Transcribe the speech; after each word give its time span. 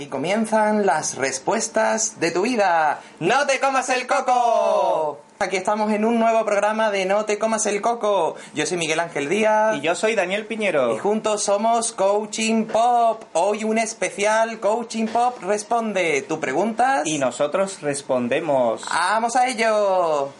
Aquí 0.00 0.08
comienzan 0.08 0.86
las 0.86 1.16
respuestas 1.16 2.18
de 2.20 2.30
tu 2.30 2.40
vida. 2.40 3.02
¡No 3.18 3.46
te 3.46 3.60
comas 3.60 3.90
el 3.90 4.06
coco! 4.06 5.20
Aquí 5.38 5.58
estamos 5.58 5.92
en 5.92 6.06
un 6.06 6.18
nuevo 6.18 6.42
programa 6.46 6.90
de 6.90 7.04
No 7.04 7.26
te 7.26 7.38
comas 7.38 7.66
el 7.66 7.82
coco. 7.82 8.34
Yo 8.54 8.64
soy 8.64 8.78
Miguel 8.78 8.98
Ángel 8.98 9.28
Díaz. 9.28 9.76
Y 9.76 9.82
yo 9.82 9.94
soy 9.94 10.14
Daniel 10.14 10.46
Piñero. 10.46 10.94
Y 10.94 10.98
juntos 10.98 11.42
somos 11.42 11.92
Coaching 11.92 12.64
Pop. 12.64 13.24
Hoy 13.34 13.64
un 13.64 13.76
especial 13.76 14.58
Coaching 14.58 15.06
Pop 15.06 15.36
responde. 15.42 16.24
¿Tú 16.26 16.40
preguntas? 16.40 17.02
Y 17.04 17.18
nosotros 17.18 17.82
respondemos. 17.82 18.86
¡Vamos 18.88 19.36
a 19.36 19.48
ello! 19.48 20.32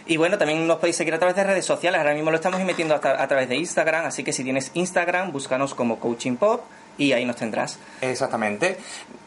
Y 0.06 0.16
bueno, 0.16 0.38
también 0.38 0.64
nos 0.66 0.78
podéis 0.78 0.96
seguir 0.96 1.12
a 1.14 1.18
través 1.18 1.36
de 1.36 1.44
redes 1.44 1.66
sociales. 1.66 1.98
Ahora 1.98 2.14
mismo 2.14 2.30
lo 2.30 2.36
estamos 2.36 2.60
metiendo 2.64 2.94
a, 2.94 2.98
a 2.98 3.28
través 3.28 3.48
de 3.48 3.56
Instagram, 3.56 4.06
así 4.06 4.24
que 4.24 4.32
si 4.32 4.44
tienes 4.44 4.70
Instagram, 4.74 5.32
búscanos 5.32 5.74
como 5.74 6.00
Coaching 6.00 6.36
Pop 6.36 6.62
y 6.98 7.12
ahí 7.12 7.24
nos 7.24 7.36
tendrás. 7.36 7.78
Exactamente. 8.00 8.78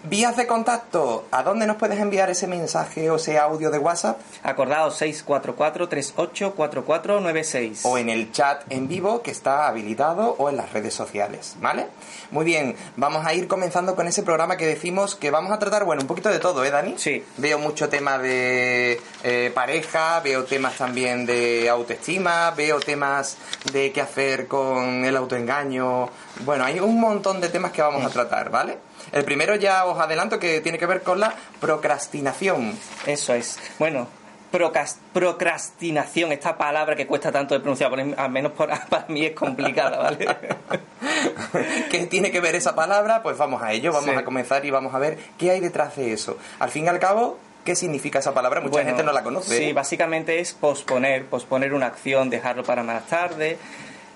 Vías 0.04 0.36
de 0.36 0.48
contacto. 0.48 1.28
¿A 1.32 1.44
dónde 1.44 1.68
nos 1.68 1.78
puedes 1.78 2.00
enviar 2.00 2.32
ese 2.32 2.48
mensaje 2.48 3.12
o 3.12 3.18
ese 3.18 3.38
audio 3.38 3.70
de 3.70 3.78
WhatsApp? 3.78 4.20
Acordaos 4.42 5.00
644-384496. 5.00 7.82
O 7.84 8.00
en 8.00 8.10
el 8.10 8.32
chat 8.32 8.64
en 8.72 8.88
vivo 8.88 9.22
que 9.22 9.30
está 9.30 9.68
habilitado 9.68 10.34
o 10.40 10.50
en 10.50 10.58
las 10.58 10.74
redes 10.74 10.96
sociales, 10.96 11.56
¿vale? 11.62 11.86
Muy 12.32 12.46
bien, 12.46 12.76
vamos 12.96 13.28
a 13.28 13.36
ir 13.36 13.48
comenzando 13.48 13.96
con 13.96 14.08
ese 14.08 14.24
programa 14.24 14.58
que 14.58 14.66
decimos 14.66 15.16
que 15.16 15.30
vamos 15.30 15.52
a 15.52 15.60
tratar, 15.60 15.86
bueno, 15.86 16.02
un 16.02 16.08
poquito 16.08 16.30
de 16.30 16.40
todo, 16.40 16.66
¿eh, 16.66 16.72
Dani? 16.72 16.96
Sí. 16.98 17.24
Veo 17.38 17.60
mucho 17.60 17.88
tema 17.88 18.18
de 18.18 19.00
eh, 19.24 19.52
pareja, 19.54 20.20
veo 20.22 20.46
temas 20.46 20.78
también 20.78 21.28
de 21.28 21.70
autoestima, 21.70 22.50
veo 22.52 22.80
temas 22.80 23.38
de 23.72 23.92
qué 23.92 24.02
hacer 24.02 24.48
con 24.48 25.06
el 25.06 25.16
autoengaño. 25.16 26.10
Bueno, 26.40 26.64
hay 26.66 26.80
un 26.80 27.00
montón 27.00 27.40
de 27.42 27.50
temas 27.50 27.72
que 27.72 27.82
vamos 27.82 28.04
a 28.06 28.10
tratar, 28.10 28.50
¿vale? 28.50 28.78
El 29.12 29.24
primero 29.24 29.56
ya 29.56 29.86
os 29.86 30.00
adelanto 30.00 30.40
que 30.40 30.62
tiene 30.62 30.78
que 30.80 30.86
ver 30.86 31.04
con 31.04 31.20
la 31.20 31.34
procrastinación. 31.60 32.78
Eso 33.06 33.34
es. 33.34 33.60
Bueno, 33.78 34.08
procrastinación, 35.14 36.32
esta 36.32 36.58
palabra 36.58 36.96
que 36.96 37.08
cuesta 37.08 37.32
tanto 37.32 37.54
de 37.54 37.60
pronunciar, 37.60 37.90
por- 37.90 38.00
al 38.00 38.32
menos 38.32 38.52
por- 38.54 38.70
para 38.90 39.06
mí 39.08 39.26
es 39.26 39.34
complicada, 39.36 39.98
¿vale? 39.98 40.28
¿Qué 41.90 42.08
tiene 42.08 42.32
que 42.32 42.40
ver 42.40 42.56
esa 42.56 42.76
palabra? 42.76 43.22
Pues 43.24 43.38
vamos 43.38 43.62
a 43.62 43.72
ello, 43.72 43.92
vamos 43.92 44.10
Sí. 44.12 44.16
a 44.16 44.24
comenzar 44.24 44.66
y 44.66 44.72
vamos 44.72 44.94
a 44.94 45.00
ver 45.00 45.18
qué 45.38 45.52
hay 45.52 45.60
detrás 45.60 45.96
de 45.96 46.14
eso. 46.14 46.38
Al 46.60 46.70
fin 46.70 46.86
y 46.86 46.88
al 46.88 47.00
cabo, 47.00 47.38
¿qué 47.66 47.76
significa 47.76 48.20
esa 48.20 48.34
palabra? 48.34 48.62
Mucha 48.62 48.72
Bueno, 48.74 48.90
gente 48.90 49.04
no 49.04 49.12
la 49.12 49.24
conoce. 49.24 49.58
Sí, 49.58 49.74
básicamente 49.74 50.40
es 50.40 50.54
posponer, 50.54 51.26
posponer 51.26 51.74
una 51.74 51.88
acción, 51.88 52.30
dejarlo 52.30 52.64
para 52.64 52.84
más 52.84 53.06
tarde. 53.08 53.58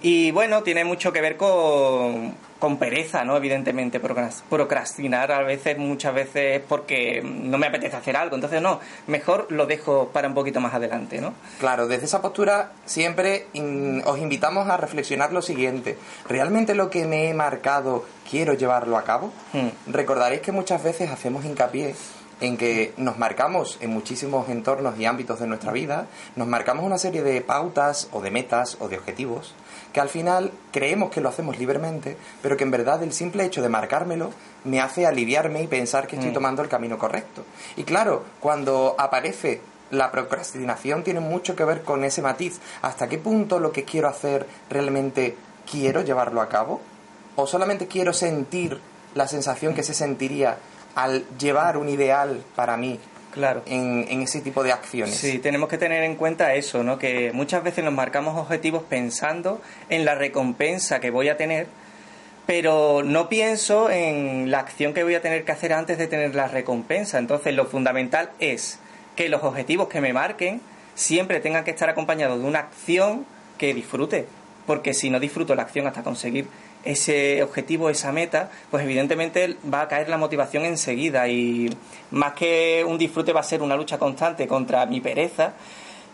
Y 0.08 0.30
bueno, 0.30 0.62
tiene 0.62 0.84
mucho 0.86 1.12
que 1.12 1.20
ver 1.20 1.36
con, 1.36 2.36
con 2.60 2.78
pereza, 2.78 3.26
¿no? 3.26 3.36
Evidentemente, 3.38 4.00
procras- 4.00 4.44
procrastinar 4.52 5.32
a 5.32 5.42
veces, 5.42 5.80
muchas 5.80 6.14
veces 6.14 6.58
es 6.58 6.62
porque 6.62 7.24
no 7.24 7.58
me 7.58 7.66
apetece 7.66 7.96
hacer 7.96 8.16
algo. 8.16 8.36
Entonces, 8.36 8.62
no, 8.62 8.80
mejor 9.08 9.48
lo 9.50 9.66
dejo 9.66 10.10
para 10.14 10.28
un 10.28 10.36
poquito 10.36 10.62
más 10.62 10.76
adelante, 10.76 11.20
¿no? 11.22 11.34
Claro, 11.60 11.88
desde 11.88 12.06
esa 12.06 12.22
postura 12.22 12.72
siempre 12.86 13.48
in- 13.54 14.04
os 14.06 14.20
invitamos 14.20 14.70
a 14.70 14.78
reflexionar 14.78 15.34
lo 15.34 15.42
siguiente. 15.42 15.98
¿Realmente 16.30 16.76
lo 16.76 16.92
que 16.92 17.06
me 17.06 17.28
he 17.30 17.34
marcado 17.34 18.06
quiero 18.30 18.54
llevarlo 18.54 18.98
a 19.00 19.04
cabo? 19.06 19.34
Hmm. 19.54 19.70
Recordaréis 19.92 20.42
que 20.42 20.52
muchas 20.52 20.84
veces 20.84 21.10
hacemos 21.10 21.46
hincapié 21.46 21.96
en 22.42 22.58
que 22.58 22.94
nos 22.98 23.18
marcamos 23.18 23.78
en 23.80 23.92
muchísimos 23.92 24.50
entornos 24.50 25.00
y 25.00 25.06
ámbitos 25.06 25.40
de 25.40 25.48
nuestra 25.48 25.72
vida, 25.72 26.08
nos 26.36 26.48
marcamos 26.50 26.84
una 26.84 26.98
serie 26.98 27.24
de 27.24 27.40
pautas 27.40 28.10
o 28.12 28.20
de 28.22 28.30
metas 28.30 28.76
o 28.82 28.90
de 28.90 28.98
objetivos 28.98 29.56
que 29.96 30.02
al 30.02 30.10
final 30.10 30.52
creemos 30.74 31.10
que 31.10 31.22
lo 31.22 31.30
hacemos 31.30 31.58
libremente, 31.58 32.18
pero 32.42 32.58
que 32.58 32.66
en 32.66 32.72
verdad 32.72 33.02
el 33.02 33.14
simple 33.14 33.46
hecho 33.46 33.62
de 33.62 33.70
marcármelo 33.70 34.32
me 34.66 34.82
hace 34.82 35.06
aliviarme 35.08 35.64
y 35.64 35.68
pensar 35.68 36.06
que 36.06 36.18
estoy 36.18 36.32
Mm. 36.32 36.34
tomando 36.34 36.62
el 36.62 36.68
camino 36.68 36.98
correcto. 36.98 37.46
Y 37.78 37.86
claro, 37.86 38.26
cuando 38.42 38.96
aparece 38.98 39.62
la 39.92 40.12
procrastinación 40.12 41.06
tiene 41.06 41.22
mucho 41.22 41.56
que 41.56 41.64
ver 41.64 41.84
con 41.84 42.04
ese 42.04 42.22
matiz. 42.22 42.60
¿Hasta 42.82 43.08
qué 43.08 43.20
punto 43.20 43.58
lo 43.62 43.72
que 43.72 43.86
quiero 43.86 44.10
hacer 44.10 44.46
realmente 44.70 45.38
quiero 45.72 46.02
llevarlo 46.02 46.42
a 46.42 46.50
cabo? 46.50 46.82
¿O 47.38 47.48
solamente 47.48 47.88
quiero 47.88 48.12
sentir 48.12 48.82
la 49.14 49.30
sensación 49.30 49.74
que 49.74 49.84
se 49.84 49.94
sentiría 49.94 50.58
al 50.96 51.24
llevar 51.38 51.78
un 51.78 51.88
ideal 51.88 52.44
para 52.58 52.76
mí 52.76 53.00
Claro. 53.36 53.62
en, 53.68 54.06
en 54.10 54.22
ese 54.22 54.40
tipo 54.40 54.64
de 54.64 54.72
acciones? 54.72 55.14
Sí, 55.14 55.40
tenemos 55.40 55.70
que 55.70 55.78
tener 55.78 56.04
en 56.04 56.16
cuenta 56.16 56.56
eso, 56.56 56.84
¿no? 56.84 56.98
Que 56.98 57.32
muchas 57.34 57.64
veces 57.64 57.84
nos 57.84 57.94
marcamos 57.94 58.38
objetivos 58.38 58.84
pensando 58.84 59.62
en 59.90 60.06
la 60.06 60.16
recompensa 60.16 61.02
que 61.02 61.12
voy 61.12 61.28
a 61.28 61.36
tener, 61.36 61.68
pero 62.46 63.04
no 63.04 63.28
pienso 63.28 63.90
en 63.90 64.50
la 64.50 64.60
acción 64.60 64.94
que 64.94 65.04
voy 65.04 65.16
a 65.16 65.22
tener 65.22 65.44
que 65.44 65.52
hacer 65.52 65.74
antes 65.74 65.98
de 65.98 66.08
tener 66.08 66.34
la 66.34 66.48
recompensa. 66.48 67.18
Entonces, 67.20 67.54
lo 67.54 67.66
fundamental 67.66 68.32
es 68.40 68.80
que 69.16 69.28
los 69.30 69.44
objetivos 69.44 69.90
que 69.90 70.00
me 70.00 70.14
marquen 70.14 70.62
siempre 70.94 71.42
tengan 71.42 71.66
que 71.66 71.72
estar 71.72 71.90
acompañados 71.90 72.40
de 72.42 72.48
una 72.48 72.60
acción 72.60 73.26
que 73.58 73.74
disfrute, 73.74 74.28
porque 74.66 74.94
si 74.94 75.10
no 75.10 75.20
disfruto 75.20 75.56
la 75.56 75.64
acción 75.64 75.88
hasta 75.88 76.04
conseguir 76.04 76.48
ese 76.86 77.44
objetivo, 77.44 77.90
esa 77.90 78.12
meta, 78.12 78.50
pues 78.72 78.84
evidentemente 78.84 79.58
va 79.72 79.82
a 79.82 79.88
caer 79.88 80.08
la 80.08 80.18
motivación 80.18 80.66
enseguida 80.66 81.28
y 81.28 81.70
más 82.12 82.34
que 82.34 82.86
un 82.88 82.98
disfrute 82.98 83.34
va 83.34 83.42
a 83.42 83.44
ser 83.44 83.62
una 83.62 83.76
lucha 83.76 83.98
constante 83.98 84.48
contra 84.48 84.86
mi 84.86 85.02
pereza 85.02 85.54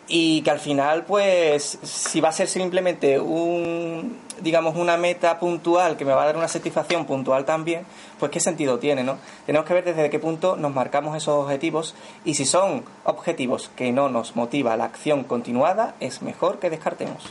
y 0.08 0.42
que 0.42 0.52
al 0.52 0.60
final 0.60 1.06
pues 1.06 1.80
si 1.84 2.20
va 2.20 2.30
a 2.30 2.34
ser 2.34 2.48
simplemente 2.48 3.20
un 3.20 4.18
digamos 4.42 4.76
una 4.76 4.98
meta 4.98 5.40
puntual 5.40 5.96
que 5.96 6.04
me 6.04 6.12
va 6.12 6.24
a 6.24 6.26
dar 6.26 6.38
una 6.38 6.50
satisfacción 6.50 7.06
puntual 7.06 7.46
también 7.46 7.86
pues 8.20 8.32
qué 8.32 8.40
sentido 8.40 8.78
tiene 8.78 9.04
no 9.04 9.18
tenemos 9.46 9.66
que 9.66 9.74
ver 9.74 9.86
desde 9.86 10.10
qué 10.10 10.20
punto 10.20 10.58
nos 10.58 10.74
marcamos 10.74 11.16
esos 11.16 11.36
objetivos 11.36 11.96
y 12.26 12.34
si 12.34 12.46
son 12.46 12.84
objetivos 13.06 13.72
que 13.76 13.94
no 13.94 14.10
nos 14.10 14.36
motiva 14.36 14.76
la 14.76 14.86
acción 14.86 15.24
continuada 15.24 15.96
es 16.00 16.22
mejor 16.22 16.60
que 16.60 16.70
descartemos 16.70 17.24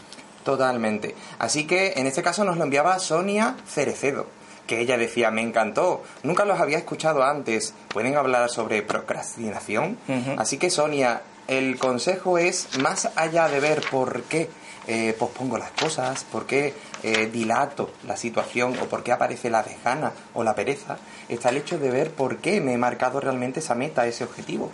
Totalmente. 0.45 1.15
Así 1.39 1.67
que 1.67 1.95
en 1.97 2.07
este 2.07 2.23
caso 2.23 2.45
nos 2.45 2.57
lo 2.57 2.65
enviaba 2.65 2.99
Sonia 2.99 3.57
Cerecedo, 3.69 4.27
que 4.67 4.81
ella 4.81 4.97
decía, 4.97 5.31
me 5.31 5.43
encantó, 5.43 6.03
nunca 6.23 6.45
los 6.45 6.61
había 6.61 6.79
escuchado 6.79 7.25
antes, 7.25 7.75
¿pueden 7.89 8.17
hablar 8.17 8.49
sobre 8.49 8.83
procrastinación? 8.83 9.99
Así 10.39 10.59
que 10.59 10.71
Sonia, 10.71 11.23
el 11.49 11.79
consejo 11.79 12.39
es, 12.39 12.79
más 12.79 13.11
allá 13.17 13.49
de 13.49 13.61
ver 13.61 13.83
por 13.91 14.23
qué 14.23 14.49
eh, 14.93 15.15
pospongo 15.17 15.57
las 15.57 15.71
cosas, 15.71 16.25
por 16.25 16.47
qué 16.47 16.75
eh, 17.05 17.31
dilato 17.33 17.91
la 18.09 18.17
situación 18.17 18.77
o 18.83 18.87
por 18.87 19.05
qué 19.05 19.13
aparece 19.13 19.49
la 19.49 19.63
dejana 19.63 20.13
o 20.35 20.43
la 20.43 20.57
pereza, 20.57 20.99
está 21.29 21.51
el 21.51 21.59
hecho 21.59 21.79
de 21.79 21.93
ver 21.93 22.11
por 22.11 22.39
qué 22.39 22.61
me 22.61 22.73
he 22.73 22.77
marcado 22.77 23.21
realmente 23.21 23.61
esa 23.61 23.77
meta, 23.77 24.09
ese 24.09 24.25
objetivo. 24.25 24.73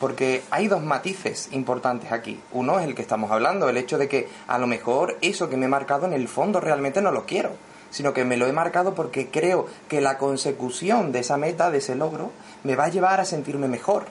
Porque 0.00 0.42
hay 0.50 0.68
dos 0.68 0.82
matices 0.82 1.50
importantes 1.52 2.10
aquí. 2.10 2.40
Uno 2.52 2.78
es 2.78 2.86
el 2.86 2.94
que 2.94 3.02
estamos 3.02 3.30
hablando, 3.30 3.68
el 3.68 3.76
hecho 3.76 3.98
de 3.98 4.08
que 4.08 4.30
a 4.46 4.56
lo 4.56 4.66
mejor 4.66 5.18
eso 5.20 5.50
que 5.50 5.58
me 5.58 5.66
he 5.66 5.68
marcado 5.68 6.06
en 6.06 6.14
el 6.14 6.26
fondo 6.26 6.58
realmente 6.58 7.02
no 7.02 7.12
lo 7.12 7.26
quiero, 7.26 7.50
sino 7.90 8.14
que 8.14 8.24
me 8.24 8.38
lo 8.38 8.46
he 8.46 8.52
marcado 8.54 8.94
porque 8.94 9.28
creo 9.28 9.66
que 9.90 10.00
la 10.00 10.16
consecución 10.16 11.12
de 11.12 11.18
esa 11.18 11.36
meta, 11.36 11.70
de 11.70 11.78
ese 11.78 11.96
logro, 11.96 12.30
me 12.62 12.76
va 12.76 12.84
a 12.84 12.88
llevar 12.88 13.20
a 13.20 13.26
sentirme 13.26 13.68
mejor. 13.68 14.06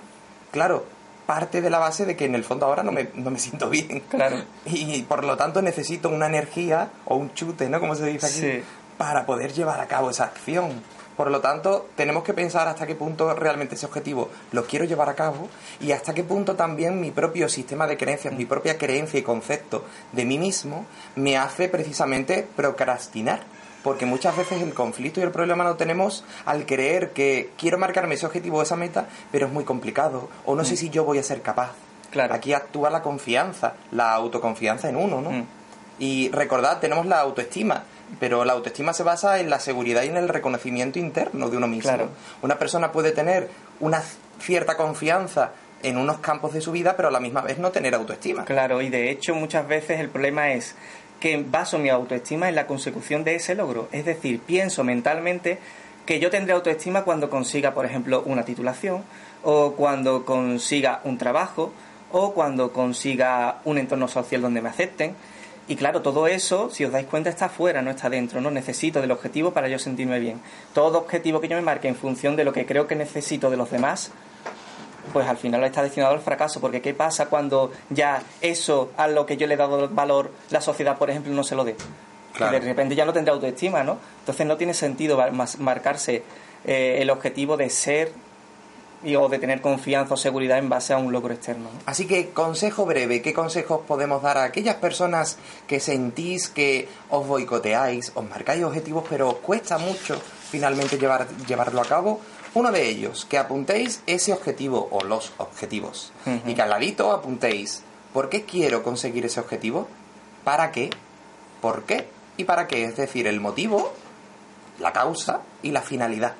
Claro, 0.52 0.86
parte 1.26 1.62
de 1.62 1.70
la 1.70 1.80
base 1.80 2.06
de 2.06 2.16
que 2.16 2.26
en 2.26 2.36
el 2.36 2.44
fondo 2.44 2.66
ahora 2.66 2.84
no 2.84 2.92
me, 2.92 3.10
no 3.16 3.30
me 3.32 3.40
siento 3.40 3.70
bien. 3.70 4.02
Claro. 4.10 4.38
Y 4.66 5.04
por 5.04 5.24
lo 5.24 5.38
tanto 5.38 5.62
necesito 5.62 6.10
una 6.10 6.28
energía 6.28 6.90
o 7.06 7.16
un 7.16 7.34
chute, 7.34 7.70
¿no? 7.70 7.80
Como 7.80 7.96
se 7.96 8.06
dice 8.06 8.26
aquí, 8.26 8.40
Sí. 8.40 8.64
para 8.98 9.26
poder 9.26 9.54
llevar 9.54 9.80
a 9.80 9.88
cabo 9.88 10.10
esa 10.10 10.26
acción. 10.26 10.82
Por 11.16 11.30
lo 11.30 11.42
tanto, 11.42 11.90
tenemos 11.96 12.24
que 12.24 12.34
pensar 12.34 12.68
hasta 12.68 12.88
qué 12.88 12.96
punto 12.96 13.32
realmente 13.36 13.76
ese 13.76 13.86
objetivo 13.86 14.30
lo 14.52 14.66
quiero 14.66 14.84
llevar 14.86 15.10
a 15.10 15.14
cabo 15.14 15.48
y 15.80 15.92
hasta 15.92 16.14
qué 16.16 16.24
punto 16.24 16.56
también 16.56 17.00
mi 17.00 17.12
propio 17.12 17.48
sistema 17.50 17.86
de 17.86 17.98
creencias, 17.98 18.34
mi 18.34 18.46
propia 18.46 18.80
creencia 18.80 19.20
y 19.20 19.24
concepto 19.24 19.86
de 20.12 20.26
mí 20.26 20.40
mismo 20.40 20.88
me 21.16 21.38
hace 21.38 21.70
precisamente 21.70 22.48
procrastinar. 22.56 23.42
Porque 23.84 24.06
muchas 24.06 24.36
veces 24.38 24.62
el 24.62 24.74
conflicto 24.74 25.20
y 25.20 25.24
el 25.24 25.32
problema 25.32 25.64
lo 25.64 25.76
tenemos 25.76 26.24
al 26.46 26.66
creer 26.66 27.12
que 27.12 27.52
quiero 27.58 27.78
marcarme 27.78 28.16
ese 28.16 28.26
objetivo 28.26 28.60
o 28.60 28.62
esa 28.62 28.76
meta, 28.76 29.08
pero 29.32 29.48
es 29.48 29.54
muy 29.54 29.66
complicado. 29.66 30.30
O 30.46 30.56
no 30.56 30.64
sé 30.64 30.78
si 30.78 30.90
yo 30.90 31.04
voy 31.04 31.18
a 31.18 31.24
ser 31.24 31.42
capaz. 31.42 31.72
Claro. 32.10 32.34
Aquí 32.34 32.54
actúa 32.54 32.90
la 32.90 33.02
confianza, 33.02 33.74
la 33.92 34.14
autoconfianza 34.14 34.88
en 34.88 34.96
uno, 34.96 35.20
¿no? 35.20 35.32
Mm. 35.32 35.48
Y 36.00 36.30
recordad, 36.30 36.80
tenemos 36.80 37.06
la 37.06 37.20
autoestima, 37.20 37.84
pero 38.20 38.46
la 38.46 38.54
autoestima 38.54 38.94
se 38.94 39.04
basa 39.04 39.40
en 39.40 39.50
la 39.50 39.60
seguridad 39.60 40.04
y 40.04 40.08
en 40.08 40.18
el 40.18 40.30
reconocimiento 40.30 41.00
interno 41.00 41.50
de 41.50 41.58
uno 41.58 41.68
mismo. 41.68 41.90
Claro. 41.90 42.10
Una 42.42 42.58
persona 42.58 42.92
puede 42.92 43.12
tener 43.12 43.50
una 43.80 44.02
cierta 44.40 44.78
confianza 44.78 45.52
en 45.84 45.98
unos 45.98 46.20
campos 46.20 46.54
de 46.54 46.62
su 46.62 46.72
vida, 46.72 46.96
pero 46.96 47.10
a 47.10 47.12
la 47.12 47.20
misma 47.20 47.42
vez 47.42 47.60
no 47.60 47.72
tener 47.72 47.94
autoestima. 47.94 48.46
Claro, 48.46 48.82
y 48.82 48.90
de 48.90 49.12
hecho 49.12 49.36
muchas 49.36 49.68
veces 49.68 50.00
el 50.00 50.10
problema 50.10 50.52
es 50.52 50.76
que 51.24 51.42
baso 51.42 51.80
mi 51.80 51.88
autoestima 51.88 52.50
en 52.50 52.56
la 52.56 52.68
consecución 52.68 53.24
de 53.24 53.36
ese 53.36 53.56
logro. 53.56 53.88
Es 53.94 54.04
decir, 54.04 54.42
pienso 54.42 54.84
mentalmente 54.84 55.58
que 56.06 56.20
yo 56.20 56.30
tendré 56.30 56.52
autoestima 56.54 57.06
cuando 57.06 57.30
consiga, 57.30 57.74
por 57.74 57.86
ejemplo, 57.86 58.24
una 58.26 58.44
titulación, 58.44 59.06
o 59.42 59.72
cuando 59.72 60.26
consiga 60.26 61.00
un 61.06 61.18
trabajo, 61.18 61.72
o 62.12 62.34
cuando 62.34 62.74
consiga 62.74 63.62
un 63.64 63.78
entorno 63.78 64.10
social 64.10 64.42
donde 64.42 64.62
me 64.62 64.68
acepten. 64.68 65.16
Y 65.70 65.78
claro, 65.78 66.02
todo 66.02 66.28
eso, 66.28 66.70
si 66.70 66.84
os 66.84 66.92
dais 66.92 67.06
cuenta, 67.06 67.30
está 67.30 67.48
fuera, 67.48 67.82
no 67.82 67.92
está 67.92 68.10
dentro. 68.10 68.42
No 68.42 68.52
necesito 68.52 69.00
del 69.00 69.12
objetivo 69.12 69.52
para 69.52 69.70
yo 69.70 69.80
sentirme 69.80 70.20
bien. 70.20 70.42
Todo 70.74 70.98
objetivo 70.98 71.40
que 71.40 71.48
yo 71.48 71.56
me 71.56 71.62
marque 71.62 71.88
en 71.88 71.96
función 71.96 72.36
de 72.36 72.44
lo 72.44 72.52
que 72.52 72.66
creo 72.66 72.86
que 72.86 72.98
necesito 72.98 73.50
de 73.50 73.56
los 73.56 73.72
demás, 73.72 74.12
pues 75.12 75.28
al 75.28 75.38
final 75.38 75.64
está 75.64 75.84
destinado 75.84 76.14
al 76.14 76.22
fracaso, 76.22 76.62
porque 76.62 76.82
¿qué 76.82 76.94
pasa 76.94 77.28
cuando 77.28 77.72
ya 77.90 78.22
eso 78.42 78.92
a 78.98 79.08
lo 79.08 79.26
que 79.26 79.38
yo 79.38 79.48
le 79.48 79.56
he 79.56 79.58
dado 79.58 79.90
valor, 79.90 80.32
la 80.50 80.62
sociedad, 80.62 80.98
por 80.98 81.10
ejemplo, 81.10 81.34
no 81.34 81.44
se 81.44 81.56
lo 81.56 81.64
dé? 81.64 81.76
Claro. 82.34 82.56
Y 82.56 82.60
de 82.60 82.66
repente 82.66 82.96
ya 82.96 83.06
no 83.06 83.14
tendrá 83.14 83.34
autoestima, 83.34 83.84
¿no? 83.84 83.98
Entonces 84.20 84.48
no 84.48 84.58
tiene 84.58 84.74
sentido 84.74 85.20
marcarse 85.60 86.24
eh, 86.66 86.98
el 87.02 87.10
objetivo 87.10 87.58
de 87.58 87.70
ser 87.70 88.12
y, 89.04 89.16
o 89.16 89.28
de 89.28 89.38
tener 89.38 89.62
confianza 89.62 90.14
o 90.14 90.18
seguridad 90.18 90.58
en 90.58 90.70
base 90.70 90.94
a 90.94 90.98
un 90.98 91.12
logro 91.12 91.34
externo. 91.34 91.70
¿no? 91.74 91.80
Así 91.86 92.08
que, 92.08 92.30
consejo 92.30 92.86
breve, 92.86 93.22
¿qué 93.22 93.34
consejos 93.34 93.82
podemos 93.88 94.22
dar 94.22 94.38
a 94.38 94.44
aquellas 94.44 94.76
personas 94.76 95.38
que 95.68 95.80
sentís 95.80 96.48
que 96.48 96.88
os 97.10 97.28
boicoteáis, 97.28 98.12
os 98.16 98.28
marcáis 98.28 98.64
objetivos, 98.64 99.04
pero 99.10 99.30
os 99.30 99.36
cuesta 99.36 99.78
mucho 99.78 100.20
finalmente 100.50 100.98
llevar, 100.98 101.28
llevarlo 101.48 101.82
a 101.82 101.86
cabo? 101.86 102.22
Uno 102.56 102.72
de 102.72 102.88
ellos, 102.88 103.26
que 103.26 103.40
apuntéis 103.40 104.02
ese 104.06 104.32
objetivo 104.32 104.88
o 104.92 105.04
los 105.04 105.34
objetivos. 105.38 106.12
Y 106.46 106.54
que 106.54 106.62
al 106.62 106.70
ladito 106.70 107.12
apuntéis, 107.12 107.82
¿por 108.14 108.30
qué 108.30 108.44
quiero 108.44 108.84
conseguir 108.84 109.26
ese 109.26 109.40
objetivo? 109.40 109.88
¿Para 110.44 110.72
qué? 110.72 110.92
¿Por 111.62 111.84
qué? 111.84 112.08
¿Y 112.38 112.44
para 112.44 112.68
qué? 112.68 112.84
Es 112.86 112.96
decir, 112.96 113.26
el 113.26 113.40
motivo, 113.40 113.94
la 114.80 114.94
causa 114.94 115.42
y 115.64 115.72
la 115.72 115.82
finalidad. 115.82 116.36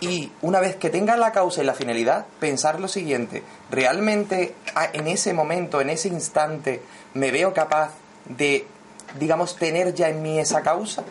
Y 0.00 0.30
una 0.42 0.60
vez 0.60 0.76
que 0.76 0.90
tenga 0.90 1.16
la 1.16 1.32
causa 1.32 1.62
y 1.62 1.66
la 1.66 1.74
finalidad, 1.74 2.26
pensar 2.38 2.80
lo 2.80 2.88
siguiente, 2.88 3.42
¿realmente 3.70 4.54
en 4.92 5.06
ese 5.06 5.32
momento, 5.32 5.80
en 5.80 5.90
ese 5.90 6.08
instante, 6.08 6.82
me 7.14 7.30
veo 7.30 7.54
capaz 7.54 7.92
de, 8.26 8.66
digamos, 9.18 9.56
tener 9.56 9.94
ya 9.94 10.08
en 10.08 10.22
mí 10.22 10.38
esa 10.38 10.62
causa? 10.62 11.02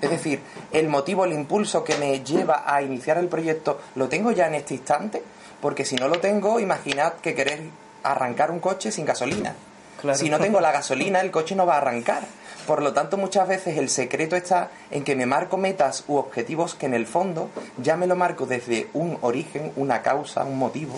Es 0.00 0.10
decir, 0.10 0.40
el 0.72 0.88
motivo, 0.88 1.24
el 1.24 1.32
impulso 1.32 1.84
que 1.84 1.96
me 1.96 2.20
lleva 2.20 2.62
a 2.66 2.82
iniciar 2.82 3.18
el 3.18 3.28
proyecto, 3.28 3.80
¿lo 3.94 4.08
tengo 4.08 4.30
ya 4.32 4.46
en 4.46 4.54
este 4.54 4.74
instante? 4.74 5.22
Porque 5.60 5.84
si 5.84 5.96
no 5.96 6.08
lo 6.08 6.20
tengo, 6.20 6.60
imaginad 6.60 7.14
que 7.14 7.34
querer 7.34 7.62
arrancar 8.02 8.50
un 8.50 8.60
coche 8.60 8.92
sin 8.92 9.04
gasolina. 9.04 9.54
Claro. 10.00 10.16
Si 10.16 10.30
no 10.30 10.38
tengo 10.38 10.60
la 10.60 10.70
gasolina, 10.70 11.20
el 11.20 11.32
coche 11.32 11.56
no 11.56 11.66
va 11.66 11.74
a 11.74 11.78
arrancar. 11.78 12.22
Por 12.66 12.82
lo 12.82 12.92
tanto, 12.92 13.16
muchas 13.16 13.48
veces 13.48 13.78
el 13.78 13.88
secreto 13.88 14.36
está 14.36 14.70
en 14.90 15.02
que 15.02 15.16
me 15.16 15.26
marco 15.26 15.56
metas 15.56 16.04
u 16.06 16.16
objetivos 16.16 16.74
que 16.74 16.86
en 16.86 16.94
el 16.94 17.06
fondo 17.06 17.50
ya 17.78 17.96
me 17.96 18.06
lo 18.06 18.14
marco 18.14 18.46
desde 18.46 18.88
un 18.92 19.18
origen, 19.22 19.72
una 19.76 20.02
causa, 20.02 20.44
un 20.44 20.58
motivo 20.58 20.94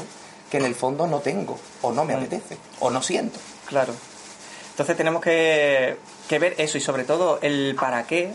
que 0.50 0.58
en 0.58 0.64
el 0.64 0.74
fondo 0.74 1.06
no 1.06 1.20
tengo, 1.20 1.58
o 1.80 1.92
no 1.92 2.04
me 2.04 2.14
apetece, 2.14 2.58
o 2.80 2.90
no 2.90 3.00
siento. 3.02 3.38
Claro. 3.66 3.94
Entonces 4.70 4.96
tenemos 4.96 5.22
que, 5.22 5.96
que 6.28 6.38
ver 6.38 6.56
eso 6.58 6.76
y 6.76 6.80
sobre 6.80 7.04
todo 7.04 7.38
el 7.40 7.76
para 7.78 8.02
qué 8.02 8.32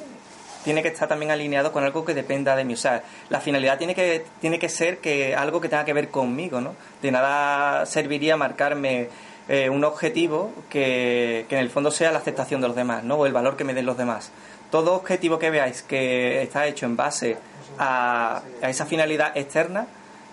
tiene 0.66 0.82
que 0.82 0.90
estar 0.90 1.08
también 1.08 1.32
alineado 1.32 1.72
con 1.72 1.84
algo 1.84 2.04
que 2.04 2.16
dependa 2.16 2.56
de 2.56 2.66
mí. 2.66 2.74
O 2.74 2.78
sea, 2.78 3.04
la 3.30 3.40
finalidad 3.40 3.78
tiene 3.78 3.94
que, 3.94 4.26
tiene 4.42 4.58
que 4.58 4.68
ser 4.68 4.98
que 4.98 5.36
algo 5.36 5.62
que 5.62 5.70
tenga 5.70 5.86
que 5.86 5.94
ver 5.94 6.10
conmigo, 6.10 6.60
¿no? 6.60 6.76
De 7.04 7.12
nada 7.12 7.86
serviría 7.86 8.36
marcarme 8.36 9.10
eh, 9.48 9.70
un 9.70 9.84
objetivo 9.84 10.52
que, 10.70 11.46
que 11.48 11.56
en 11.56 11.62
el 11.62 11.70
fondo 11.70 11.92
sea 11.92 12.12
la 12.12 12.18
aceptación 12.18 12.62
de 12.62 12.68
los 12.68 12.76
demás, 12.76 13.04
¿no? 13.04 13.16
O 13.16 13.28
el 13.28 13.32
valor 13.32 13.56
que 13.56 13.64
me 13.64 13.76
den 13.76 13.86
los 13.86 13.96
demás. 13.96 14.32
Todo 14.72 14.96
objetivo 14.96 15.38
que 15.38 15.52
veáis 15.52 15.84
que 15.84 16.42
está 16.42 16.66
hecho 16.66 16.88
en 16.88 16.98
base 16.98 17.38
a, 17.78 18.42
a 18.64 18.70
esa 18.70 18.88
finalidad 18.88 19.38
externa, 19.38 19.86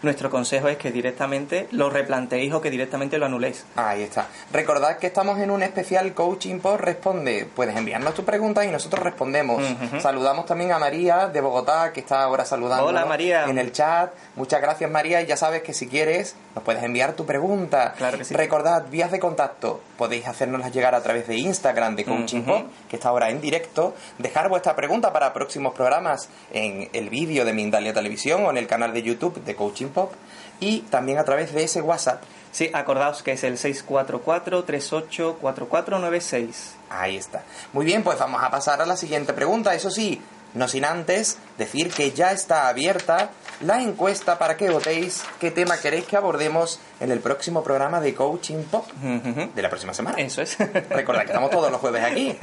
nuestro 0.02 0.30
consejo 0.30 0.68
es 0.68 0.76
que 0.76 0.90
directamente 0.90 1.68
lo 1.70 1.90
replanteéis 1.90 2.52
o 2.52 2.60
que 2.60 2.70
directamente 2.70 3.18
lo 3.18 3.26
anuléis. 3.26 3.64
Ahí 3.76 4.02
está. 4.02 4.26
Recordad 4.52 4.98
que 4.98 5.06
estamos 5.06 5.38
en 5.38 5.50
un 5.50 5.62
especial 5.62 6.12
Coaching 6.14 6.58
por 6.60 6.84
Responde. 6.84 7.46
Puedes 7.54 7.76
enviarnos 7.76 8.14
tus 8.14 8.24
preguntas 8.24 8.64
y 8.64 8.68
nosotros 8.68 9.02
respondemos. 9.02 9.62
Saludamos 10.00 10.46
también 10.46 10.72
a 10.72 10.78
María 10.78 11.28
de 11.28 11.40
Bogotá, 11.40 11.92
que 11.92 12.00
está 12.00 12.22
ahora 12.22 12.44
saludando 12.44 12.86
Hola, 12.86 13.04
María. 13.04 13.44
en 13.44 13.58
el 13.58 13.72
chat. 13.72 14.12
Muchas 14.36 14.60
gracias, 14.60 14.90
María. 14.90 15.22
Y 15.22 15.26
ya 15.26 15.36
sabes 15.36 15.62
que 15.62 15.72
si 15.72 15.86
quieres, 15.86 16.34
nos 16.54 16.64
puedes 16.64 16.82
enviar 16.82 17.12
tu 17.14 17.24
pregunta. 17.24 17.94
Claro 17.96 18.18
que 18.18 18.24
sí. 18.24 18.34
Recordad, 18.34 18.84
vías 18.90 19.10
de 19.12 19.20
contacto. 19.20 19.80
Podéis 19.96 20.26
hacérnoslas 20.26 20.72
llegar 20.72 20.94
a 20.94 21.02
través 21.02 21.28
de 21.28 21.36
Instagram 21.36 21.96
de 21.96 22.04
Coaching. 22.04 22.42
Pop, 22.42 22.66
que 22.88 22.96
está 22.96 23.08
ahora 23.10 23.30
en 23.30 23.40
directo. 23.40 23.94
Dejar 24.18 24.48
vuestra 24.48 24.74
pregunta 24.74 25.12
para 25.12 25.32
próximos 25.32 25.74
programas 25.74 26.28
en 26.52 26.88
el 26.92 27.08
vídeo 27.08 27.44
de 27.44 27.52
Mindalia 27.52 27.92
Televisión 27.94 28.44
o 28.44 28.50
en 28.50 28.56
el 28.56 28.66
canal 28.66 28.92
de 28.92 29.02
YouTube 29.02 29.42
de 29.44 29.54
Coaching 29.54 29.88
Pop. 29.92 30.12
Y 30.60 30.82
también 30.82 31.18
a 31.18 31.24
través 31.24 31.52
de 31.52 31.64
ese 31.64 31.80
WhatsApp 31.80 32.22
Sí, 32.52 32.70
acordaos 32.74 33.22
que 33.22 33.32
es 33.32 33.42
el 33.44 33.56
644-384496. 33.56 36.48
Ahí 36.90 37.16
está. 37.16 37.44
Muy 37.72 37.86
bien, 37.86 38.02
pues 38.02 38.18
vamos 38.18 38.42
a 38.42 38.50
pasar 38.50 38.82
a 38.82 38.86
la 38.86 38.98
siguiente 38.98 39.32
pregunta. 39.32 39.74
Eso 39.74 39.90
sí, 39.90 40.20
no 40.54 40.68
sin 40.68 40.84
antes 40.84 41.38
decir 41.58 41.90
que 41.90 42.12
ya 42.12 42.32
está 42.32 42.68
abierta 42.68 43.30
la 43.60 43.80
encuesta 43.80 44.38
para 44.38 44.56
que 44.56 44.70
votéis 44.70 45.22
qué 45.40 45.50
tema 45.50 45.78
queréis 45.78 46.04
que 46.04 46.16
abordemos 46.16 46.80
en 47.00 47.10
el 47.10 47.20
próximo 47.20 47.62
programa 47.62 48.00
de 48.00 48.14
Coaching 48.14 48.64
Pop 48.64 48.86
de 48.92 49.62
la 49.62 49.68
próxima 49.68 49.94
semana. 49.94 50.18
Eso 50.18 50.42
es. 50.42 50.58
Recordad 50.90 51.20
que 51.22 51.28
estamos 51.28 51.50
todos 51.50 51.70
los 51.70 51.80
jueves 51.80 52.02
aquí. 52.04 52.36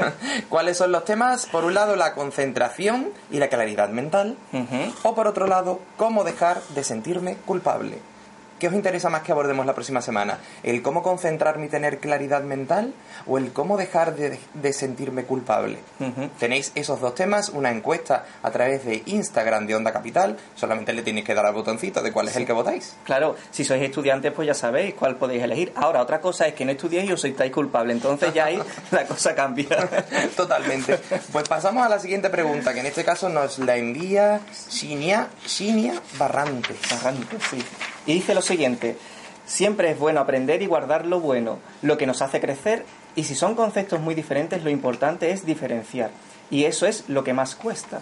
¿Cuáles 0.48 0.76
son 0.76 0.92
los 0.92 1.04
temas? 1.04 1.46
Por 1.46 1.64
un 1.64 1.74
lado, 1.74 1.96
la 1.96 2.14
concentración 2.14 3.10
y 3.30 3.38
la 3.38 3.48
claridad 3.48 3.88
mental. 3.88 4.36
O 5.02 5.14
por 5.14 5.26
otro 5.26 5.46
lado, 5.46 5.80
cómo 5.96 6.24
dejar 6.24 6.60
de 6.74 6.84
sentirme 6.84 7.36
culpable. 7.46 7.98
¿Qué 8.58 8.68
os 8.68 8.74
interesa 8.74 9.10
más 9.10 9.22
que 9.22 9.32
abordemos 9.32 9.66
la 9.66 9.74
próxima 9.74 10.00
semana? 10.00 10.38
¿El 10.62 10.80
cómo 10.82 11.02
concentrarme 11.02 11.66
y 11.66 11.68
tener 11.68 11.98
claridad 11.98 12.42
mental? 12.42 12.94
¿O 13.26 13.36
el 13.36 13.52
cómo 13.52 13.76
dejar 13.76 14.16
de, 14.16 14.38
de 14.54 14.72
sentirme 14.72 15.24
culpable? 15.24 15.78
Tenéis 16.38 16.72
esos 16.74 17.00
dos 17.00 17.14
temas, 17.14 17.50
una 17.50 17.70
encuesta 17.70 18.24
a 18.42 18.50
través 18.50 18.84
de 18.84 19.02
Instagram 19.06 19.66
de 19.66 19.74
Onda 19.74 19.92
Capital. 19.92 20.38
Solamente 20.54 20.92
le 20.92 21.02
tenéis 21.02 21.26
que 21.26 21.34
dar 21.34 21.44
al 21.44 21.52
botoncito 21.52 22.00
de 22.02 22.12
cuál 22.12 22.28
es 22.28 22.36
el 22.36 22.46
que 22.46 22.52
votáis. 22.52 22.96
Claro, 23.04 23.36
si 23.50 23.64
sois 23.64 23.82
estudiantes, 23.82 24.32
pues 24.32 24.46
ya 24.46 24.54
sabéis 24.54 24.94
cuál 24.94 25.16
podéis 25.16 25.42
elegir. 25.42 25.72
Ahora, 25.76 26.00
otra 26.00 26.20
cosa 26.20 26.46
es 26.46 26.54
que 26.54 26.64
no 26.64 26.72
estudiéis 26.72 27.10
y 27.10 27.12
os 27.12 27.20
sintáis 27.20 27.52
culpable. 27.52 27.92
Entonces 27.92 28.32
ya 28.32 28.46
ahí 28.46 28.58
la 28.90 29.04
cosa 29.04 29.34
cambia. 29.34 29.66
Totalmente. 30.36 30.98
Pues 31.30 31.46
pasamos 31.48 31.84
a 31.84 31.88
la 31.88 31.98
siguiente 31.98 32.30
pregunta, 32.30 32.72
que 32.72 32.80
en 32.80 32.86
este 32.86 33.04
caso 33.04 33.28
nos 33.28 33.58
la 33.58 33.76
envía 33.76 34.40
Shinia, 34.70 35.28
Shinia 35.46 36.00
Barrantes. 36.18 36.78
Arranque, 36.92 37.36
sí. 37.50 37.62
Y 38.06 38.14
dice 38.14 38.34
lo 38.34 38.42
siguiente. 38.42 38.96
Siempre 39.46 39.90
es 39.90 39.98
bueno 39.98 40.20
aprender 40.20 40.62
y 40.62 40.66
guardar 40.66 41.06
lo 41.06 41.20
bueno, 41.20 41.58
lo 41.82 41.96
que 41.96 42.06
nos 42.06 42.22
hace 42.22 42.40
crecer, 42.40 42.84
y 43.16 43.24
si 43.24 43.34
son 43.34 43.54
conceptos 43.54 44.00
muy 44.00 44.14
diferentes, 44.14 44.62
lo 44.62 44.70
importante 44.70 45.30
es 45.30 45.46
diferenciar. 45.46 46.10
Y 46.50 46.64
eso 46.64 46.86
es 46.86 47.08
lo 47.08 47.24
que 47.24 47.32
más 47.32 47.56
cuesta. 47.56 48.00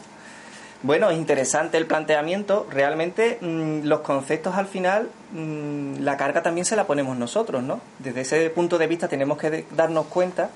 Bueno, 0.83 1.13
interesante 1.13 1.79
el 1.79 1.87
planteamiento. 1.87 2.67
Realmente 2.71 3.39
mm, 3.41 3.85
los 3.85 4.01
conceptos 4.01 4.57
al 4.57 4.67
final, 4.67 5.09
mm, 5.33 6.01
la 6.01 6.17
carga 6.17 6.43
también 6.43 6.65
se 6.65 6.77
la 6.77 6.87
ponemos 6.87 7.17
nosotros, 7.17 7.63
¿no? 7.63 7.81
Desde 8.01 8.23
ese 8.23 8.51
punto 8.51 8.77
de 8.77 8.87
vista 8.87 9.09
tenemos 9.09 9.39
que 9.39 9.65
darnos 9.75 10.07
cuenta 10.07 10.51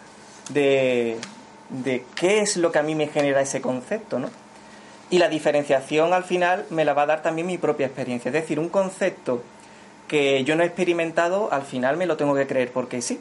de, 0.50 1.16
de 1.70 2.04
qué 2.14 2.40
es 2.40 2.56
lo 2.56 2.72
que 2.72 2.78
a 2.78 2.82
mí 2.82 2.94
me 2.94 3.06
genera 3.06 3.40
ese 3.40 3.60
concepto, 3.60 4.18
¿no? 4.18 4.28
Y 5.10 5.18
la 5.18 5.28
diferenciación 5.28 6.12
al 6.12 6.24
final 6.24 6.66
me 6.70 6.84
la 6.84 6.92
va 6.92 7.02
a 7.02 7.06
dar 7.06 7.22
también 7.22 7.46
mi 7.46 7.58
propia 7.58 7.86
experiencia. 7.86 8.28
Es 8.28 8.34
decir, 8.34 8.58
un 8.58 8.68
concepto 8.68 9.42
que 10.06 10.44
yo 10.44 10.56
no 10.56 10.62
he 10.62 10.66
experimentado, 10.66 11.52
al 11.52 11.62
final 11.62 11.96
me 11.96 12.06
lo 12.06 12.16
tengo 12.16 12.34
que 12.34 12.46
creer 12.46 12.72
porque 12.72 13.00
sí. 13.00 13.20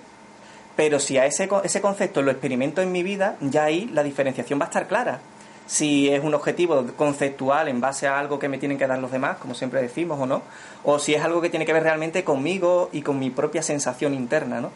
Pero 0.76 1.00
si 1.00 1.18
a 1.18 1.26
ese, 1.26 1.50
ese 1.64 1.82
concepto 1.82 2.22
lo 2.22 2.32
experimento 2.32 2.82
en 2.82 2.92
mi 2.92 3.04
vida, 3.04 3.36
ya 3.42 3.66
ahí 3.66 3.90
la 3.94 4.04
diferenciación 4.04 4.60
va 4.60 4.66
a 4.66 4.68
estar 4.68 4.88
clara. 4.88 5.20
Si 5.66 6.10
es 6.10 6.24
un 6.24 6.34
objetivo 6.34 6.86
conceptual 6.96 7.68
en 7.68 7.82
base 7.82 8.08
a 8.08 8.20
algo 8.20 8.40
que 8.40 8.48
me 8.48 8.58
tienen 8.58 8.78
que 8.78 8.88
dar 8.88 9.00
los 9.00 9.12
demás, 9.12 9.38
como 9.38 9.54
siempre 9.54 9.82
decimos, 9.82 10.20
o 10.20 10.26
no, 10.26 10.42
o 10.84 11.00
si 11.00 11.14
es 11.14 11.24
algo 11.24 11.42
que 11.42 11.50
tiene 11.50 11.66
que 11.66 11.74
ver 11.74 11.84
realmente 11.84 12.24
conmigo 12.24 12.90
y 12.94 13.02
con 13.02 13.20
mi 13.20 13.30
propia 13.30 13.62
sensación 13.62 14.14
interna, 14.14 14.62
¿no? 14.62 14.72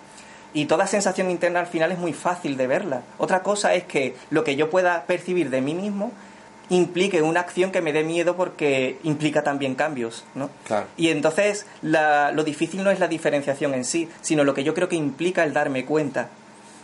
Y 0.53 0.65
toda 0.65 0.87
sensación 0.87 1.31
interna 1.31 1.61
al 1.61 1.67
final 1.67 1.93
es 1.93 1.97
muy 1.97 2.11
fácil 2.11 2.57
de 2.57 2.67
verla. 2.67 3.03
Otra 3.17 3.41
cosa 3.41 3.73
es 3.73 3.85
que 3.85 4.15
lo 4.31 4.43
que 4.43 4.57
yo 4.57 4.69
pueda 4.69 5.03
percibir 5.05 5.49
de 5.49 5.61
mí 5.61 5.73
mismo 5.73 6.11
implique 6.71 7.21
una 7.21 7.41
acción 7.41 7.71
que 7.71 7.81
me 7.81 7.93
dé 7.93 8.03
miedo 8.03 8.35
porque 8.35 8.97
implica 9.03 9.43
también 9.43 9.75
cambios, 9.75 10.23
¿no? 10.35 10.49
Claro. 10.65 10.87
Y 10.97 11.09
entonces 11.09 11.65
la- 11.81 12.31
lo 12.31 12.43
difícil 12.43 12.83
no 12.83 12.89
es 12.91 12.99
la 12.99 13.07
diferenciación 13.07 13.73
en 13.73 13.85
sí, 13.85 14.09
sino 14.21 14.43
lo 14.43 14.53
que 14.53 14.63
yo 14.63 14.73
creo 14.73 14.87
que 14.89 14.95
implica 14.95 15.43
el 15.43 15.53
darme 15.53 15.85
cuenta, 15.85 16.29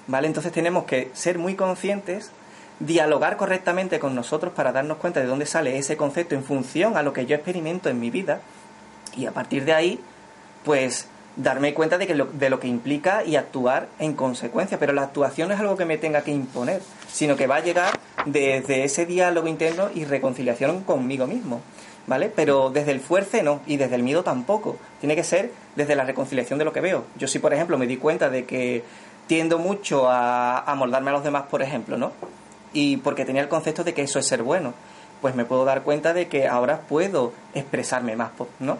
¿vale? 0.07 0.27
Entonces 0.27 0.51
tenemos 0.51 0.83
que 0.85 1.09
ser 1.13 1.39
muy 1.39 1.55
conscientes, 1.55 2.31
dialogar 2.79 3.37
correctamente 3.37 3.97
con 3.99 4.13
nosotros 4.13 4.53
para 4.53 4.71
darnos 4.71 4.97
cuenta 4.97 5.19
de 5.21 5.25
dónde 5.25 5.45
sale 5.45 5.77
ese 5.77 5.97
concepto 5.97 6.35
en 6.35 6.43
función 6.43 6.95
a 6.97 7.01
lo 7.01 7.13
que 7.13 7.25
yo 7.25 7.35
experimento 7.35 7.89
en 7.89 7.99
mi 7.99 8.11
vida 8.11 8.41
y 9.15 9.25
a 9.25 9.31
partir 9.31 9.63
de 9.65 9.73
ahí, 9.73 9.99
pues 10.63 11.07
darme 11.37 11.73
cuenta 11.73 11.97
de, 11.97 12.07
que 12.07 12.13
lo, 12.15 12.25
de 12.25 12.49
lo 12.49 12.59
que 12.59 12.67
implica 12.67 13.23
y 13.23 13.35
actuar 13.35 13.87
en 13.99 14.13
consecuencia. 14.13 14.77
Pero 14.79 14.91
la 14.93 15.03
actuación 15.03 15.47
no 15.47 15.53
es 15.55 15.59
algo 15.59 15.77
que 15.77 15.85
me 15.85 15.97
tenga 15.97 16.21
que 16.23 16.31
imponer, 16.31 16.81
sino 17.11 17.35
que 17.35 17.47
va 17.47 17.55
a 17.57 17.59
llegar 17.61 17.97
desde 18.31 18.83
ese 18.83 19.05
diálogo 19.05 19.47
interno 19.47 19.89
y 19.93 20.05
reconciliación 20.05 20.83
conmigo 20.83 21.27
mismo. 21.27 21.61
¿Vale? 22.07 22.31
Pero 22.33 22.69
desde 22.69 22.91
el 22.91 23.01
fuerce 23.01 23.43
no, 23.43 23.59
y 23.67 23.75
desde 23.75 23.95
el 23.95 24.03
miedo 24.03 24.23
tampoco. 24.23 24.77
Tiene 25.01 25.15
que 25.15 25.25
ser 25.25 25.51
desde 25.75 25.93
la 25.95 26.05
reconciliación 26.05 26.57
de 26.57 26.63
lo 26.63 26.71
que 26.71 26.79
veo. 26.79 27.03
Yo 27.17 27.27
si, 27.27 27.39
por 27.39 27.53
ejemplo, 27.53 27.77
me 27.77 27.85
di 27.85 27.97
cuenta 27.97 28.29
de 28.29 28.45
que 28.45 28.83
tiendo 29.27 29.59
mucho 29.59 30.09
a, 30.09 30.59
a 30.59 30.75
moldarme 30.75 31.09
a 31.09 31.13
los 31.13 31.23
demás, 31.23 31.43
por 31.49 31.61
ejemplo, 31.61 31.97
¿no? 31.97 32.13
Y 32.71 32.97
porque 32.97 33.25
tenía 33.25 33.41
el 33.41 33.49
concepto 33.49 33.83
de 33.83 33.93
que 33.93 34.03
eso 34.03 34.19
es 34.19 34.25
ser 34.25 34.41
bueno, 34.41 34.73
pues 35.21 35.35
me 35.35 35.45
puedo 35.45 35.65
dar 35.65 35.83
cuenta 35.83 36.13
de 36.13 36.27
que 36.27 36.47
ahora 36.47 36.81
puedo 36.81 37.33
expresarme 37.53 38.15
más, 38.15 38.31
¿no? 38.59 38.77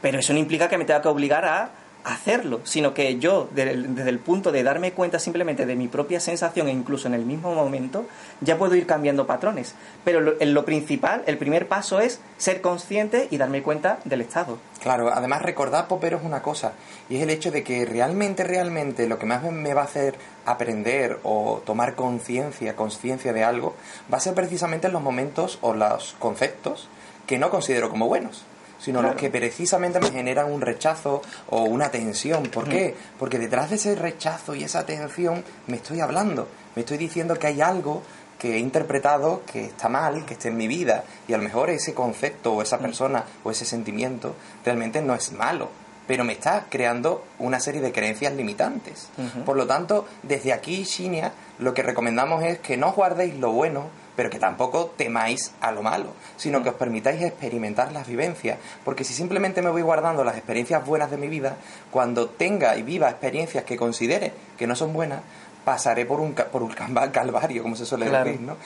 Pero 0.00 0.18
eso 0.18 0.32
no 0.32 0.38
implica 0.38 0.68
que 0.68 0.78
me 0.78 0.84
tenga 0.84 1.02
que 1.02 1.08
obligar 1.08 1.44
a 1.44 1.70
hacerlo, 2.04 2.60
sino 2.64 2.94
que 2.94 3.18
yo, 3.18 3.48
de- 3.54 3.76
desde 3.76 4.10
el 4.10 4.18
punto 4.18 4.50
de 4.52 4.62
darme 4.62 4.92
cuenta 4.92 5.18
simplemente 5.18 5.66
de 5.66 5.76
mi 5.76 5.88
propia 5.88 6.20
sensación 6.20 6.68
e 6.68 6.72
incluso 6.72 7.06
en 7.08 7.14
el 7.14 7.26
mismo 7.26 7.54
momento, 7.54 8.06
ya 8.40 8.56
puedo 8.56 8.74
ir 8.74 8.86
cambiando 8.86 9.26
patrones. 9.26 9.74
Pero 10.04 10.20
lo, 10.20 10.40
en 10.40 10.54
lo 10.54 10.64
principal, 10.64 11.22
el 11.26 11.36
primer 11.38 11.68
paso 11.68 12.00
es 12.00 12.20
ser 12.38 12.60
consciente 12.62 13.28
y 13.30 13.36
darme 13.36 13.62
cuenta 13.62 13.98
del 14.04 14.20
estado. 14.22 14.58
Claro, 14.80 15.12
además 15.12 15.42
recordar, 15.42 15.88
Poperos, 15.88 16.22
una 16.24 16.40
cosa, 16.40 16.72
y 17.10 17.16
es 17.16 17.22
el 17.22 17.30
hecho 17.30 17.50
de 17.50 17.62
que 17.64 17.84
realmente, 17.84 18.44
realmente 18.44 19.06
lo 19.08 19.18
que 19.18 19.26
más 19.26 19.42
me 19.42 19.74
va 19.74 19.82
a 19.82 19.84
hacer 19.84 20.14
aprender 20.46 21.18
o 21.24 21.60
tomar 21.66 21.94
conciencia, 21.94 22.74
conciencia 22.76 23.32
de 23.32 23.44
algo, 23.44 23.74
va 24.12 24.18
a 24.18 24.20
ser 24.20 24.34
precisamente 24.34 24.86
en 24.86 24.92
los 24.92 25.02
momentos 25.02 25.58
o 25.60 25.74
los 25.74 26.14
conceptos 26.18 26.88
que 27.26 27.38
no 27.38 27.50
considero 27.50 27.90
como 27.90 28.06
buenos, 28.06 28.44
sino 28.78 29.02
los 29.02 29.14
que 29.14 29.30
precisamente 29.30 30.00
me 30.00 30.10
generan 30.10 30.50
un 30.50 30.60
rechazo 30.60 31.22
o 31.48 31.64
una 31.64 31.90
tensión. 31.90 32.44
¿Por 32.44 32.68
qué? 32.68 32.94
Porque 33.18 33.38
detrás 33.38 33.70
de 33.70 33.76
ese 33.76 33.94
rechazo 33.94 34.54
y 34.54 34.64
esa 34.64 34.86
tensión 34.86 35.44
me 35.66 35.76
estoy 35.76 36.00
hablando, 36.00 36.48
me 36.74 36.80
estoy 36.80 36.96
diciendo 36.96 37.38
que 37.38 37.48
hay 37.48 37.60
algo 37.60 38.02
que 38.38 38.54
he 38.54 38.58
interpretado 38.58 39.42
que 39.44 39.64
está 39.64 39.88
mal, 39.88 40.24
que 40.24 40.34
está 40.34 40.48
en 40.48 40.56
mi 40.56 40.68
vida, 40.68 41.04
y 41.26 41.34
a 41.34 41.38
lo 41.38 41.42
mejor 41.42 41.70
ese 41.70 41.92
concepto 41.92 42.54
o 42.54 42.62
esa 42.62 42.78
persona 42.78 43.24
o 43.42 43.50
ese 43.50 43.64
sentimiento 43.64 44.36
realmente 44.64 45.02
no 45.02 45.14
es 45.14 45.32
malo, 45.32 45.68
pero 46.06 46.22
me 46.22 46.34
está 46.34 46.66
creando 46.68 47.24
una 47.40 47.58
serie 47.58 47.80
de 47.80 47.90
creencias 47.90 48.32
limitantes. 48.32 49.08
Por 49.44 49.56
lo 49.56 49.66
tanto, 49.66 50.06
desde 50.22 50.52
aquí, 50.52 50.84
Shinia, 50.84 51.32
lo 51.58 51.74
que 51.74 51.82
recomendamos 51.82 52.44
es 52.44 52.60
que 52.60 52.76
no 52.76 52.92
guardéis 52.92 53.34
lo 53.34 53.50
bueno, 53.50 53.90
pero 54.18 54.30
que 54.30 54.40
tampoco 54.40 54.92
temáis 54.96 55.52
a 55.60 55.70
lo 55.70 55.80
malo, 55.80 56.08
sino 56.36 56.60
que 56.60 56.70
os 56.70 56.74
permitáis 56.74 57.22
experimentar 57.22 57.92
las 57.92 58.04
vivencias, 58.08 58.58
porque 58.84 59.04
si 59.04 59.14
simplemente 59.14 59.62
me 59.62 59.70
voy 59.70 59.82
guardando 59.82 60.24
las 60.24 60.36
experiencias 60.36 60.84
buenas 60.84 61.08
de 61.12 61.18
mi 61.18 61.28
vida, 61.28 61.54
cuando 61.92 62.28
tenga 62.28 62.76
y 62.76 62.82
viva 62.82 63.08
experiencias 63.08 63.62
que 63.62 63.76
considere 63.76 64.32
que 64.58 64.66
no 64.66 64.74
son 64.74 64.92
buenas, 64.92 65.20
pasaré 65.64 66.04
por 66.04 66.18
un, 66.18 66.32
por 66.34 66.62
un 66.64 66.72
calva- 66.72 67.12
calvario, 67.12 67.62
como 67.62 67.76
se 67.76 67.86
suele 67.86 68.06
Claro. 68.08 68.24
decir, 68.24 68.40
¿no? 68.40 68.56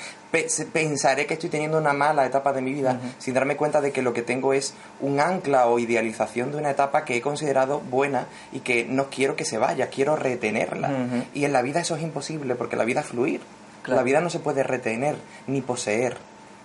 Pensaré 0.72 1.26
que 1.26 1.34
estoy 1.34 1.50
teniendo 1.50 1.76
una 1.76 1.92
mala 1.92 2.24
etapa 2.24 2.52
de 2.54 2.62
mi 2.62 2.72
vida 2.72 2.98
sin 3.18 3.34
darme 3.34 3.56
cuenta 3.56 3.80
de 3.82 3.92
que 3.92 4.00
lo 4.00 4.12
que 4.14 4.22
tengo 4.22 4.52
es 4.54 4.72
un 5.00 5.20
ancla 5.20 5.66
o 5.66 5.78
idealización 5.78 6.50
de 6.52 6.58
una 6.58 6.70
etapa 6.70 7.04
que 7.04 7.16
he 7.16 7.20
considerado 7.20 7.80
buena 7.80 8.26
y 8.52 8.60
que 8.60 8.86
no 8.88 9.10
quiero 9.10 9.36
que 9.36 9.44
se 9.44 9.58
vaya, 9.58 9.88
quiero 9.90 10.16
retenerla. 10.16 10.90
Y 11.34 11.44
en 11.44 11.52
la 11.52 11.60
vida 11.60 11.80
eso 11.80 11.96
es 11.96 12.02
imposible 12.02 12.54
porque 12.54 12.76
la 12.76 12.84
vida 12.84 13.00
es 13.00 13.06
fluir. 13.06 13.40
Claro. 13.82 13.96
La 14.00 14.04
vida 14.04 14.20
no 14.20 14.30
se 14.30 14.38
puede 14.38 14.62
retener 14.62 15.16
ni 15.46 15.60
poseer. 15.60 16.16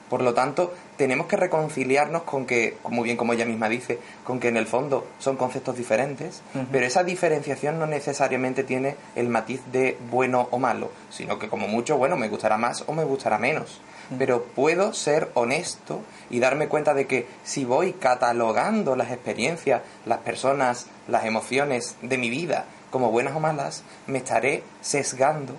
Por 0.10 0.22
lo 0.22 0.34
tanto, 0.34 0.74
tenemos 0.96 1.28
que 1.28 1.36
reconciliarnos 1.36 2.24
con 2.24 2.46
que, 2.46 2.78
muy 2.90 3.04
bien 3.04 3.18
como 3.18 3.34
ella 3.34 3.46
misma 3.46 3.68
dice, 3.68 4.00
con 4.24 4.40
que 4.40 4.48
en 4.48 4.56
el 4.56 4.66
fondo 4.66 5.06
son 5.20 5.36
conceptos 5.36 5.76
diferentes, 5.76 6.42
pero 6.72 6.86
esa 6.86 7.04
diferenciación 7.04 7.78
no 7.78 7.88
necesariamente 7.88 8.64
tiene 8.64 8.96
el 9.16 9.28
matiz 9.28 9.62
de 9.72 9.98
bueno 10.10 10.48
o 10.52 10.60
malo, 10.60 10.92
sino 11.10 11.38
que 11.38 11.50
como 11.50 11.68
mucho, 11.68 11.98
bueno, 11.98 12.16
me 12.16 12.30
gustará 12.30 12.58
más 12.58 12.86
o 12.88 12.94
me 12.94 13.04
gustará 13.04 13.38
menos. 13.38 13.82
Pero 14.18 14.44
puedo 14.44 14.94
ser 14.94 15.30
honesto 15.34 16.00
y 16.30 16.40
darme 16.40 16.70
cuenta 16.70 16.94
de 16.94 17.06
que 17.08 17.28
si 17.44 17.66
voy 17.66 17.92
catalogando 17.92 18.96
las 18.96 19.12
experiencias, 19.12 19.82
las 20.06 20.20
personas, 20.20 20.88
las 21.10 21.26
emociones 21.26 21.98
de 22.02 22.18
mi 22.18 22.30
vida 22.30 22.66
como 22.90 23.12
buenas 23.12 23.36
o 23.36 23.42
malas, 23.42 23.84
me 24.08 24.20
estaré 24.20 24.64
sesgando 24.80 25.56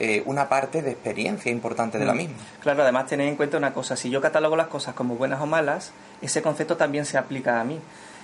eh, 0.00 0.22
una 0.26 0.48
parte 0.48 0.82
de 0.82 0.90
experiencia 0.92 1.52
importante 1.52 1.98
de 1.98 2.06
la 2.06 2.14
Mm. 2.14 2.16
misma. 2.16 2.34
Claro, 2.60 2.82
además 2.82 3.06
tener 3.06 3.28
en 3.28 3.36
cuenta 3.36 3.56
una 3.58 3.72
cosa, 3.74 3.96
si 3.96 4.10
yo 4.10 4.20
catalogo 4.20 4.56
las 4.56 4.66
cosas 4.68 4.94
como 4.94 5.14
buenas 5.16 5.40
o 5.40 5.46
malas, 5.46 5.92
ese 6.22 6.42
concepto 6.42 6.76
también 6.76 7.04
se 7.04 7.18
aplica 7.18 7.60
a 7.60 7.64
mí. 7.64 7.78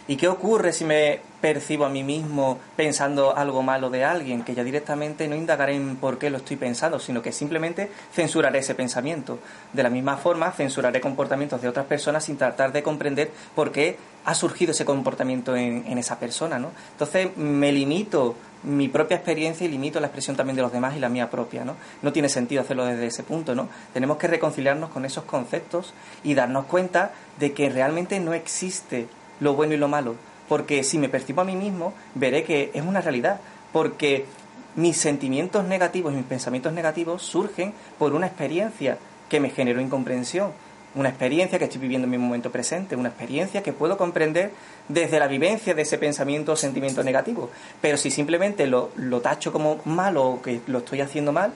¿Y 0.09 0.16
qué 0.16 0.28
ocurre 0.28 0.73
si 0.73 0.85
me 0.85 1.18
percibo 1.40 1.85
a 1.85 1.88
mí 1.88 2.04
mismo 2.04 2.61
pensando 2.76 3.37
algo 3.37 3.64
malo 3.64 3.90
de 3.90 4.04
alguien? 4.04 4.45
Que 4.45 4.54
ya 4.54 4.62
directamente 4.62 5.26
no 5.26 5.35
indagaré 5.35 5.75
en 5.75 5.97
por 5.97 6.16
qué 6.18 6.30
lo 6.30 6.37
estoy 6.37 6.56
pensando, 6.56 7.00
sino 7.00 7.23
que 7.23 7.33
simplemente 7.33 7.90
censuraré 8.14 8.61
ese 8.61 8.76
pensamiento. 8.76 9.40
De 9.73 9.83
la 9.83 9.90
misma 9.90 10.16
forma, 10.16 10.52
censuraré 10.52 11.00
comportamientos 11.00 11.61
de 11.61 11.66
otras 11.68 11.87
personas 11.87 12.23
sin 12.25 12.37
tratar 12.38 12.71
de 12.71 12.85
comprender 12.85 13.33
por 13.56 13.73
qué 13.73 13.97
ha 14.25 14.35
surgido 14.37 14.71
ese 14.71 14.85
comportamiento 14.85 15.56
en, 15.56 15.85
en 15.88 15.99
esa 15.99 16.21
persona, 16.21 16.56
¿no? 16.61 16.71
Entonces 16.92 17.37
me 17.37 17.73
limito 17.73 18.37
mi 18.63 18.89
propia 18.89 19.17
experiencia 19.17 19.67
y 19.67 19.71
limito 19.71 20.01
la 20.01 20.07
expresión 20.07 20.37
también 20.37 20.57
de 20.57 20.63
los 20.63 20.73
demás 20.73 20.97
y 20.97 21.01
la 21.01 21.09
mía 21.09 21.31
propia, 21.31 21.65
¿no? 21.65 21.77
No 22.03 22.13
tiene 22.13 22.29
sentido 22.29 22.63
hacerlo 22.63 22.85
desde 22.85 23.07
ese 23.07 23.23
punto, 23.23 23.55
¿no? 23.55 23.69
Tenemos 23.93 24.17
que 24.17 24.27
reconciliarnos 24.27 24.91
con 24.91 25.05
esos 25.05 25.25
conceptos 25.25 25.95
y 26.25 26.35
darnos 26.35 26.67
cuenta 26.67 27.13
de 27.39 27.53
que 27.53 27.69
realmente 27.69 28.19
no 28.21 28.35
existe 28.35 29.09
lo 29.41 29.55
bueno 29.55 29.75
y 29.75 29.77
lo 29.77 29.89
malo, 29.89 30.17
porque 30.49 30.83
si 30.83 30.99
me 30.99 31.09
percibo 31.09 31.43
a 31.43 31.45
mí 31.45 31.57
mismo, 31.57 31.93
veré 32.15 32.45
que 32.45 32.71
es 32.75 32.83
una 32.83 33.01
realidad, 33.01 33.41
porque 33.73 34.27
mis 34.75 34.97
sentimientos 34.97 35.65
negativos 35.65 36.13
y 36.13 36.17
mis 36.17 36.27
pensamientos 36.27 36.73
negativos 36.73 37.23
surgen 37.23 37.73
por 37.99 38.15
una 38.15 38.27
experiencia 38.27 38.99
que 39.29 39.41
me 39.41 39.51
generó 39.51 39.81
incomprensión, 39.81 40.53
una 40.97 41.11
experiencia 41.11 41.59
que 41.59 41.67
estoy 41.67 41.81
viviendo 41.81 42.07
en 42.07 42.11
mi 42.11 42.19
momento 42.19 42.50
presente, 42.50 42.97
una 42.97 43.11
experiencia 43.11 43.62
que 43.62 43.73
puedo 43.73 43.97
comprender 43.97 44.50
desde 44.88 45.19
la 45.19 45.29
vivencia 45.29 45.75
de 45.75 45.83
ese 45.83 45.99
pensamiento 45.99 46.53
o 46.53 46.57
sentimiento 46.57 47.05
negativo. 47.05 47.50
Pero 47.81 47.99
si 47.99 48.11
simplemente 48.11 48.67
lo, 48.67 48.91
tacho 49.23 49.53
como 49.53 49.81
malo 49.85 50.25
o 50.25 50.43
que 50.43 50.61
lo 50.67 50.79
estoy 50.79 51.03
haciendo 51.03 51.33
mal, 51.33 51.53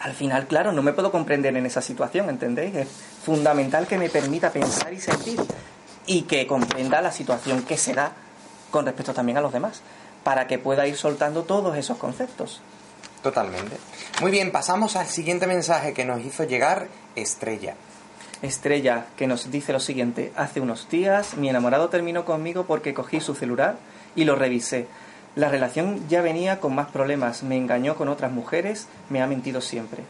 al 0.00 0.12
final, 0.12 0.46
claro, 0.46 0.72
no 0.72 0.82
me 0.82 0.92
puedo 0.92 1.10
comprender 1.10 1.56
en 1.56 1.64
esa 1.64 1.80
situación, 1.80 2.28
¿entendéis? 2.28 2.74
Es 2.76 2.88
fundamental 3.24 3.86
que 3.86 3.96
me 3.96 4.10
permita 4.10 4.50
pensar 4.50 4.92
y 4.92 5.00
sentir 5.00 5.40
y 6.06 6.22
que 6.22 6.46
comprenda 6.46 7.00
la 7.00 7.10
situación 7.10 7.62
que 7.62 7.78
se 7.78 7.94
da 7.94 8.12
con 8.70 8.84
respecto 8.84 9.14
también 9.14 9.38
a 9.38 9.40
los 9.40 9.52
demás, 9.52 9.80
para 10.22 10.46
que 10.46 10.58
pueda 10.58 10.86
ir 10.86 10.96
soltando 10.96 11.44
todos 11.44 11.76
esos 11.78 11.96
conceptos. 11.96 12.60
Totalmente. 13.22 13.78
Muy 14.20 14.30
bien, 14.30 14.52
pasamos 14.52 14.96
al 14.96 15.06
siguiente 15.06 15.46
mensaje 15.46 15.94
que 15.94 16.04
nos 16.04 16.20
hizo 16.20 16.44
llegar 16.44 16.88
Estrella. 17.16 17.74
Estrella, 18.44 19.06
que 19.16 19.26
nos 19.26 19.50
dice 19.50 19.72
lo 19.72 19.80
siguiente, 19.80 20.30
hace 20.36 20.60
unos 20.60 20.88
días 20.90 21.36
mi 21.36 21.48
enamorado 21.48 21.88
terminó 21.88 22.24
conmigo 22.24 22.64
porque 22.66 22.92
cogí 22.92 23.20
su 23.20 23.34
celular 23.34 23.76
y 24.14 24.24
lo 24.24 24.36
revisé. 24.36 24.86
La 25.34 25.48
relación 25.48 26.06
ya 26.08 26.20
venía 26.20 26.60
con 26.60 26.74
más 26.74 26.88
problemas, 26.88 27.42
me 27.42 27.56
engañó 27.56 27.96
con 27.96 28.08
otras 28.08 28.30
mujeres, 28.30 28.86
me 29.08 29.22
ha 29.22 29.26
mentido 29.26 29.60
siempre. 29.60 30.02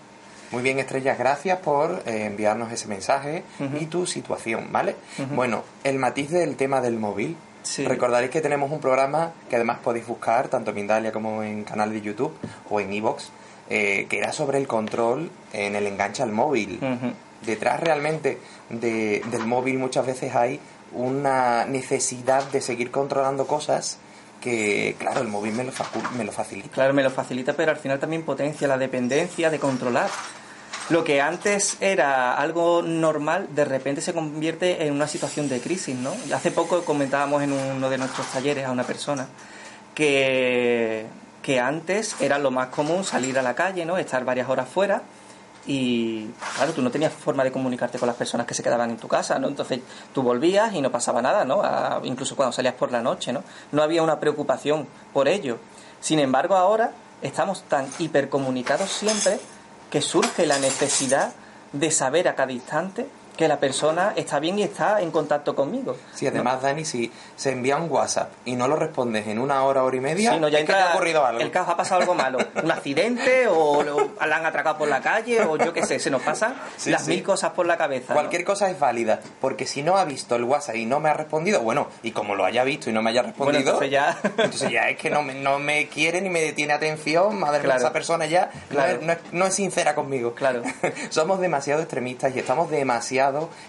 Muy 0.50 0.62
bien, 0.62 0.79
Estrellas, 0.79 1.19
gracias 1.19 1.59
por 1.61 2.03
eh, 2.07 2.26
enviarnos 2.26 2.71
ese 2.71 2.88
mensaje 2.88 3.45
y 3.81 3.87
tu 3.87 4.07
situación, 4.07 4.69
¿vale? 4.71 4.97
Bueno, 5.35 5.64
el 5.83 5.99
matiz 5.99 6.31
del 6.31 6.57
tema 6.57 6.81
del 6.81 6.99
móvil. 6.99 7.37
Sí. 7.62 7.87
Recordaréis 7.87 8.31
que 8.31 8.43
tenemos 8.43 8.71
un 8.71 8.81
programa 8.81 9.33
que 9.49 9.57
además 9.57 9.79
podéis 9.83 10.07
buscar 10.07 10.49
tanto 10.49 10.71
en 10.71 10.76
Mindalia 10.76 11.12
como 11.12 11.43
en 11.43 11.64
canal 11.64 11.93
de 11.93 12.03
YouTube 12.03 12.35
o 12.69 12.79
en 12.79 12.93
iVoox, 12.93 13.31
eh, 13.71 14.07
que 14.11 14.19
era 14.19 14.33
sobre 14.33 14.59
el 14.59 14.67
control 14.67 15.31
en 15.55 15.75
el 15.75 15.87
enganche 15.87 16.23
al 16.23 16.31
móvil. 16.31 16.79
Detrás 17.47 17.81
realmente 17.81 18.39
de- 18.71 19.23
del 19.31 19.47
móvil 19.47 19.79
muchas 19.79 20.07
veces 20.07 20.35
hay 20.35 20.61
una 20.93 21.65
necesidad 21.65 22.45
de 22.51 22.61
seguir 22.61 22.91
controlando 22.91 23.47
cosas 23.47 23.99
que, 24.41 24.95
claro, 24.99 25.21
el 25.23 25.29
móvil 25.29 25.53
me 25.55 25.65
lo, 25.65 25.73
me 26.17 26.25
lo 26.25 26.31
facilita. 26.33 26.69
Claro, 26.69 26.93
me 26.95 27.03
lo 27.03 27.11
facilita, 27.11 27.55
pero 27.55 27.71
al 27.71 27.79
final 27.79 27.99
también 27.99 28.23
potencia 28.23 28.69
la 28.69 28.77
dependencia 28.79 29.51
de 29.51 29.59
controlar. 29.59 30.11
Lo 30.91 31.03
que 31.03 31.23
antes 31.23 31.79
era 31.81 32.35
algo 32.35 32.83
normal, 32.83 33.49
de 33.55 33.65
repente 33.65 34.03
se 34.03 34.13
convierte 34.13 34.87
en 34.87 34.93
una 34.93 35.09
situación 35.09 35.49
de 35.49 35.61
crisis, 35.61 35.97
¿no? 35.97 36.13
Hace 36.35 36.51
poco 36.51 36.85
comentábamos 36.85 37.43
en 37.43 37.53
uno 37.53 37.89
de 37.89 37.97
nuestros 37.97 38.27
talleres 38.27 38.67
a 38.67 38.71
una 38.71 38.85
persona 38.85 39.27
que, 39.95 41.07
que 41.43 41.59
antes 41.61 42.17
era 42.21 42.39
lo 42.39 42.51
más 42.51 42.69
común 42.69 43.05
salir 43.05 43.39
a 43.39 43.43
la 43.43 43.55
calle, 43.55 43.87
¿no? 43.87 43.97
Estar 43.97 44.25
varias 44.25 44.49
horas 44.49 44.69
fuera 44.69 45.03
y 45.66 46.26
claro, 46.56 46.73
tú 46.73 46.83
no 46.83 46.90
tenías 46.90 47.12
forma 47.12 47.42
de 47.44 47.50
comunicarte 47.50 47.99
con 47.99 48.06
las 48.06 48.16
personas 48.16 48.47
que 48.47 48.54
se 48.54 48.62
quedaban 48.62 48.90
en 48.90 48.97
tu 48.97 49.09
casa, 49.09 49.38
¿no? 49.38 49.49
Entonces 49.49 49.80
tú 50.12 50.23
volvías 50.23 50.75
y 50.75 50.83
no 50.83 50.90
pasaba 50.90 51.23
nada, 51.23 51.44
¿no? 51.44 51.62
Incluso 52.04 52.37
cuando 52.37 52.52
salías 52.52 52.75
por 52.75 52.92
la 52.92 53.00
noche, 53.00 53.33
¿no? 53.33 53.42
No 53.73 53.83
había 53.83 54.02
una 54.02 54.21
preocupación 54.21 54.87
por 55.12 55.28
ello. 55.28 55.59
Sin 56.00 56.18
embargo, 56.18 56.54
ahora 56.56 56.92
estamos 57.23 57.62
tan 57.62 57.87
hipercomunicados 57.99 58.90
siempre 58.90 59.40
que 59.90 60.02
surge 60.02 60.47
la 60.47 60.59
necesidad 60.59 61.33
de 61.73 61.90
saber 61.90 62.28
a 62.28 62.35
cada 62.35 62.52
instante 62.52 63.09
que 63.37 63.49
la 63.49 63.59
persona 63.59 64.12
está 64.17 64.38
bien 64.38 64.59
y 64.59 64.62
está 64.62 65.00
en 65.00 65.11
contacto 65.11 65.55
conmigo. 65.55 65.97
Sí, 66.14 66.26
además, 66.26 66.62
Dani, 66.62 66.85
si 66.85 67.11
se 67.37 67.50
envía 67.50 67.76
un 67.76 67.91
WhatsApp 67.91 68.31
y 68.45 68.55
no 68.57 68.69
lo 68.69 68.76
respondes 68.76 69.26
en 69.26 69.38
una 69.38 69.62
hora, 69.64 69.83
hora 69.83 69.97
y 69.97 70.00
media, 70.00 70.33
Sí, 70.33 70.38
no, 70.41 70.49
ya 70.49 70.59
es 70.61 70.64
que 70.67 70.73
te 70.73 70.79
ha 70.79 70.91
ocurrido 70.93 71.25
algo. 71.25 71.41
El 71.41 71.50
caos 71.50 71.69
ha 71.69 71.76
pasado 71.76 72.00
algo 72.00 72.14
malo. 72.14 72.38
Un 72.62 72.71
accidente 72.71 73.47
o 73.49 73.83
lo- 73.83 74.11
la 74.25 74.37
han 74.37 74.47
atracado 74.47 74.79
por 74.79 74.88
la 74.88 75.00
calle 75.00 75.41
o 75.43 75.57
yo 75.57 75.73
qué 75.73 75.85
sé, 75.85 75.99
se 75.99 76.11
nos 76.11 76.23
pasan 76.23 76.55
Sí, 76.76 76.91
las 76.91 77.05
sí. 77.05 77.11
mil 77.11 77.23
cosas 77.23 77.50
por 77.53 77.67
la 77.67 77.76
cabeza. 77.76 78.14
¿no? 78.14 78.21
Cualquier 78.21 78.45
cosa 78.45 78.71
es 78.71 78.79
válida, 78.79 79.21
porque 79.41 79.67
si 79.67 79.83
no 79.83 79.97
ha 79.97 80.05
visto 80.05 80.37
el 80.37 80.45
WhatsApp 80.45 80.76
y 80.76 80.87
no 80.87 81.00
me 81.00 81.09
ha 81.09 81.14
respondido, 81.14 81.61
bueno, 81.62 81.88
y 82.03 82.12
como 82.12 82.35
lo 82.37 82.45
haya 82.45 82.62
visto 82.64 82.91
y 82.91 82.93
no 82.93 83.03
me 83.03 83.11
haya 83.11 83.23
respondido, 83.23 83.59
entonces 83.61 83.91
ya- 83.91 84.17
entonces 84.23 84.71
ya 84.71 84.88
es 84.91 84.97
que 84.99 85.11
no 85.11 85.23
me, 85.23 85.35
no 85.35 85.59
me 85.59 85.88
quiere 85.88 86.21
ni 86.21 86.29
me 86.31 86.41
detiene 86.41 86.73
atención, 86.73 87.38
madre 87.41 87.64
mía, 87.67 87.76
esa 87.76 87.93
persona 87.93 88.26
ya 88.26 88.50
no 88.71 88.76
Claro. 88.76 88.93
es- 88.93 89.03
no, 89.03 89.12
es, 89.12 89.19
no 89.33 89.47
es 89.47 89.55
sincera 89.55 89.95
conmigo. 89.95 90.35
Claro. 90.35 90.62
Somos 91.11 91.41
demasiado 91.41 91.81
extremistas 91.83 92.35
y 92.37 92.38
estamos 92.38 92.71
demasiado 92.71 93.24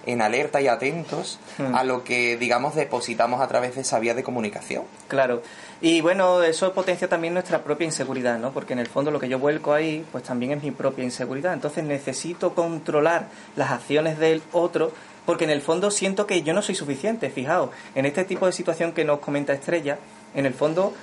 en 0.06 0.22
alerta 0.22 0.62
y 0.62 0.68
atentos 0.68 1.40
Hmm. 1.58 1.76
a 1.76 1.84
lo 1.84 2.04
que, 2.04 2.38
digamos, 2.38 2.76
depositamos 2.76 3.42
a 3.42 3.48
través 3.48 3.76
de 3.76 3.82
esa 3.82 4.00
vía 4.00 4.14
de 4.14 4.24
comunicación. 4.24 4.84
Claro. 5.08 5.42
Y 5.82 6.02
bueno, 6.02 6.42
eso 6.44 6.74
potencia 6.74 7.08
también 7.08 7.34
nuestra 7.34 7.64
propia 7.64 7.86
inseguridad, 7.86 8.40
¿no? 8.40 8.52
Porque 8.52 8.74
en 8.74 8.80
el 8.80 8.88
fondo 8.88 9.12
lo 9.12 9.20
que 9.20 9.30
yo 9.30 9.40
vuelco 9.40 9.74
ahí, 9.74 10.06
pues 10.12 10.24
también 10.24 10.52
es 10.52 10.64
mi 10.64 10.72
propia 10.72 11.04
inseguridad. 11.04 11.54
Entonces 11.54 11.84
necesito 11.84 12.54
controlar 12.54 13.28
las 13.56 13.72
acciones 13.72 14.18
del 14.18 14.42
otro, 14.52 14.92
porque 15.26 15.44
en 15.44 15.50
el 15.50 15.62
fondo 15.62 15.92
siento 15.92 16.28
que 16.28 16.42
yo 16.44 16.54
no 16.54 16.62
soy 16.62 16.76
suficiente. 16.76 17.30
Fijaos, 17.30 17.70
en 17.94 18.06
este 18.06 18.24
tipo 18.26 18.46
de 18.46 18.52
situación 18.52 18.92
que 18.94 19.06
nos 19.06 19.20
comenta 19.20 19.54
Estrella, 19.54 19.98
en 20.34 20.46
el 20.46 20.54
fondo, 20.54 20.94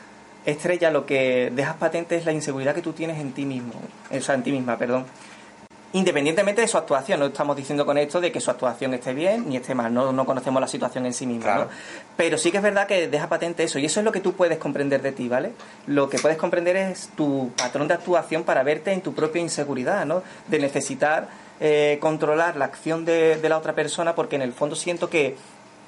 Estrella 0.44 0.90
lo 0.90 1.06
que 1.06 1.50
dejas 1.54 1.76
patente 1.76 2.16
es 2.16 2.26
la 2.26 2.32
inseguridad 2.32 2.74
que 2.74 2.82
tú 2.82 2.92
tienes 2.92 3.20
en 3.20 3.32
ti 3.32 3.44
mismo, 3.44 3.74
o 4.10 4.20
sea, 4.20 4.34
en 4.34 4.42
ti 4.42 4.52
misma, 4.52 4.76
perdón. 4.76 5.06
Independientemente 5.94 6.62
de 6.62 6.68
su 6.68 6.78
actuación, 6.78 7.20
no 7.20 7.26
estamos 7.26 7.54
diciendo 7.54 7.84
con 7.84 7.98
esto 7.98 8.20
de 8.20 8.32
que 8.32 8.40
su 8.40 8.50
actuación 8.50 8.94
esté 8.94 9.12
bien 9.12 9.48
ni 9.48 9.56
esté 9.56 9.74
mal, 9.74 9.92
no, 9.92 10.10
no 10.12 10.24
conocemos 10.24 10.60
la 10.60 10.66
situación 10.68 11.04
en 11.04 11.12
sí 11.12 11.26
misma, 11.26 11.42
Claro. 11.44 11.64
¿no? 11.64 11.70
Pero 12.16 12.38
sí 12.38 12.50
que 12.50 12.56
es 12.56 12.62
verdad 12.62 12.86
que 12.86 13.08
deja 13.08 13.28
patente 13.28 13.62
eso, 13.64 13.78
y 13.78 13.84
eso 13.84 14.00
es 14.00 14.04
lo 14.04 14.12
que 14.12 14.20
tú 14.20 14.32
puedes 14.32 14.56
comprender 14.58 15.02
de 15.02 15.12
ti, 15.12 15.28
¿vale? 15.28 15.52
Lo 15.86 16.08
que 16.08 16.18
puedes 16.18 16.38
comprender 16.38 16.76
es 16.76 17.10
tu 17.14 17.50
patrón 17.56 17.88
de 17.88 17.94
actuación 17.94 18.44
para 18.44 18.62
verte 18.62 18.92
en 18.92 19.02
tu 19.02 19.12
propia 19.12 19.42
inseguridad, 19.42 20.06
¿no? 20.06 20.22
De 20.48 20.58
necesitar 20.58 21.28
eh, 21.60 21.98
controlar 22.00 22.56
la 22.56 22.64
acción 22.64 23.04
de, 23.04 23.36
de 23.36 23.48
la 23.48 23.58
otra 23.58 23.74
persona 23.74 24.14
porque 24.14 24.36
en 24.36 24.42
el 24.42 24.52
fondo 24.52 24.74
siento 24.74 25.10
que, 25.10 25.36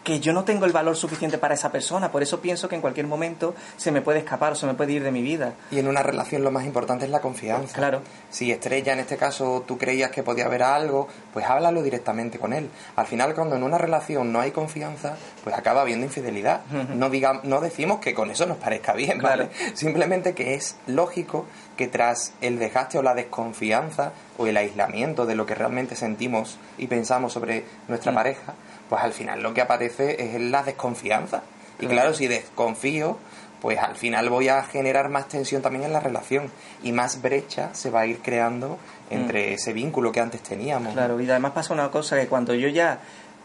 que 0.05 0.21
yo 0.21 0.33
no 0.35 0.45
tengo 0.45 0.67
el 0.67 0.73
valor 0.73 0.97
suficiente 0.97 1.38
para 1.38 1.55
esa 1.55 1.73
persona, 1.73 2.12
por 2.12 2.23
eso 2.23 2.40
pienso 2.40 2.69
que 2.69 2.75
en 2.77 2.83
cualquier 2.83 3.07
momento 3.07 3.55
se 3.77 3.90
me 3.90 4.03
puede 4.03 4.19
escapar 4.19 4.53
o 4.53 4.55
se 4.55 4.67
me 4.67 4.75
puede 4.75 4.93
ir 4.93 5.03
de 5.03 5.11
mi 5.11 5.23
vida. 5.23 5.55
Y 5.71 5.79
en 5.79 5.88
una 5.88 6.03
relación 6.03 6.45
lo 6.45 6.51
más 6.51 6.67
importante 6.67 7.07
es 7.07 7.11
la 7.11 7.21
confianza. 7.21 7.75
Claro. 7.75 8.03
Si 8.31 8.53
Estrella, 8.53 8.93
en 8.93 9.01
este 9.01 9.17
caso, 9.17 9.64
tú 9.67 9.79
creías 9.79 10.11
que 10.11 10.23
podía 10.23 10.45
haber 10.45 10.62
algo, 10.62 11.09
pues 11.33 11.47
háblalo 11.47 11.83
directamente 11.83 12.38
con 12.38 12.53
él. 12.53 12.69
Al 12.97 13.07
final, 13.07 13.35
cuando 13.35 13.57
en 13.57 13.62
una 13.62 13.79
relación 13.79 14.31
no 14.31 14.40
hay 14.40 14.51
confianza, 14.51 15.17
pues 15.43 15.57
acaba 15.57 15.81
habiendo 15.81 16.05
infidelidad. 16.05 16.61
No, 16.95 17.09
diga, 17.09 17.40
no 17.43 17.61
decimos 17.62 17.99
que 18.01 18.12
con 18.14 18.31
eso 18.31 18.45
nos 18.47 18.59
parezca 18.59 18.93
bien, 18.93 19.23
¿vale? 19.23 19.49
Simplemente 19.75 20.35
que 20.35 20.55
es 20.55 20.77
lógico 20.87 21.47
que 21.77 21.88
tras 21.88 22.35
el 22.43 22.59
desgaste 22.59 22.99
o 22.99 23.03
la 23.03 23.14
desconfianza 23.14 24.12
o 24.38 24.47
el 24.47 24.57
aislamiento 24.57 25.27
de 25.27 25.35
lo 25.35 25.47
que 25.47 25.55
realmente 25.55 25.97
sentimos 25.97 26.59
y 26.79 26.87
pensamos 26.88 27.33
sobre 27.33 27.64
nuestra 27.88 28.12
Mm. 28.12 28.14
pareja, 28.14 28.55
pues 28.88 29.03
al 29.03 29.12
final 29.12 29.42
lo 29.42 29.55
que 29.55 29.61
aparece 29.61 30.23
es 30.35 30.40
la 30.40 30.62
desconfianza. 30.62 31.42
Y 31.81 31.87
Claro. 31.87 32.14
si 32.14 32.29
desconfío, 32.29 33.18
pues 33.61 33.79
al 33.79 33.97
final 33.97 34.29
voy 34.29 34.49
a 34.49 34.62
generar 34.62 35.09
más 35.09 35.29
tensión 35.29 35.62
también 35.62 35.85
en 35.85 35.92
la 35.92 36.01
relación 36.01 36.51
y 36.83 36.92
más 36.92 37.23
brecha 37.23 37.70
se 37.75 37.90
va 37.90 38.01
a 38.01 38.07
ir 38.07 38.18
creando 38.20 38.79
entre 39.11 39.55
ese 39.55 39.73
vínculo 39.73 40.12
que 40.12 40.20
antes 40.20 40.42
teníamos. 40.42 40.92
Mm. 40.92 40.97
Claro, 40.97 41.20
y 41.20 41.29
además 41.31 41.53
pasa 41.53 41.73
una 41.75 41.90
cosa 41.90 42.18
que 42.20 42.27
cuando 42.27 42.55
yo 42.55 42.68
ya 42.68 42.99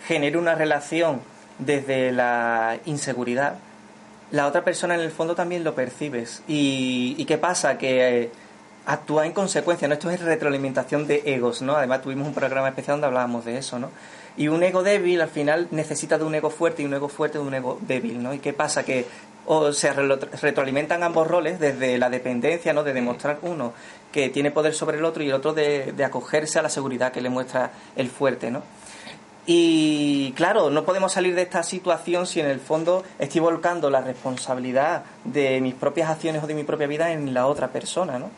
genero 0.07 0.39
una 0.39 0.55
relación 0.55 1.21
desde 1.57 2.11
la 2.11 2.77
inseguridad, 2.85 3.55
la 4.31 4.45
otra 4.45 4.63
persona 4.63 4.93
en 4.95 5.01
el 5.01 5.11
fondo 5.11 5.35
también 5.35 5.63
lo 5.63 5.73
percibes. 5.73 6.43
¿Y, 6.47 7.15
y 7.17 7.25
qué 7.25 7.37
pasa? 7.37 7.77
Que 7.77 8.23
eh, 8.23 8.31
actúa 8.85 9.25
en 9.25 9.31
consecuencia, 9.33 9.87
¿no? 9.87 9.93
Esto 9.95 10.09
es 10.11 10.21
retroalimentación 10.21 11.07
de 11.07 11.23
egos, 11.25 11.61
¿no? 11.61 11.75
Además 11.75 12.01
tuvimos 12.01 12.27
un 12.27 12.33
programa 12.33 12.67
especial 12.69 12.95
donde 12.95 13.07
hablábamos 13.07 13.45
de 13.45 13.57
eso, 13.57 13.79
¿no? 13.79 13.89
Y 14.37 14.47
un 14.47 14.63
ego 14.63 14.83
débil 14.83 15.21
al 15.21 15.29
final 15.29 15.67
necesita 15.71 16.17
de 16.17 16.23
un 16.23 16.35
ego 16.35 16.49
fuerte 16.49 16.81
y 16.81 16.85
un 16.85 16.93
ego 16.93 17.09
fuerte 17.09 17.37
de 17.37 17.43
un 17.43 17.53
ego 17.53 17.79
débil, 17.81 18.21
¿no? 18.21 18.33
¿Y 18.33 18.39
qué 18.39 18.53
pasa? 18.53 18.83
Que 18.83 19.05
o 19.45 19.73
se 19.73 19.91
retroalimentan 19.91 21.01
ambos 21.01 21.27
roles 21.27 21.59
desde 21.59 21.97
la 21.97 22.09
dependencia, 22.09 22.71
¿no? 22.71 22.83
De 22.83 22.93
demostrar 22.93 23.39
uno 23.41 23.73
que 24.11 24.29
tiene 24.29 24.51
poder 24.51 24.73
sobre 24.73 24.97
el 24.97 25.05
otro 25.05 25.23
y 25.23 25.29
el 25.29 25.33
otro 25.33 25.53
de, 25.53 25.91
de 25.91 26.05
acogerse 26.05 26.59
a 26.59 26.61
la 26.61 26.69
seguridad 26.69 27.11
que 27.11 27.21
le 27.21 27.29
muestra 27.29 27.71
el 27.95 28.09
fuerte, 28.09 28.51
¿no? 28.51 28.61
Y 29.51 30.31
claro, 30.33 30.69
no 30.69 30.85
podemos 30.85 31.13
salir 31.13 31.33
de 31.33 31.41
esta 31.41 31.63
situación 31.63 32.27
si 32.27 32.39
en 32.39 32.45
el 32.45 32.59
fondo 32.59 33.03
estoy 33.17 33.41
volcando 33.41 33.89
la 33.89 34.01
responsabilidad 34.01 35.03
de 35.23 35.59
mis 35.61 35.73
propias 35.73 36.11
acciones 36.11 36.43
o 36.43 36.47
de 36.47 36.53
mi 36.53 36.63
propia 36.63 36.85
vida 36.85 37.11
en 37.11 37.33
la 37.33 37.47
otra 37.47 37.69
persona, 37.69 38.19
¿no? 38.19 38.29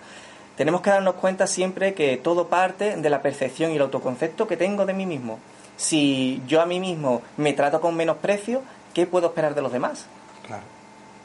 Tenemos 0.55 0.79
que 0.79 0.89
darnos 0.89 1.15
cuenta 1.15 1.47
siempre 1.47 1.93
que 1.93 2.15
todo 2.15 2.47
parte 2.47 2.95
de 2.95 3.09
la 3.09 3.21
percepción 3.21 3.71
y 3.71 3.75
el 3.75 3.81
autoconcepto 3.81 4.47
que 4.47 4.55
tengo 4.55 4.85
de 4.85 4.93
mí 4.93 5.05
mismo. 5.05 5.39
Si 5.81 6.43
yo 6.45 6.61
a 6.61 6.67
mí 6.67 6.79
mismo 6.79 7.23
me 7.37 7.53
trato 7.53 7.81
con 7.81 7.95
menosprecio, 7.95 8.61
¿qué 8.93 9.07
puedo 9.07 9.29
esperar 9.29 9.55
de 9.55 9.63
los 9.63 9.71
demás? 9.71 10.05
Claro. 10.45 10.61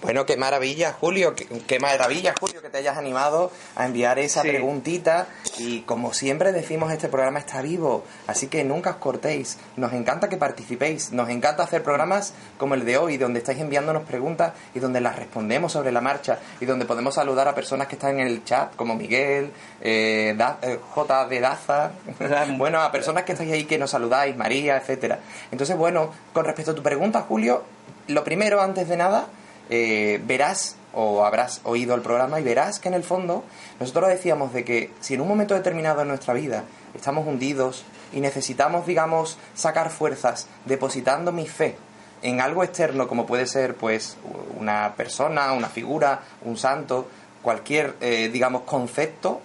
Bueno, 0.00 0.24
qué 0.26 0.36
maravilla, 0.36 0.92
Julio, 0.98 1.34
qué, 1.34 1.46
qué 1.66 1.80
maravilla, 1.80 2.32
Julio, 2.38 2.62
que 2.62 2.70
te 2.70 2.78
hayas 2.78 2.96
animado 2.96 3.50
a 3.74 3.84
enviar 3.84 4.20
esa 4.20 4.42
Sí. 4.42 4.48
preguntita. 4.48 5.26
Y 5.58 5.80
como 5.80 6.14
siempre 6.14 6.52
decimos, 6.52 6.92
este 6.92 7.08
programa 7.08 7.40
está 7.40 7.60
vivo, 7.62 8.04
así 8.28 8.46
que 8.46 8.62
nunca 8.62 8.90
os 8.90 8.96
cortéis. 8.96 9.58
Nos 9.76 9.92
encanta 9.92 10.28
que 10.28 10.36
participéis, 10.36 11.10
nos 11.12 11.28
encanta 11.30 11.64
hacer 11.64 11.82
programas 11.82 12.32
como 12.58 12.74
el 12.74 12.84
de 12.84 12.96
hoy, 12.96 13.16
donde 13.16 13.40
estáis 13.40 13.58
enviándonos 13.58 14.04
preguntas 14.04 14.52
y 14.72 14.78
donde 14.78 15.00
las 15.00 15.16
respondemos 15.16 15.72
sobre 15.72 15.90
la 15.90 16.00
marcha 16.00 16.38
y 16.60 16.64
donde 16.64 16.84
podemos 16.84 17.14
saludar 17.16 17.48
a 17.48 17.54
personas 17.56 17.88
que 17.88 17.96
están 17.96 18.20
en 18.20 18.28
el 18.28 18.44
chat, 18.44 18.76
como 18.76 18.94
Miguel, 18.94 19.50
eh, 19.80 20.32
Da- 20.38 20.58
eh, 20.62 20.78
J. 20.94 21.26
de 21.26 21.40
Daza, 21.40 21.90
bueno, 22.56 22.80
a 22.80 22.92
personas 22.92 23.24
que 23.24 23.32
estáis 23.32 23.50
ahí 23.52 23.64
que 23.64 23.78
nos 23.78 23.90
saludáis, 23.90 24.36
María, 24.36 24.76
etcétera. 24.76 25.18
Entonces, 25.50 25.76
bueno, 25.76 26.12
con 26.32 26.44
respecto 26.44 26.70
a 26.70 26.74
tu 26.76 26.84
pregunta, 26.84 27.22
Julio, 27.28 27.64
lo 28.06 28.22
primero, 28.22 28.62
antes 28.62 28.88
de 28.88 28.96
nada, 28.96 29.26
eh, 29.70 30.20
verás 30.24 30.76
o 30.92 31.24
habrás 31.24 31.60
oído 31.64 31.94
el 31.94 32.00
programa 32.00 32.40
y 32.40 32.42
verás 32.42 32.78
que 32.78 32.88
en 32.88 32.94
el 32.94 33.04
fondo 33.04 33.44
nosotros 33.78 34.08
decíamos 34.08 34.52
de 34.52 34.64
que 34.64 34.90
si 35.00 35.14
en 35.14 35.20
un 35.20 35.28
momento 35.28 35.54
determinado 35.54 36.02
en 36.02 36.08
nuestra 36.08 36.34
vida 36.34 36.64
estamos 36.94 37.26
hundidos 37.26 37.84
y 38.12 38.20
necesitamos, 38.20 38.86
digamos, 38.86 39.38
sacar 39.54 39.90
fuerzas 39.90 40.46
depositando 40.64 41.30
mi 41.30 41.46
fe 41.46 41.76
en 42.22 42.40
algo 42.40 42.64
externo 42.64 43.06
como 43.06 43.26
puede 43.26 43.46
ser 43.46 43.74
pues 43.74 44.16
una 44.58 44.94
persona, 44.96 45.52
una 45.52 45.68
figura, 45.68 46.20
un 46.42 46.56
santo, 46.56 47.08
cualquier, 47.42 47.94
eh, 48.00 48.28
digamos, 48.32 48.62
concepto, 48.62 49.40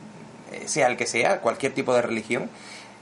eh, 0.51 0.67
sea 0.67 0.87
el 0.87 0.97
que 0.97 1.05
sea, 1.05 1.41
cualquier 1.41 1.73
tipo 1.73 1.93
de 1.93 2.01
religión, 2.01 2.49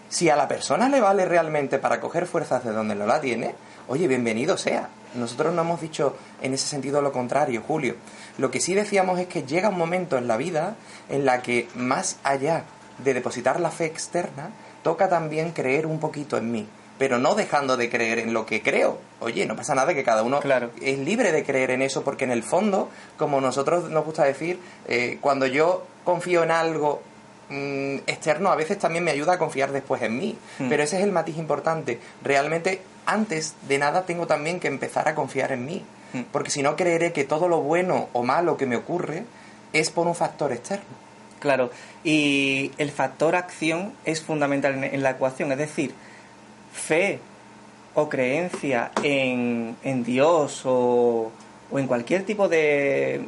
si 0.10 0.30
a 0.30 0.36
la 0.36 0.48
persona 0.48 0.90
le 0.90 1.00
vale 1.00 1.26
realmente 1.26 1.80
para 1.80 2.02
coger 2.02 2.26
fuerzas 2.26 2.64
de 2.66 2.72
donde 2.72 2.96
no 2.96 3.06
la 3.06 3.22
tiene, 3.22 3.56
oye, 3.88 4.08
bienvenido 4.08 4.58
sea. 4.58 4.90
Nosotros 5.16 5.54
no 5.54 5.62
hemos 5.62 5.82
dicho 5.82 6.16
en 6.42 6.54
ese 6.54 6.68
sentido 6.68 7.02
lo 7.02 7.12
contrario, 7.12 7.64
Julio. 7.68 7.96
Lo 8.38 8.50
que 8.52 8.60
sí 8.62 8.74
decíamos 8.74 9.20
es 9.20 9.28
que 9.28 9.44
llega 9.44 9.70
un 9.70 9.78
momento 9.78 10.18
en 10.18 10.28
la 10.28 10.38
vida 10.38 10.76
en 11.10 11.26
la 11.26 11.42
que 11.42 11.68
más 11.76 12.18
allá 12.24 12.64
de 13.00 13.14
depositar 13.14 13.60
la 13.60 13.72
fe 13.72 13.86
externa, 13.86 14.52
toca 14.84 15.10
también 15.10 15.52
creer 15.52 15.86
un 15.86 16.00
poquito 16.00 16.38
en 16.38 16.52
mí, 16.52 16.68
pero 16.98 17.18
no 17.18 17.36
dejando 17.36 17.78
de 17.78 17.90
creer 17.90 18.20
en 18.20 18.34
lo 18.34 18.46
que 18.46 18.62
creo. 18.62 19.00
Oye, 19.20 19.46
no 19.46 19.56
pasa 19.56 19.74
nada 19.76 19.94
que 19.94 20.04
cada 20.04 20.24
uno 20.24 20.40
Claro. 20.40 20.72
es 20.82 20.98
libre 21.00 21.32
de 21.32 21.44
creer 21.44 21.72
en 21.72 21.82
eso, 21.82 22.04
porque 22.04 22.24
en 22.26 22.32
el 22.32 22.44
fondo, 22.44 22.90
como 23.18 23.42
nosotros 23.42 23.90
nos 23.90 24.06
gusta 24.06 24.24
decir, 24.24 24.60
eh, 24.88 25.18
cuando 25.22 25.46
yo 25.48 25.86
confío 26.04 26.44
en 26.44 26.52
algo 26.52 27.02
mm, 27.52 27.98
externo, 28.08 28.50
a 28.52 28.56
veces 28.56 28.80
también 28.80 29.04
me 29.04 29.12
ayuda 29.12 29.34
a 29.34 29.38
confiar 29.38 29.72
después 29.72 30.02
en 30.02 30.18
mí. 30.18 30.38
Mm. 30.60 30.70
Pero 30.70 30.84
ese 30.84 30.98
es 30.98 31.04
el 31.04 31.12
matiz 31.12 31.38
importante. 31.38 32.00
Realmente, 32.24 32.82
antes 33.06 33.56
de 33.68 33.78
nada, 33.78 34.06
tengo 34.06 34.26
también 34.26 34.60
que 34.60 34.68
empezar 34.68 35.08
a 35.08 35.16
confiar 35.16 35.52
en 35.52 35.66
mí. 35.66 35.86
Mm. 36.14 36.22
Porque 36.32 36.50
si 36.50 36.64
no, 36.64 36.76
creeré 36.76 37.14
que 37.14 37.24
todo 37.24 37.48
lo 37.48 37.62
bueno 37.62 38.10
o 38.14 38.24
malo 38.24 38.58
que 38.58 38.66
me 38.66 38.76
ocurre 38.76 39.26
es 39.74 39.90
por 39.90 40.08
un 40.08 40.16
factor 40.16 40.52
externo. 40.52 41.02
Claro, 41.40 41.72
y 42.04 42.72
el 42.78 42.92
factor 42.92 43.36
acción 43.36 43.94
es 44.06 44.22
fundamental 44.22 44.76
en, 44.76 44.84
en 44.84 45.02
la 45.02 45.12
ecuación, 45.12 45.52
es 45.52 45.58
decir, 45.58 45.92
fe 46.72 47.20
o 47.96 48.10
creencia 48.10 48.92
en, 49.04 49.76
en 49.84 50.04
Dios 50.04 50.62
o, 50.66 51.32
o 51.72 51.80
en 51.80 51.88
cualquier 51.88 52.24
tipo 52.24 52.48
de, 52.48 53.22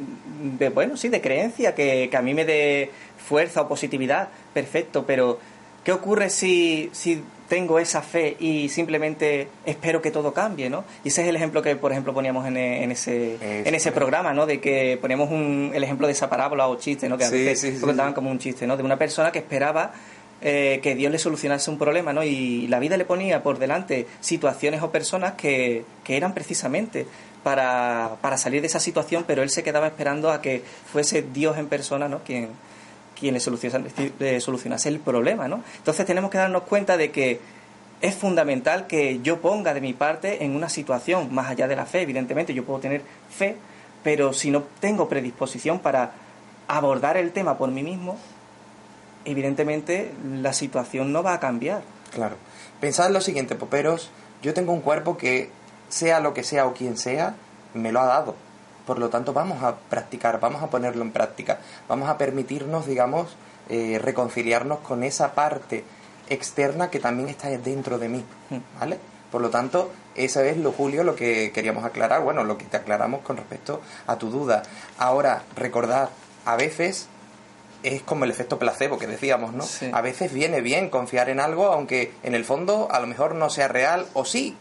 de, 0.58 0.68
bueno, 0.70 0.96
sí, 0.96 1.08
de 1.08 1.20
creencia 1.20 1.74
que, 1.74 2.08
que 2.10 2.16
a 2.16 2.22
mí 2.22 2.34
me 2.34 2.44
dé 2.44 2.90
fuerza 3.28 3.62
o 3.62 3.68
positividad, 3.68 4.28
perfecto, 4.52 5.04
pero 5.06 5.38
¿qué 5.84 5.92
ocurre 5.92 6.30
si, 6.30 6.90
si 6.92 7.22
tengo 7.48 7.78
esa 7.78 8.00
fe 8.02 8.36
y 8.40 8.68
simplemente 8.70 9.48
espero 9.66 10.00
que 10.00 10.10
todo 10.10 10.32
cambie, 10.32 10.70
¿no? 10.70 10.82
Y 11.04 11.08
ese 11.08 11.22
es 11.22 11.28
el 11.28 11.36
ejemplo 11.36 11.60
que, 11.62 11.76
por 11.76 11.92
ejemplo, 11.92 12.14
poníamos 12.14 12.46
en, 12.46 12.56
e- 12.56 12.82
en 12.82 12.90
ese, 12.90 13.34
Eso, 13.34 13.44
en 13.44 13.74
ese 13.74 13.90
claro. 13.90 13.96
programa, 14.06 14.32
¿no? 14.32 14.46
De 14.46 14.60
que 14.60 14.98
poníamos 15.00 15.30
un, 15.30 15.72
el 15.74 15.84
ejemplo 15.84 16.06
de 16.06 16.14
esa 16.14 16.30
parábola 16.30 16.68
o 16.68 16.76
chiste, 16.76 17.08
¿no? 17.08 17.18
Que 17.18 17.24
a 17.24 17.28
Sí, 17.28 17.36
veces 17.44 17.60
sí, 17.60 17.72
sí, 17.74 17.80
lo 17.80 17.86
contaban 17.88 18.14
como 18.14 18.30
un 18.30 18.38
chiste, 18.38 18.66
¿no? 18.66 18.76
De 18.78 18.82
una 18.82 18.96
persona 18.98 19.30
que 19.30 19.38
esperaba 19.40 19.92
eh, 20.40 20.80
que 20.82 20.94
Dios 20.94 21.12
le 21.12 21.18
solucionase 21.18 21.70
un 21.70 21.78
problema, 21.78 22.12
¿no? 22.14 22.22
Y 22.24 22.66
la 22.68 22.78
vida 22.78 22.96
le 22.96 23.04
ponía 23.04 23.42
por 23.42 23.58
delante 23.58 24.06
situaciones 24.20 24.82
o 24.82 24.90
personas 24.90 25.34
que, 25.34 25.84
que 26.02 26.16
eran 26.16 26.32
precisamente 26.34 27.06
para, 27.42 28.16
para 28.22 28.38
salir 28.38 28.62
de 28.62 28.68
esa 28.68 28.80
situación, 28.80 29.24
pero 29.26 29.42
él 29.42 29.50
se 29.50 29.62
quedaba 29.62 29.86
esperando 29.86 30.30
a 30.30 30.40
que 30.40 30.62
fuese 30.90 31.20
Dios 31.22 31.58
en 31.58 31.66
persona, 31.68 32.08
¿no? 32.08 32.20
Quien, 32.24 32.48
quien 33.24 33.32
le 33.32 33.40
solucionase, 33.40 34.12
le 34.18 34.38
solucionase 34.38 34.90
el 34.90 35.00
problema, 35.00 35.48
¿no? 35.48 35.62
Entonces 35.78 36.04
tenemos 36.04 36.30
que 36.30 36.36
darnos 36.36 36.64
cuenta 36.64 36.98
de 36.98 37.10
que 37.10 37.40
es 38.02 38.14
fundamental 38.14 38.86
que 38.86 39.20
yo 39.22 39.40
ponga 39.40 39.72
de 39.72 39.80
mi 39.80 39.94
parte 39.94 40.44
en 40.44 40.54
una 40.54 40.68
situación, 40.68 41.32
más 41.34 41.48
allá 41.48 41.66
de 41.66 41.74
la 41.74 41.86
fe, 41.86 42.02
evidentemente, 42.02 42.52
yo 42.52 42.64
puedo 42.64 42.80
tener 42.80 43.00
fe, 43.30 43.56
pero 44.02 44.34
si 44.34 44.50
no 44.50 44.64
tengo 44.78 45.08
predisposición 45.08 45.78
para 45.78 46.12
abordar 46.68 47.16
el 47.16 47.32
tema 47.32 47.56
por 47.56 47.70
mí 47.70 47.82
mismo, 47.82 48.18
evidentemente 49.24 50.12
la 50.22 50.52
situación 50.52 51.10
no 51.10 51.22
va 51.22 51.32
a 51.32 51.40
cambiar. 51.40 51.80
Claro. 52.12 52.36
Pensad 52.78 53.06
en 53.06 53.14
lo 53.14 53.22
siguiente, 53.22 53.54
poperos. 53.54 54.10
Yo 54.42 54.52
tengo 54.52 54.74
un 54.74 54.82
cuerpo 54.82 55.16
que, 55.16 55.48
sea 55.88 56.20
lo 56.20 56.34
que 56.34 56.42
sea 56.42 56.66
o 56.66 56.74
quien 56.74 56.98
sea, 56.98 57.36
me 57.72 57.90
lo 57.90 58.00
ha 58.00 58.06
dado. 58.06 58.34
Por 58.86 58.98
lo 58.98 59.08
tanto, 59.08 59.32
vamos 59.32 59.62
a 59.62 59.76
practicar, 59.76 60.40
vamos 60.40 60.62
a 60.62 60.68
ponerlo 60.68 61.02
en 61.02 61.12
práctica. 61.12 61.58
Vamos 61.88 62.08
a 62.08 62.18
permitirnos, 62.18 62.86
digamos, 62.86 63.36
eh, 63.68 63.98
reconciliarnos 64.02 64.80
con 64.80 65.02
esa 65.02 65.34
parte 65.34 65.84
externa 66.28 66.90
que 66.90 67.00
también 67.00 67.28
está 67.28 67.48
dentro 67.48 67.98
de 67.98 68.08
mí. 68.08 68.24
¿Vale? 68.78 68.98
Por 69.30 69.42
lo 69.42 69.50
tanto, 69.50 69.90
eso 70.14 70.42
es 70.42 70.56
lo, 70.58 70.70
Julio, 70.70 71.02
lo 71.02 71.16
que 71.16 71.50
queríamos 71.52 71.84
aclarar. 71.84 72.22
Bueno, 72.22 72.44
lo 72.44 72.56
que 72.56 72.66
te 72.66 72.76
aclaramos 72.76 73.22
con 73.22 73.36
respecto 73.36 73.80
a 74.06 74.16
tu 74.16 74.30
duda. 74.30 74.62
Ahora, 74.98 75.42
recordad, 75.56 76.10
a 76.44 76.56
veces 76.56 77.08
es 77.82 78.02
como 78.02 78.24
el 78.24 78.30
efecto 78.30 78.58
placebo 78.58 78.98
que 78.98 79.06
decíamos, 79.06 79.52
¿no? 79.52 79.64
Sí. 79.64 79.90
A 79.92 80.00
veces 80.00 80.32
viene 80.32 80.60
bien 80.60 80.88
confiar 80.88 81.28
en 81.28 81.40
algo, 81.40 81.66
aunque 81.66 82.12
en 82.22 82.34
el 82.34 82.44
fondo 82.44 82.88
a 82.90 83.00
lo 83.00 83.06
mejor 83.06 83.34
no 83.34 83.50
sea 83.50 83.68
real 83.68 84.06
o 84.14 84.24
sí. 84.24 84.56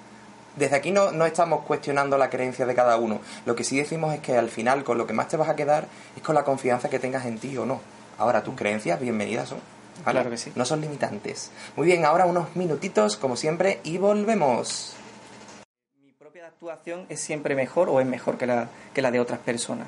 Desde 0.55 0.75
aquí 0.75 0.91
no, 0.91 1.11
no 1.11 1.25
estamos 1.25 1.65
cuestionando 1.65 2.17
la 2.17 2.29
creencia 2.29 2.65
de 2.65 2.75
cada 2.75 2.97
uno. 2.97 3.19
Lo 3.45 3.55
que 3.55 3.63
sí 3.63 3.77
decimos 3.77 4.13
es 4.13 4.19
que 4.19 4.37
al 4.37 4.49
final 4.49 4.83
con 4.83 4.97
lo 4.97 5.07
que 5.07 5.13
más 5.13 5.27
te 5.27 5.37
vas 5.37 5.49
a 5.49 5.55
quedar 5.55 5.87
es 6.15 6.21
con 6.21 6.35
la 6.35 6.43
confianza 6.43 6.89
que 6.89 6.99
tengas 6.99 7.25
en 7.25 7.39
ti 7.39 7.57
o 7.57 7.65
no. 7.65 7.81
Ahora, 8.19 8.43
tus 8.43 8.55
creencias, 8.55 8.99
bienvenidas 8.99 9.49
son. 9.49 9.59
¿vale? 10.05 10.17
Claro 10.17 10.29
que 10.29 10.37
sí. 10.37 10.51
No 10.55 10.65
son 10.65 10.81
limitantes. 10.81 11.51
Muy 11.75 11.87
bien, 11.87 12.05
ahora 12.05 12.25
unos 12.25 12.55
minutitos, 12.55 13.17
como 13.17 13.35
siempre, 13.35 13.79
y 13.83 13.97
volvemos. 13.97 14.95
Mi 16.03 16.11
propia 16.11 16.47
actuación 16.47 17.05
es 17.09 17.19
siempre 17.19 17.55
mejor 17.55 17.89
o 17.89 17.99
es 17.99 18.05
mejor 18.05 18.37
que 18.37 18.45
la, 18.45 18.69
que 18.93 19.01
la 19.01 19.09
de 19.09 19.19
otras 19.19 19.39
personas. 19.39 19.87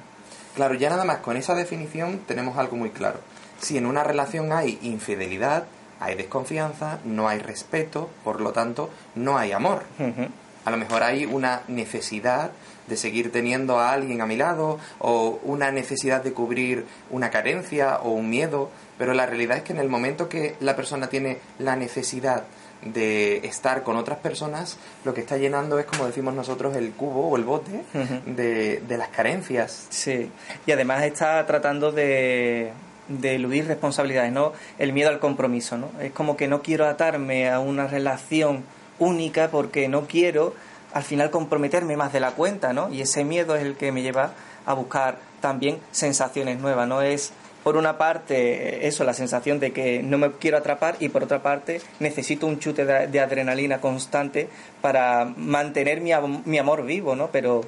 Claro, 0.56 0.74
ya 0.74 0.90
nada 0.90 1.04
más 1.04 1.18
con 1.18 1.38
esa 1.38 1.54
definición 1.54 2.20
tenemos 2.26 2.58
algo 2.58 2.78
muy 2.78 2.90
claro. 2.90 3.20
Si 3.60 3.78
en 3.78 3.86
una 3.86 4.04
relación 4.04 4.52
hay 4.52 4.80
infidelidad, 4.82 5.66
hay 6.00 6.16
desconfianza, 6.16 7.00
no 7.04 7.28
hay 7.28 7.40
respeto, 7.40 8.10
por 8.24 8.42
lo 8.42 8.52
tanto, 8.52 8.90
no 9.16 9.38
hay 9.38 9.52
amor. 9.52 9.84
Ujú. 10.00 10.28
A 10.66 10.72
lo 10.72 10.78
mejor 10.78 11.04
hay 11.04 11.26
una 11.26 11.62
necesidad 11.68 12.52
de 12.88 12.98
seguir 12.98 13.32
teniendo 13.32 13.80
a 13.80 13.94
alguien 13.94 14.22
a 14.22 14.26
mi 14.26 14.36
lado 14.36 14.80
o 15.00 15.40
una 15.44 15.72
necesidad 15.72 16.24
de 16.24 16.34
cubrir 16.34 16.86
una 17.10 17.30
carencia 17.30 17.98
o 17.98 18.12
un 18.12 18.30
miedo, 18.30 18.70
pero 18.98 19.14
la 19.14 19.26
realidad 19.26 19.58
es 19.58 19.64
que 19.64 19.74
en 19.74 19.80
el 19.80 19.90
momento 19.90 20.30
que 20.30 20.56
la 20.60 20.76
persona 20.76 21.08
tiene 21.08 21.38
la 21.60 21.76
necesidad 21.76 22.44
de 22.84 23.38
estar 23.38 23.82
con 23.82 23.96
otras 23.96 24.20
personas, 24.20 24.78
lo 25.04 25.14
que 25.14 25.22
está 25.22 25.38
llenando 25.38 25.80
es, 25.80 25.86
como 25.86 26.06
decimos 26.06 26.36
nosotros, 26.36 26.76
el 26.76 26.92
cubo 26.92 27.30
o 27.30 27.38
el 27.38 27.44
bote 27.44 27.84
de, 28.26 28.82
de 28.82 28.98
las 28.98 29.08
carencias. 29.10 29.88
Sí, 29.90 30.30
y 30.68 30.72
además 30.72 31.04
está 31.04 31.44
tratando 31.48 31.92
de, 31.92 32.72
de 33.08 33.36
eludir 33.36 33.66
responsabilidades, 33.66 34.32
¿no? 34.32 34.54
El 34.78 34.94
miedo 34.94 35.10
al 35.10 35.20
compromiso, 35.20 35.78
¿no? 35.78 35.90
Es 36.00 36.12
como 36.12 36.38
que 36.38 36.48
no 36.48 36.62
quiero 36.62 36.86
atarme 36.88 37.50
a 37.50 37.60
una 37.60 37.88
relación 37.88 38.64
única 39.00 39.50
porque 39.50 39.88
no 39.88 40.08
quiero 40.08 40.54
al 40.94 41.04
final 41.04 41.30
comprometerme 41.30 41.98
más 41.98 42.14
de 42.14 42.22
la 42.22 42.32
cuenta, 42.32 42.72
¿no? 42.72 42.90
Y 42.90 43.02
ese 43.02 43.26
miedo 43.26 43.56
es 43.56 43.64
el 43.64 43.76
que 43.76 43.92
me 43.92 44.02
lleva 44.02 44.32
a 44.66 44.74
buscar 44.74 45.18
también 45.42 45.78
sensaciones 45.92 46.60
nuevas, 46.60 46.88
¿no? 46.88 47.02
Es 47.02 47.34
por 47.64 47.78
una 47.78 47.98
parte 47.98 48.88
eso, 48.88 49.04
la 49.04 49.14
sensación 49.14 49.60
de 49.60 49.74
que 49.74 50.04
no 50.04 50.18
me 50.18 50.32
quiero 50.34 50.58
atrapar 50.58 50.96
y 51.00 51.10
por 51.10 51.24
otra 51.24 51.42
parte 51.42 51.82
necesito 52.00 52.46
un 52.46 52.60
chute 52.60 52.86
de, 52.86 53.20
adrenalina 53.20 53.82
constante 53.82 54.48
para 54.82 55.26
mantener 55.26 56.00
mi, 56.00 56.12
mi 56.46 56.60
amor 56.60 56.86
vivo, 56.86 57.16
¿no? 57.16 57.30
Pero 57.32 57.62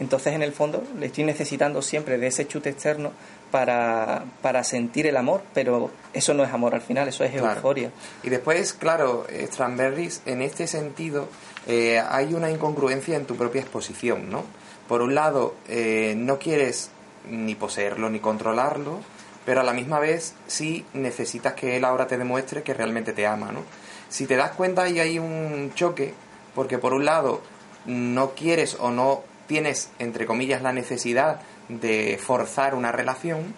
Entonces, 0.00 0.32
en 0.32 0.42
el 0.42 0.52
fondo, 0.52 0.82
le 0.98 1.06
estoy 1.06 1.22
necesitando 1.24 1.82
siempre 1.82 2.18
de 2.18 2.26
ese 2.26 2.48
chute 2.48 2.70
externo 2.70 3.12
para, 3.52 4.24
para 4.40 4.64
sentir 4.64 5.06
el 5.06 5.16
amor, 5.16 5.42
pero 5.54 5.90
eso 6.12 6.34
no 6.34 6.42
es 6.42 6.52
amor 6.52 6.74
al 6.74 6.80
final, 6.80 7.06
eso 7.06 7.22
es 7.22 7.30
Claro. 7.30 7.54
euforia. 7.54 7.92
Y 8.24 8.30
después, 8.30 8.72
claro, 8.72 9.26
eh, 9.28 9.46
Strawberries, 9.52 10.22
en 10.26 10.42
este 10.42 10.66
sentido, 10.66 11.28
eh, 11.68 12.00
hay 12.00 12.34
una 12.34 12.50
incongruencia 12.50 13.16
en 13.16 13.26
tu 13.26 13.36
propia 13.36 13.60
exposición, 13.60 14.28
¿no? 14.30 14.42
Por 14.88 15.02
un 15.02 15.14
lado, 15.14 15.54
eh, 15.68 16.14
no 16.16 16.38
quieres 16.38 16.90
ni 17.30 17.54
poseerlo 17.54 18.10
ni 18.10 18.18
controlarlo, 18.18 18.98
pero 19.44 19.60
a 19.60 19.64
la 19.64 19.72
misma 19.72 20.00
vez 20.00 20.34
sí 20.48 20.84
necesitas 20.94 21.52
que 21.54 21.76
él 21.76 21.84
ahora 21.84 22.06
te 22.08 22.16
demuestre 22.18 22.62
que 22.62 22.74
realmente 22.74 23.12
te 23.12 23.26
ama, 23.26 23.52
¿no? 23.52 23.60
Si 24.08 24.26
te 24.26 24.36
das 24.36 24.52
cuenta, 24.52 24.82
ahí 24.82 24.98
hay 24.98 25.18
un 25.18 25.72
choque, 25.74 26.14
porque 26.54 26.78
por 26.78 26.94
un 26.94 27.04
lado, 27.04 27.40
no 27.86 28.30
quieres 28.32 28.76
o 28.80 28.90
no 28.90 29.22
tienes, 29.46 29.90
entre 29.98 30.24
comillas, 30.26 30.62
la 30.62 30.72
necesidad 30.72 31.40
de 31.68 32.18
forzar 32.22 32.74
una 32.74 32.92
relación, 32.92 33.54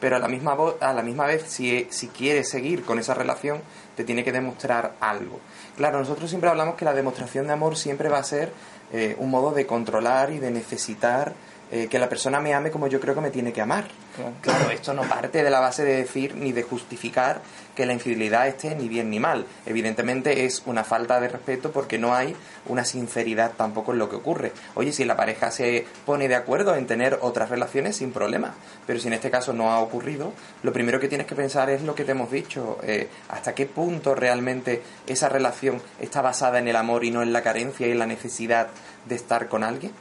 pero 0.00 0.16
a 0.16 0.18
la 0.18 0.28
misma, 0.28 0.56
a 0.80 0.92
la 0.92 1.02
misma 1.02 1.26
vez, 1.26 1.44
si, 1.48 1.86
si 1.90 2.08
quieres 2.08 2.48
seguir 2.48 2.84
con 2.84 2.98
esa 2.98 3.14
relación, 3.14 3.60
te 3.96 4.04
tiene 4.04 4.24
que 4.24 4.32
demostrar 4.32 4.94
algo. 5.00 5.40
Claro, 5.76 5.98
nosotros 5.98 6.30
siempre 6.30 6.50
hablamos 6.50 6.76
que 6.76 6.84
la 6.84 6.94
demostración 6.94 7.46
de 7.46 7.52
amor 7.52 7.76
siempre 7.76 8.08
va 8.08 8.18
a 8.18 8.24
ser 8.24 8.52
eh, 8.92 9.16
un 9.18 9.30
modo 9.30 9.52
de 9.52 9.66
controlar 9.66 10.30
y 10.30 10.38
de 10.38 10.50
necesitar 10.50 11.34
eh, 11.70 11.88
que 11.88 11.98
la 11.98 12.08
persona 12.08 12.40
me 12.40 12.54
ame 12.54 12.70
como 12.70 12.86
yo 12.86 13.00
creo 13.00 13.14
que 13.14 13.20
me 13.20 13.30
tiene 13.30 13.52
que 13.52 13.60
amar. 13.60 13.86
Claro. 14.14 14.32
Claro, 14.40 14.70
esto 14.70 14.94
no 14.94 15.02
parte 15.02 15.42
de 15.42 15.50
la 15.50 15.60
base 15.60 15.84
de 15.84 15.96
decir 15.96 16.34
ni 16.34 16.52
de 16.52 16.62
justificar 16.62 17.40
que 17.78 17.86
la 17.86 17.92
infidelidad 17.92 18.48
esté 18.48 18.74
ni 18.74 18.88
bien 18.88 19.08
ni 19.08 19.20
mal. 19.20 19.46
Evidentemente 19.64 20.44
es 20.44 20.62
una 20.66 20.82
falta 20.82 21.20
de 21.20 21.28
respeto 21.28 21.70
porque 21.70 21.96
no 21.96 22.12
hay 22.12 22.34
una 22.66 22.84
sinceridad 22.84 23.52
tampoco 23.56 23.92
en 23.92 24.00
lo 24.00 24.08
que 24.08 24.16
ocurre. 24.16 24.52
Oye, 24.74 24.92
si 24.92 25.04
la 25.04 25.16
pareja 25.16 25.52
se 25.52 25.86
pone 26.04 26.26
de 26.26 26.34
acuerdo 26.34 26.74
en 26.74 26.88
tener 26.88 27.18
otras 27.20 27.50
relaciones 27.50 27.94
sin 27.94 28.10
problema, 28.10 28.54
pero 28.84 28.98
si 28.98 29.06
en 29.06 29.12
este 29.12 29.30
caso 29.30 29.52
no 29.52 29.70
ha 29.70 29.78
ocurrido, 29.78 30.32
lo 30.64 30.72
primero 30.72 30.98
que 30.98 31.06
tienes 31.06 31.28
que 31.28 31.36
pensar 31.36 31.70
es 31.70 31.82
lo 31.82 31.94
que 31.94 32.04
te 32.04 32.10
hemos 32.10 32.32
dicho, 32.32 32.78
eh, 32.82 33.08
hasta 33.28 33.54
qué 33.54 33.66
punto 33.66 34.16
realmente 34.16 34.82
esa 35.06 35.28
relación 35.28 35.80
está 36.00 36.20
basada 36.20 36.58
en 36.58 36.66
el 36.66 36.74
amor 36.74 37.04
y 37.04 37.12
no 37.12 37.22
en 37.22 37.32
la 37.32 37.42
carencia 37.42 37.86
y 37.86 37.92
en 37.92 38.00
la 38.00 38.06
necesidad 38.06 38.68
de 39.06 39.14
estar 39.14 39.48
con 39.48 39.62
alguien. 39.62 39.92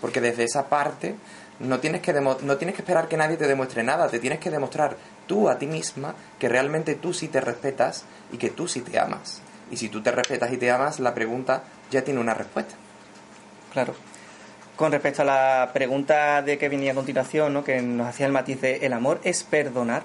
Porque 0.00 0.20
desde 0.20 0.44
esa 0.44 0.68
parte 0.68 1.14
no 1.60 1.80
tienes, 1.80 2.02
que 2.02 2.12
demo- 2.14 2.38
no 2.42 2.56
tienes 2.56 2.76
que 2.76 2.82
esperar 2.82 3.08
que 3.08 3.16
nadie 3.16 3.36
te 3.36 3.46
demuestre 3.48 3.82
nada, 3.82 4.08
te 4.08 4.18
tienes 4.18 4.38
que 4.38 4.50
demostrar 4.50 4.96
tú 5.26 5.48
a 5.48 5.58
ti 5.58 5.66
misma 5.66 6.14
que 6.38 6.48
realmente 6.48 6.94
tú 6.94 7.12
sí 7.12 7.28
te 7.28 7.40
respetas 7.40 8.04
y 8.32 8.38
que 8.38 8.50
tú 8.50 8.68
sí 8.68 8.80
te 8.80 8.98
amas. 8.98 9.40
Y 9.70 9.76
si 9.76 9.88
tú 9.88 10.00
te 10.02 10.10
respetas 10.12 10.52
y 10.52 10.56
te 10.56 10.70
amas, 10.70 11.00
la 11.00 11.14
pregunta 11.14 11.64
ya 11.90 12.02
tiene 12.02 12.20
una 12.20 12.32
respuesta. 12.34 12.74
Claro. 13.72 13.94
Con 14.76 14.92
respecto 14.92 15.22
a 15.22 15.24
la 15.24 15.70
pregunta 15.74 16.40
de 16.42 16.56
que 16.56 16.68
venía 16.68 16.92
a 16.92 16.94
continuación, 16.94 17.52
¿no? 17.52 17.64
que 17.64 17.82
nos 17.82 18.06
hacía 18.06 18.26
el 18.26 18.32
matiz 18.32 18.60
de 18.60 18.76
el 18.86 18.92
amor 18.92 19.20
es 19.24 19.42
perdonar. 19.42 20.04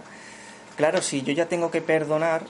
Claro, 0.75 1.01
si 1.03 1.21
yo 1.21 1.31
ya 1.33 1.45
tengo 1.45 1.69
que 1.69 1.81
perdonar, 1.81 2.41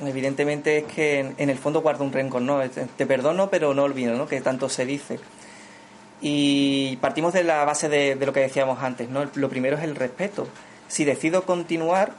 evidentemente 0.00 0.78
es 0.78 0.84
que 0.84 1.18
en, 1.18 1.34
en 1.38 1.50
el 1.50 1.58
fondo 1.58 1.80
guardo 1.82 2.04
un 2.04 2.12
rencor, 2.12 2.42
¿no? 2.42 2.60
Te 2.70 3.06
perdono, 3.06 3.50
pero 3.50 3.74
no 3.74 3.82
olvido, 3.82 4.14
¿no? 4.16 4.28
Que 4.28 4.40
tanto 4.40 4.68
se 4.68 4.86
dice. 4.86 5.18
Y 6.20 6.96
partimos 6.96 7.32
de 7.32 7.44
la 7.44 7.64
base 7.64 7.88
de, 7.88 8.16
de 8.16 8.26
lo 8.26 8.32
que 8.32 8.40
decíamos 8.40 8.82
antes, 8.82 9.08
¿no? 9.08 9.26
Lo 9.34 9.48
primero 9.48 9.76
es 9.76 9.84
el 9.84 9.94
respeto. 9.94 10.48
Si 10.88 11.04
decido 11.04 11.44
continuar, 11.44 12.12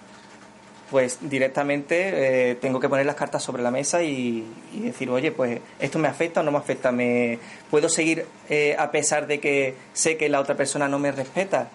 pues 0.90 1.20
directamente 1.22 2.52
eh, 2.52 2.56
tengo 2.56 2.80
que 2.80 2.90
poner 2.90 3.06
las 3.06 3.16
cartas 3.16 3.44
sobre 3.44 3.62
la 3.62 3.72
mesa 3.72 4.02
y, 4.04 4.46
y 4.74 4.80
decir, 4.80 5.10
oye, 5.10 5.32
pues 5.32 5.60
esto 5.80 6.00
me 6.00 6.08
afecta 6.08 6.40
o 6.40 6.44
no 6.44 6.52
me 6.52 6.58
afecta, 6.58 6.92
me 6.92 7.40
puedo 7.70 7.90
seguir 7.90 8.26
eh, 8.50 8.76
a 8.78 8.90
pesar 8.92 9.28
de 9.28 9.40
que 9.40 9.76
sé 9.94 10.18
que 10.18 10.30
la 10.30 10.40
otra 10.40 10.56
persona 10.56 10.88
no 10.88 10.98
me 10.98 11.12
respeta 11.12 11.70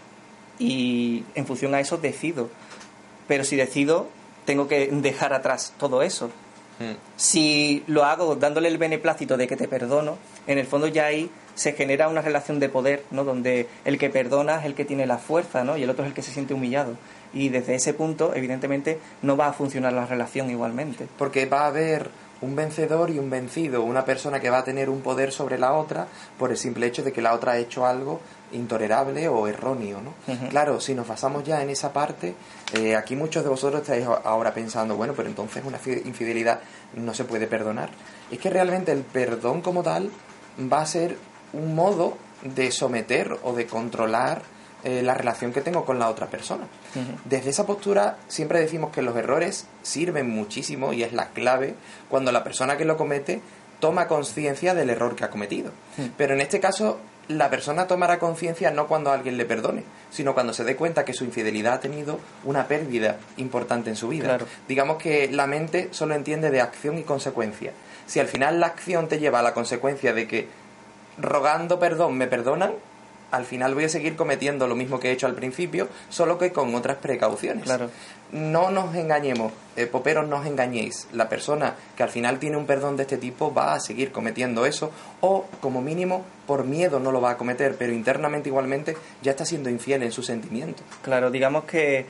y 0.58 1.24
en 1.34 1.46
función 1.46 1.74
a 1.74 1.80
eso 1.80 1.96
decido. 1.96 2.48
Pero 3.28 3.44
si 3.44 3.56
decido, 3.56 4.08
tengo 4.44 4.68
que 4.68 4.88
dejar 4.88 5.32
atrás 5.32 5.72
todo 5.78 6.02
eso. 6.02 6.30
Si 7.16 7.84
lo 7.86 8.04
hago 8.04 8.34
dándole 8.34 8.68
el 8.68 8.78
beneplácito 8.78 9.36
de 9.36 9.46
que 9.46 9.56
te 9.56 9.68
perdono, 9.68 10.18
en 10.46 10.58
el 10.58 10.66
fondo 10.66 10.86
ya 10.86 11.06
ahí 11.06 11.30
se 11.54 11.72
genera 11.72 12.08
una 12.08 12.20
relación 12.20 12.58
de 12.58 12.68
poder, 12.68 13.04
¿no? 13.12 13.22
Donde 13.24 13.68
el 13.84 13.96
que 13.98 14.10
perdona 14.10 14.56
es 14.58 14.64
el 14.64 14.74
que 14.74 14.84
tiene 14.84 15.06
la 15.06 15.18
fuerza, 15.18 15.62
¿no? 15.62 15.76
Y 15.76 15.84
el 15.84 15.90
otro 15.90 16.04
es 16.04 16.08
el 16.08 16.14
que 16.14 16.22
se 16.22 16.32
siente 16.32 16.52
humillado. 16.54 16.96
Y 17.32 17.48
desde 17.48 17.74
ese 17.76 17.94
punto, 17.94 18.32
evidentemente, 18.34 18.98
no 19.22 19.36
va 19.36 19.48
a 19.48 19.52
funcionar 19.52 19.92
la 19.92 20.04
relación 20.06 20.50
igualmente. 20.50 21.06
Porque 21.16 21.46
va 21.46 21.62
a 21.62 21.66
haber 21.68 22.10
un 22.40 22.56
vencedor 22.56 23.10
y 23.10 23.18
un 23.18 23.30
vencido, 23.30 23.82
una 23.82 24.04
persona 24.04 24.40
que 24.40 24.50
va 24.50 24.58
a 24.58 24.64
tener 24.64 24.90
un 24.90 25.00
poder 25.00 25.32
sobre 25.32 25.56
la 25.58 25.72
otra 25.72 26.08
por 26.38 26.50
el 26.50 26.56
simple 26.58 26.86
hecho 26.86 27.02
de 27.04 27.12
que 27.12 27.22
la 27.22 27.32
otra 27.32 27.52
ha 27.52 27.58
hecho 27.58 27.86
algo 27.86 28.20
intolerable 28.52 29.28
o 29.28 29.46
erróneo, 29.48 30.00
¿no? 30.00 30.14
Claro, 30.50 30.80
si 30.80 30.94
nos 30.94 31.06
basamos 31.08 31.44
ya 31.44 31.62
en 31.62 31.70
esa 31.70 31.92
parte, 31.92 32.34
eh, 32.74 32.96
aquí 32.96 33.16
muchos 33.16 33.42
de 33.44 33.48
vosotros 33.50 33.82
estáis 33.82 34.04
ahora 34.24 34.52
pensando, 34.52 34.96
bueno, 34.96 35.14
pero 35.16 35.28
entonces 35.28 35.62
una 35.64 35.78
fi- 35.78 36.02
infidelidad 36.04 36.60
no 36.94 37.14
se 37.14 37.24
puede 37.24 37.46
perdonar. 37.46 37.90
Es 38.30 38.38
que 38.38 38.50
realmente 38.50 38.92
el 38.92 39.02
perdón 39.02 39.60
como 39.62 39.82
tal 39.82 40.10
va 40.60 40.80
a 40.80 40.86
ser 40.86 41.16
un 41.52 41.74
modo 41.74 42.16
de 42.42 42.70
someter 42.70 43.38
o 43.42 43.52
de 43.52 43.66
controlar 43.66 44.42
eh, 44.84 45.02
la 45.02 45.14
relación 45.14 45.52
que 45.52 45.62
tengo 45.62 45.84
con 45.84 45.98
la 45.98 46.10
otra 46.10 46.26
persona. 46.26 46.66
Desde 47.24 47.50
esa 47.50 47.64
postura 47.64 48.18
siempre 48.28 48.60
decimos 48.60 48.92
que 48.92 49.02
los 49.02 49.16
errores 49.16 49.66
sirven 49.82 50.28
muchísimo 50.28 50.92
y 50.92 51.02
es 51.02 51.12
la 51.12 51.28
clave 51.30 51.74
cuando 52.08 52.32
la 52.32 52.44
persona 52.44 52.76
que 52.76 52.84
lo 52.84 52.96
comete 52.96 53.40
toma 53.80 54.06
conciencia 54.06 54.74
del 54.74 54.90
error 54.90 55.16
que 55.16 55.24
ha 55.24 55.30
cometido. 55.30 55.72
Pero 56.16 56.34
en 56.34 56.42
este 56.42 56.60
caso 56.60 56.98
la 57.28 57.48
persona 57.48 57.86
tomará 57.86 58.18
conciencia 58.18 58.70
no 58.70 58.86
cuando 58.86 59.10
alguien 59.10 59.38
le 59.38 59.46
perdone, 59.46 59.84
sino 60.10 60.34
cuando 60.34 60.52
se 60.52 60.64
dé 60.64 60.76
cuenta 60.76 61.04
que 61.04 61.14
su 61.14 61.24
infidelidad 61.24 61.74
ha 61.74 61.80
tenido 61.80 62.20
una 62.44 62.68
pérdida 62.68 63.16
importante 63.38 63.90
en 63.90 63.96
su 63.96 64.08
vida. 64.08 64.24
Claro. 64.24 64.46
Digamos 64.68 64.98
que 64.98 65.30
la 65.30 65.46
mente 65.46 65.88
solo 65.92 66.14
entiende 66.14 66.50
de 66.50 66.60
acción 66.60 66.98
y 66.98 67.02
consecuencia. 67.02 67.72
Si 68.06 68.20
al 68.20 68.28
final 68.28 68.60
la 68.60 68.66
acción 68.66 69.08
te 69.08 69.18
lleva 69.18 69.40
a 69.40 69.42
la 69.42 69.54
consecuencia 69.54 70.12
de 70.12 70.28
que 70.28 70.48
rogando 71.18 71.78
perdón 71.78 72.16
me 72.16 72.26
perdonan, 72.26 72.72
al 73.34 73.44
final 73.44 73.74
voy 73.74 73.84
a 73.84 73.88
seguir 73.88 74.14
cometiendo 74.14 74.68
lo 74.68 74.76
mismo 74.76 75.00
que 75.00 75.08
he 75.08 75.12
hecho 75.12 75.26
al 75.26 75.34
principio, 75.34 75.88
solo 76.08 76.38
que 76.38 76.52
con 76.52 76.72
otras 76.74 76.98
precauciones. 76.98 77.64
Claro. 77.64 77.90
No 78.30 78.70
nos 78.70 78.94
engañemos, 78.94 79.52
eh, 79.76 79.86
poperos, 79.86 80.28
no 80.28 80.36
os 80.36 80.46
engañéis. 80.46 81.08
La 81.12 81.28
persona 81.28 81.74
que 81.96 82.04
al 82.04 82.10
final 82.10 82.38
tiene 82.38 82.56
un 82.56 82.66
perdón 82.66 82.96
de 82.96 83.02
este 83.02 83.16
tipo 83.16 83.52
va 83.52 83.74
a 83.74 83.80
seguir 83.80 84.12
cometiendo 84.12 84.66
eso, 84.66 84.92
o 85.20 85.46
como 85.60 85.82
mínimo 85.82 86.24
por 86.46 86.64
miedo 86.64 87.00
no 87.00 87.10
lo 87.10 87.20
va 87.20 87.30
a 87.30 87.36
cometer, 87.36 87.74
pero 87.76 87.92
internamente 87.92 88.48
igualmente 88.48 88.96
ya 89.22 89.32
está 89.32 89.44
siendo 89.44 89.68
infiel 89.68 90.04
en 90.04 90.12
sus 90.12 90.26
sentimientos. 90.26 90.84
Claro, 91.02 91.30
digamos 91.30 91.64
que 91.64 92.06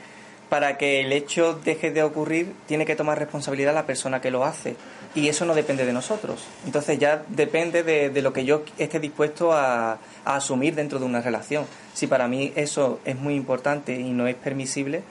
para 0.55 0.77
que 0.77 1.01
el 1.01 1.11
hecho 1.11 1.59
deje 1.65 1.91
de 1.91 2.01
ocurrir, 2.01 2.53
tiene 2.65 2.85
que 2.85 2.95
tomar 2.95 3.19
responsabilidad 3.19 3.73
la 3.73 3.85
persona 3.85 4.21
que 4.21 4.31
lo 4.31 4.45
hace. 4.45 4.77
Y 5.13 5.27
eso 5.27 5.43
no 5.43 5.53
depende 5.53 5.85
de 5.85 5.91
nosotros. 5.91 6.45
Entonces 6.65 6.97
ya 6.97 7.25
depende 7.27 7.83
de, 7.83 8.09
de 8.09 8.21
lo 8.21 8.31
que 8.31 8.45
yo 8.45 8.63
esté 8.77 9.01
dispuesto 9.01 9.51
a, 9.51 9.97
a 10.23 10.35
asumir 10.37 10.73
dentro 10.73 10.97
de 10.97 11.03
una 11.03 11.19
relación. 11.19 11.65
Si 11.93 12.07
para 12.07 12.29
mí 12.29 12.53
eso 12.55 13.01
es 13.03 13.17
muy 13.17 13.35
importante 13.35 13.99
y 13.99 14.11
no 14.11 14.27
es 14.27 14.35
permisible, 14.35 15.03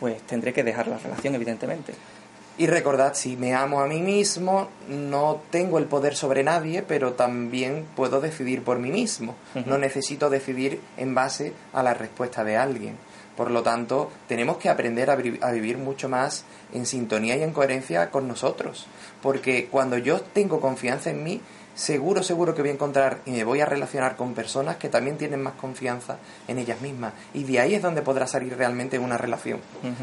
pues 0.00 0.22
tendré 0.22 0.54
que 0.54 0.64
dejar 0.64 0.88
la 0.88 0.96
relación, 0.96 1.34
evidentemente. 1.34 1.92
Y 2.56 2.66
recordad, 2.66 3.12
si 3.12 3.36
me 3.36 3.54
amo 3.54 3.82
a 3.82 3.86
mí 3.86 4.00
mismo, 4.00 4.70
no 4.88 5.42
tengo 5.50 5.76
el 5.76 5.84
poder 5.84 6.16
sobre 6.16 6.42
nadie, 6.44 6.80
pero 6.80 7.12
también 7.12 7.84
puedo 7.94 8.22
decidir 8.22 8.62
por 8.62 8.78
mí 8.78 8.90
mismo. 8.90 9.36
No 9.66 9.76
necesito 9.76 10.30
decidir 10.30 10.80
en 10.96 11.14
base 11.14 11.52
a 11.74 11.82
la 11.82 11.92
respuesta 11.92 12.42
de 12.42 12.56
alguien. 12.56 12.96
Por 13.38 13.50
lo 13.52 13.62
tanto, 13.62 14.10
tenemos 14.26 14.56
que 14.58 14.68
aprender 14.68 15.08
a, 15.10 15.14
vi- 15.16 15.38
a 15.40 15.52
vivir 15.52 15.78
mucho 15.78 16.08
más 16.08 16.44
en 16.74 16.84
sintonía 16.84 17.36
y 17.36 17.42
en 17.44 17.52
coherencia 17.52 18.10
con 18.10 18.26
nosotros. 18.26 18.86
Porque 19.22 19.68
cuando 19.70 19.96
yo 19.96 20.20
tengo 20.20 20.60
confianza 20.60 21.10
en 21.10 21.22
mí, 21.22 21.40
seguro, 21.76 22.24
seguro 22.24 22.52
que 22.52 22.62
voy 22.62 22.70
a 22.70 22.74
encontrar 22.74 23.18
y 23.26 23.30
me 23.30 23.44
voy 23.44 23.60
a 23.60 23.64
relacionar 23.64 24.16
con 24.16 24.34
personas 24.34 24.76
que 24.78 24.88
también 24.88 25.16
tienen 25.18 25.40
más 25.40 25.52
confianza 25.54 26.18
en 26.48 26.58
ellas 26.58 26.80
mismas. 26.80 27.12
Y 27.32 27.44
de 27.44 27.60
ahí 27.60 27.74
es 27.76 27.82
donde 27.82 28.02
podrá 28.02 28.26
salir 28.26 28.56
realmente 28.56 28.98
una 28.98 29.16
relación. 29.16 29.60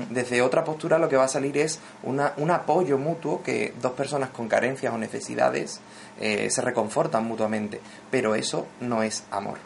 Desde 0.09 0.41
otra 0.41 0.63
postura 0.63 0.97
lo 0.97 1.09
que 1.09 1.17
va 1.17 1.25
a 1.25 1.27
salir 1.27 1.57
es 1.57 1.79
una, 2.03 2.31
un 2.37 2.51
apoyo 2.51 2.97
mutuo 2.97 3.43
que 3.43 3.73
dos 3.81 3.91
personas 3.91 4.29
con 4.29 4.47
carencias 4.47 4.93
o 4.93 4.97
necesidades 4.97 5.81
eh, 6.21 6.49
se 6.49 6.61
reconfortan 6.61 7.25
mutuamente. 7.25 7.81
Pero 8.09 8.33
eso 8.33 8.65
no 8.79 9.03
es 9.03 9.25
amor. 9.29 9.57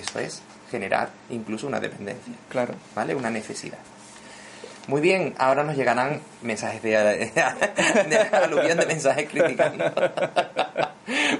Eso 0.00 0.18
es 0.18 0.42
generar 0.70 1.10
incluso 1.30 1.66
una 1.66 1.80
dependencia. 1.80 2.32
Claro. 2.48 2.74
¿Vale? 2.94 3.14
Una 3.14 3.30
necesidad. 3.30 3.78
Muy 4.88 5.00
bien, 5.00 5.34
ahora 5.38 5.64
nos 5.64 5.76
llegarán 5.76 6.20
mensajes 6.42 6.80
de, 6.80 6.90
de 6.92 8.18
aluvión 8.32 8.78
de 8.78 8.86
mensajes 8.86 9.28
criticando. 9.28 9.84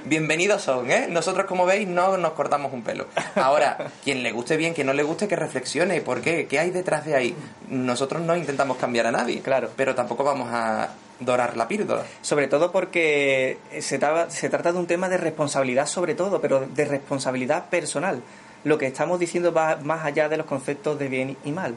Bienvenidos 0.03 0.61
son, 0.63 0.91
¿eh? 0.91 1.07
Nosotros, 1.09 1.45
como 1.45 1.65
veis, 1.65 1.87
no 1.87 2.17
nos 2.17 2.33
cortamos 2.33 2.73
un 2.73 2.83
pelo. 2.83 3.07
Ahora, 3.35 3.77
quien 4.03 4.21
le 4.21 4.33
guste 4.33 4.57
bien, 4.57 4.73
quien 4.73 4.87
no 4.87 4.93
le 4.93 5.03
guste, 5.03 5.29
que 5.29 5.37
reflexione. 5.37 6.01
¿Por 6.01 6.19
qué? 6.21 6.45
¿Qué 6.47 6.59
hay 6.59 6.71
detrás 6.71 7.05
de 7.05 7.15
ahí? 7.15 7.35
Nosotros 7.69 8.21
no 8.21 8.35
intentamos 8.35 8.75
cambiar 8.77 9.07
a 9.07 9.11
nadie. 9.13 9.41
Claro. 9.41 9.69
Pero 9.77 9.95
tampoco 9.95 10.25
vamos 10.25 10.49
a 10.51 10.89
dorar 11.21 11.55
la 11.55 11.69
píldora. 11.69 12.03
Sobre 12.21 12.47
todo 12.47 12.73
porque 12.73 13.59
se, 13.79 13.97
traba- 13.97 14.29
se 14.29 14.49
trata 14.49 14.73
de 14.73 14.77
un 14.79 14.87
tema 14.87 15.07
de 15.07 15.17
responsabilidad 15.17 15.85
sobre 15.85 16.15
todo, 16.15 16.41
pero 16.41 16.67
de 16.67 16.83
responsabilidad 16.83 17.69
personal. 17.69 18.21
Lo 18.67 18.77
que 18.77 18.85
estamos 18.87 19.19
diciendo 19.19 19.53
va 19.53 19.77
más 19.81 20.05
allá 20.05 20.29
de 20.29 20.37
los 20.37 20.45
conceptos 20.45 20.99
de 20.99 21.07
bien 21.07 21.37
y 21.45 21.51
mal. 21.51 21.75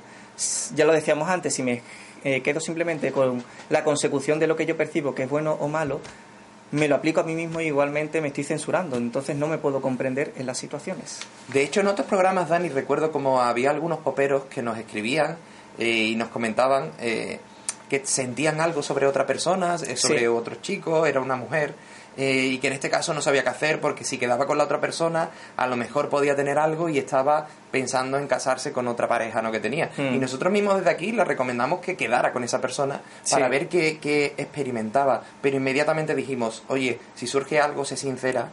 Ya 0.74 0.84
lo 0.84 0.92
decíamos 0.92 1.28
antes, 1.28 1.54
si 1.54 1.62
me 1.62 1.82
eh, 2.24 2.40
quedo 2.42 2.60
simplemente 2.60 3.12
con 3.12 3.42
la 3.68 3.84
consecución 3.84 4.38
de 4.38 4.46
lo 4.46 4.56
que 4.56 4.66
yo 4.66 4.76
percibo 4.76 5.14
que 5.14 5.22
es 5.24 5.30
bueno 5.30 5.52
o 5.60 5.68
malo, 5.68 6.00
me 6.72 6.86
lo 6.88 6.94
aplico 6.96 7.20
a 7.20 7.24
mí 7.24 7.34
mismo 7.34 7.60
y 7.60 7.66
igualmente 7.66 8.20
me 8.20 8.28
estoy 8.28 8.44
censurando, 8.44 8.96
entonces 8.96 9.34
no 9.36 9.48
me 9.48 9.58
puedo 9.58 9.80
comprender 9.80 10.32
en 10.36 10.46
las 10.46 10.56
situaciones. 10.58 11.18
De 11.48 11.62
hecho, 11.62 11.80
en 11.80 11.88
otros 11.88 12.06
programas, 12.06 12.48
Dani, 12.48 12.68
recuerdo 12.68 13.10
como 13.10 13.40
había 13.40 13.70
algunos 13.70 13.98
poperos 13.98 14.44
que 14.44 14.62
nos 14.62 14.78
escribían 14.78 15.36
eh, 15.78 15.88
y 15.88 16.16
nos 16.16 16.28
comentaban 16.28 16.92
eh, 17.00 17.40
que 17.88 18.02
sentían 18.06 18.60
algo 18.60 18.82
sobre 18.84 19.06
otra 19.06 19.26
persona, 19.26 19.78
sobre 19.78 20.20
Sí. 20.20 20.26
otro 20.26 20.56
chico, 20.56 21.06
era 21.06 21.20
una 21.20 21.34
mujer, 21.36 21.74
eh, 22.16 22.48
y 22.52 22.58
que 22.58 22.66
en 22.66 22.72
este 22.74 22.90
caso 22.90 23.14
no 23.14 23.22
sabía 23.22 23.42
qué 23.42 23.48
hacer 23.50 23.80
porque 23.80 24.04
si 24.04 24.18
quedaba 24.18 24.46
con 24.46 24.58
la 24.58 24.64
otra 24.64 24.80
persona, 24.80 25.30
a 25.56 25.66
lo 25.66 25.76
mejor 25.76 26.08
podía 26.08 26.34
tener 26.36 26.58
algo 26.58 26.88
y 26.88 26.98
estaba 26.98 27.46
pensando 27.70 28.18
en 28.18 28.26
casarse 28.26 28.72
con 28.72 28.88
otra 28.88 29.08
pareja 29.08 29.40
¿no? 29.42 29.52
que 29.52 29.60
tenía. 29.60 29.90
Mm. 29.96 30.14
Y 30.14 30.18
nosotros 30.18 30.52
mismos 30.52 30.76
desde 30.78 30.90
aquí 30.90 31.12
le 31.12 31.24
recomendamos 31.24 31.80
que 31.80 31.96
quedara 31.96 32.32
con 32.32 32.42
esa 32.44 32.60
persona 32.60 33.00
para 33.30 33.46
Sí. 33.46 33.50
ver 33.50 33.68
qué, 33.68 33.98
qué 34.00 34.34
experimentaba. 34.36 35.22
Pero 35.40 35.56
inmediatamente 35.56 36.14
dijimos, 36.14 36.62
oye, 36.68 36.98
si 37.14 37.26
surge 37.26 37.60
algo, 37.60 37.84
sé 37.84 37.96
sincera 37.96 38.48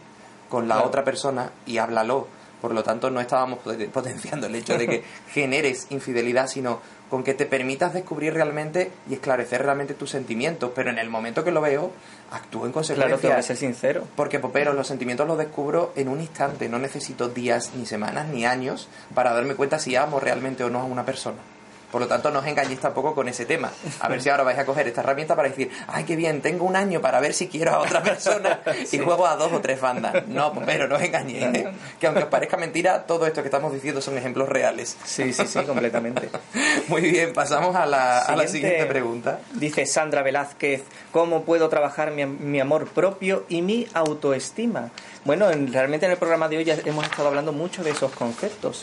con 0.49 0.67
la 0.67 0.75
Claro. 0.75 0.87
otra 0.87 1.03
persona 1.03 1.51
y 1.65 1.77
háblalo. 1.79 2.27
Por 2.61 2.73
lo 2.73 2.83
tanto, 2.83 3.09
no 3.11 3.19
estábamos 3.21 3.59
poten- 3.63 3.89
potenciando 3.89 4.47
el 4.47 4.55
hecho 4.55 4.77
de 4.77 4.87
que 4.87 5.03
generes 5.31 5.87
infidelidad, 5.91 6.47
sino 6.47 6.79
con 7.09 7.23
que 7.23 7.33
te 7.33 7.45
permitas 7.45 7.93
descubrir 7.93 8.33
realmente 8.33 8.91
y 9.09 9.13
esclarecer 9.13 9.61
realmente 9.63 9.93
tus 9.93 10.09
sentimientos. 10.09 10.71
Pero 10.75 10.89
en 10.89 10.97
el 10.99 11.09
momento 11.09 11.43
que 11.43 11.51
lo 11.51 11.61
veo, 11.61 11.91
actúo 12.31 12.65
en 12.65 12.71
consecuencia. 12.71 13.17
Claro, 13.17 13.35
que 13.37 13.43
ser 13.43 13.57
sincero. 13.57 14.03
Porque, 14.15 14.39
Popero, 14.39 14.73
los 14.73 14.87
sentimientos 14.87 15.27
los 15.27 15.37
descubro 15.37 15.93
en 15.95 16.07
un 16.09 16.19
instante. 16.19 16.67
No 16.67 16.79
necesito 16.79 17.29
días, 17.29 17.71
ni 17.75 17.85
semanas, 17.85 18.27
ni 18.27 18.45
años 18.45 18.89
para 19.13 19.33
darme 19.33 19.55
cuenta 19.55 19.79
si 19.79 19.95
amo 19.95 20.19
realmente 20.19 20.63
o 20.63 20.69
no 20.69 20.79
a 20.81 20.83
una 20.85 21.05
persona. 21.05 21.37
Por 21.91 22.01
lo 22.01 22.07
tanto, 22.07 22.31
no 22.31 22.39
os 22.39 22.45
engañéis 22.45 22.79
tampoco 22.79 23.15
con 23.15 23.27
ese 23.29 23.45
tema. 23.45 23.71
A 24.01 24.09
ver 24.09 24.21
si 24.21 24.29
ahora 24.29 24.43
vais 24.43 24.59
a 24.59 24.65
coger 24.65 24.87
esta 24.87 25.01
herramienta 25.01 25.35
para 25.35 25.47
decir, 25.49 25.71
ay, 25.87 26.03
qué 26.03 26.15
bien, 26.15 26.41
tengo 26.41 26.65
un 26.65 26.75
año 26.75 26.99
para 27.01 27.19
ver 27.21 27.33
si 27.33 27.47
quiero 27.47 27.71
a 27.71 27.79
otra 27.79 28.03
persona 28.03 28.59
y 28.91 28.97
juego 28.97 29.25
a 29.25 29.35
dos 29.37 29.53
o 29.53 29.61
tres 29.61 29.79
bandas. 29.79 30.27
No, 30.27 30.51
Popero, 30.53 30.87
no 30.87 30.95
os 30.95 31.01
engañéis. 31.01 31.43
¿eh? 31.43 31.71
Que 31.99 32.07
aunque 32.07 32.23
os 32.23 32.29
parezca 32.29 32.57
mentira, 32.57 33.05
todo 33.05 33.25
esto 33.25 33.41
que 33.41 33.47
estamos 33.47 33.71
diciendo 33.73 34.01
son 34.01 34.17
ejemplos 34.17 34.49
reales. 34.49 34.97
Sí, 35.05 35.31
sí, 35.31 35.47
sí, 35.47 35.61
completamente. 35.63 36.29
Muy 36.89 37.01
bien, 37.01 37.33
pasamos 37.33 37.75
a 37.75 37.85
la, 37.85 38.19
a 38.19 38.35
la 38.35 38.47
Siguiente. 38.47 38.47
siguiente 38.69 38.85
pregunta. 38.85 39.39
Dice 39.53 39.85
Sandra 39.85 40.23
Velázquez, 40.23 40.83
¿cómo 41.11 41.43
puedo 41.43 41.69
trabajar 41.69 42.11
mi, 42.11 42.25
mi 42.25 42.59
amor 42.59 42.87
propio 42.87 43.45
y 43.49 43.61
mi 43.61 43.87
autoestima? 43.93 44.91
Bueno, 45.27 45.51
en- 45.51 45.73
realmente 45.73 46.05
en 46.05 46.13
el 46.13 46.17
programa 46.17 46.47
de 46.47 46.55
hoy 46.55 46.63
ya 46.63 46.77
hemos 46.85 47.03
estado 47.03 47.27
hablando 47.27 47.51
mucho 47.51 47.83
de 47.83 47.89
esos 47.91 48.13
conceptos. 48.13 48.81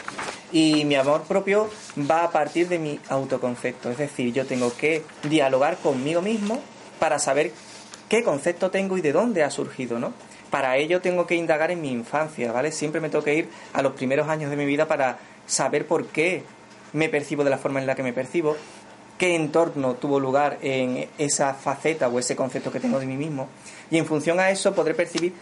Y 0.53 0.85
mi 0.85 0.95
amor 0.95 1.23
propio 1.23 1.71
va 1.99 2.23
a 2.23 2.31
partir 2.33 2.69
de 2.69 2.79
mi 2.79 3.01
autoconcepto. 3.09 3.91
Es 3.91 3.97
decir, 3.97 4.31
yo 4.35 4.45
tengo 4.45 4.71
que 4.77 5.03
dialogar 5.23 5.79
conmigo 5.79 6.21
mismo 6.21 6.61
para 6.99 7.19
saber 7.19 7.51
qué 8.11 8.23
concepto 8.23 8.71
tengo 8.71 8.99
y 8.99 9.01
de 9.01 9.13
dónde 9.13 9.43
ha 9.43 9.51
surgido, 9.51 9.99
¿no? 9.99 10.13
Para 10.51 10.77
ello 10.77 11.01
tengo 11.01 11.27
que 11.27 11.35
indagar 11.35 11.71
en 11.71 11.81
mi 11.81 11.91
infancia, 11.91 12.53
¿vale? 12.53 12.73
Siempre 12.73 13.01
me 13.01 13.09
tengo 13.09 13.25
que 13.25 13.35
ir 13.37 13.49
a 13.73 13.81
los 13.81 13.95
primeros 13.95 14.29
años 14.29 14.51
de 14.51 14.57
mi 14.59 14.67
vida 14.67 14.87
para 14.87 15.17
saber 15.47 15.87
por 15.87 16.09
qué 16.09 16.43
me 16.93 17.09
percibo 17.09 17.43
de 17.43 17.49
la 17.51 17.57
forma 17.57 17.81
en 17.81 17.87
la 17.87 17.95
que 17.95 18.03
me 18.03 18.13
percibo, 18.13 18.55
qué 19.17 19.35
entorno 19.35 19.95
tuvo 19.95 20.21
lugar 20.21 20.59
en 20.61 21.09
esa 21.17 21.55
faceta 21.55 22.09
o 22.09 22.19
ese 22.19 22.37
concepto 22.37 22.71
que 22.71 22.81
tengo 22.81 23.01
de 23.01 23.07
mí 23.07 23.17
mismo. 23.17 23.49
Y 23.91 23.97
en 23.97 24.05
función 24.05 24.39
a 24.41 24.51
eso 24.51 24.75
podré 24.75 24.93
percibir 24.95 25.33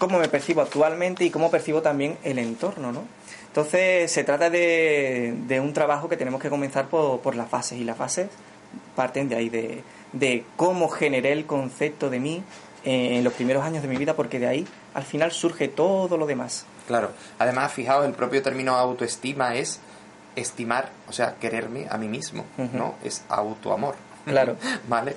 cómo 0.00 0.18
me 0.18 0.28
percibo 0.28 0.62
actualmente 0.62 1.24
y 1.24 1.30
cómo 1.30 1.50
percibo 1.50 1.82
también 1.82 2.16
el 2.24 2.40
entorno, 2.40 2.90
¿no? 2.90 3.04
Entonces 3.46 4.10
se 4.10 4.24
trata 4.24 4.50
de, 4.50 5.34
de 5.46 5.60
un 5.60 5.72
trabajo 5.72 6.08
que 6.08 6.16
tenemos 6.16 6.40
que 6.40 6.48
comenzar 6.48 6.88
por, 6.88 7.20
por 7.20 7.36
las 7.36 7.48
fases 7.48 7.78
y 7.78 7.84
las 7.84 7.96
fases 7.96 8.28
parten 8.96 9.28
de 9.28 9.36
ahí, 9.36 9.48
de, 9.48 9.82
de 10.12 10.44
cómo 10.56 10.88
generé 10.88 11.32
el 11.32 11.46
concepto 11.46 12.10
de 12.10 12.18
mí 12.18 12.42
eh, 12.84 13.18
en 13.18 13.24
los 13.24 13.34
primeros 13.34 13.62
años 13.62 13.82
de 13.82 13.88
mi 13.88 13.96
vida, 13.96 14.14
porque 14.14 14.38
de 14.38 14.48
ahí 14.48 14.66
al 14.94 15.02
final 15.04 15.32
surge 15.32 15.68
todo 15.68 16.16
lo 16.16 16.26
demás. 16.26 16.64
Claro. 16.86 17.10
Además, 17.38 17.72
fijaos, 17.72 18.06
el 18.06 18.12
propio 18.12 18.42
término 18.42 18.76
autoestima 18.76 19.54
es 19.54 19.80
estimar, 20.34 20.90
o 21.08 21.12
sea, 21.12 21.36
quererme 21.36 21.86
a 21.90 21.98
mí 21.98 22.08
mismo. 22.08 22.44
¿no? 22.72 22.94
Es 23.04 23.22
autoamor. 23.28 23.96
Claro. 24.24 24.56
¿Vale? 24.88 25.16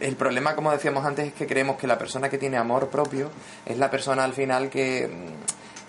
El 0.00 0.16
problema, 0.16 0.54
como 0.54 0.72
decíamos 0.72 1.04
antes, 1.04 1.28
es 1.28 1.34
que 1.34 1.46
creemos 1.46 1.76
que 1.76 1.86
la 1.86 1.98
persona 1.98 2.30
que 2.30 2.38
tiene 2.38 2.56
amor 2.56 2.88
propio 2.88 3.30
es 3.66 3.76
la 3.76 3.90
persona 3.90 4.24
al 4.24 4.32
final 4.32 4.70
que, 4.70 5.10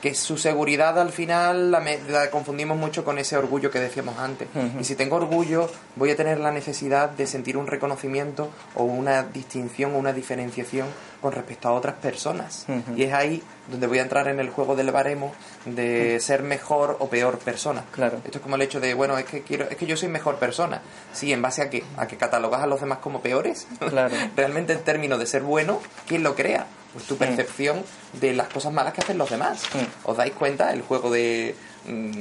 que 0.01 0.15
su 0.15 0.37
seguridad 0.37 0.99
al 0.99 1.11
final 1.11 1.69
la, 1.71 1.79
me- 1.79 1.99
la 2.09 2.31
confundimos 2.31 2.75
mucho 2.77 3.03
con 3.05 3.19
ese 3.19 3.37
orgullo 3.37 3.69
que 3.69 3.79
decíamos 3.79 4.17
antes. 4.17 4.47
Y 4.79 4.83
si 4.83 4.95
tengo 4.95 5.17
orgullo, 5.17 5.69
voy 5.95 6.09
a 6.11 6.15
tener 6.15 6.39
la 6.39 6.51
necesidad 6.51 7.09
de 7.09 7.27
sentir 7.27 7.55
un 7.57 7.67
reconocimiento 7.67 8.49
o 8.75 8.83
una 8.83 9.23
distinción 9.23 9.93
o 9.93 9.99
una 9.99 10.11
diferenciación 10.13 10.87
con 11.21 11.33
respecto 11.33 11.67
a 11.67 11.73
otras 11.73 11.95
personas. 11.95 12.65
Y 12.97 13.03
es 13.03 13.13
ahí 13.13 13.43
donde 13.69 13.85
voy 13.85 13.99
a 13.99 14.01
entrar 14.01 14.27
en 14.27 14.39
el 14.39 14.49
juego 14.49 14.75
del 14.75 14.89
baremo 14.91 15.33
de 15.65 16.19
ser 16.19 16.41
mejor 16.41 16.97
o 16.99 17.07
peor 17.09 17.37
persona. 17.37 17.83
Claro. 17.91 18.17
Esto 18.25 18.39
es 18.39 18.41
como 18.41 18.55
el 18.55 18.63
hecho 18.63 18.79
de, 18.79 18.95
bueno, 18.95 19.17
es 19.19 19.25
que 19.25 19.43
quiero, 19.43 19.65
es 19.69 19.77
que 19.77 19.85
yo 19.85 19.95
soy 19.95 20.09
mejor 20.09 20.37
persona. 20.37 20.81
Sí, 21.13 21.31
¿en 21.31 21.43
base 21.43 21.61
a 21.61 21.69
qué? 21.69 21.83
¿A 21.97 22.07
que 22.07 22.17
catalogas 22.17 22.61
a 22.63 22.65
los 22.67 22.81
demás 22.81 22.97
como 22.97 23.21
peores? 23.21 23.67
Claro. 23.77 24.15
Realmente 24.35 24.73
el 24.73 24.79
término 24.79 25.19
de 25.19 25.27
ser 25.27 25.43
bueno, 25.43 25.79
¿quién 26.07 26.23
lo 26.23 26.33
crea? 26.35 26.65
Pues 26.93 27.05
tu 27.05 27.15
percepción 27.17 27.83
de 28.19 28.33
las 28.33 28.47
cosas 28.49 28.73
malas 28.73 28.93
que 28.93 29.01
hacen 29.01 29.17
los 29.17 29.29
demás. 29.29 29.63
Mm. 29.73 30.09
¿Os 30.09 30.17
dais 30.17 30.33
cuenta? 30.33 30.73
El 30.73 30.81
juego 30.81 31.09
de, 31.09 31.55
mm, 31.87 32.11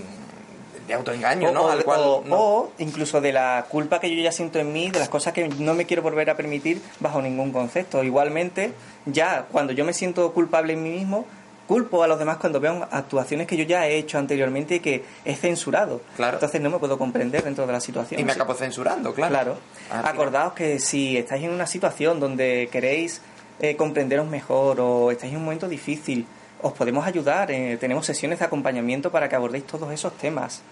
de 0.86 0.94
autoengaño, 0.94 1.50
o, 1.50 1.52
¿no? 1.52 1.62
o- 1.64 1.70
Al 1.70 1.84
cual 1.84 2.00
o- 2.00 2.22
no- 2.26 2.36
o 2.38 2.72
incluso 2.78 3.20
de 3.20 3.32
la 3.32 3.66
culpa 3.68 4.00
que 4.00 4.14
yo 4.14 4.20
ya 4.22 4.32
siento 4.32 4.58
en 4.58 4.72
mí, 4.72 4.90
de 4.90 4.98
las 4.98 5.08
cosas 5.08 5.32
que 5.32 5.48
no 5.48 5.74
me 5.74 5.86
quiero 5.86 6.02
volver 6.02 6.30
a 6.30 6.36
permitir 6.36 6.80
bajo 7.00 7.20
ningún 7.22 7.52
concepto. 7.52 8.02
Igualmente, 8.04 8.72
ya 9.06 9.46
cuando 9.50 9.72
yo 9.72 9.84
me 9.84 9.92
siento 9.92 10.32
culpable 10.32 10.72
en 10.74 10.82
mí 10.82 10.90
mismo, 10.90 11.26
culpo 11.68 12.02
a 12.02 12.08
los 12.08 12.18
demás 12.18 12.38
cuando 12.38 12.58
veo 12.58 12.88
actuaciones 12.90 13.46
que 13.46 13.56
yo 13.56 13.62
ya 13.62 13.86
he 13.86 13.96
hecho 13.96 14.18
anteriormente 14.18 14.74
y 14.76 14.80
que 14.80 15.04
he 15.24 15.36
censurado. 15.36 16.00
Claro. 16.16 16.36
Entonces 16.38 16.60
no 16.60 16.68
me 16.68 16.78
puedo 16.80 16.98
comprender 16.98 17.44
dentro 17.44 17.64
de 17.64 17.72
la 17.72 17.80
situación. 17.80 18.20
y 18.20 18.24
me 18.24 18.32
acabo 18.32 18.54
censurando, 18.54 19.14
claro. 19.14 19.32
Claro. 19.32 19.58
Acordaos 20.08 20.52
que 20.54 20.80
si 20.80 21.16
estáis 21.16 21.44
en 21.44 21.50
una 21.50 21.68
situación 21.68 22.18
donde 22.18 22.68
queréis 22.72 23.20
eh, 23.60 23.76
comprenderos 23.76 24.26
mejor 24.26 24.80
o 24.80 25.10
estáis 25.10 25.32
en 25.32 25.38
un 25.38 25.44
momento 25.44 25.68
difícil, 25.68 26.26
os 26.62 26.72
podemos 26.72 27.06
ayudar. 27.06 27.50
eh, 27.50 27.76
tenemos 27.78 28.06
sesiones 28.06 28.38
de 28.38 28.44
acompañamiento 28.44 29.10
para 29.10 29.28
que 29.28 29.36
abordéis 29.36 29.64
todos 29.66 29.92
esos 29.92 30.16
temas. 30.16 30.62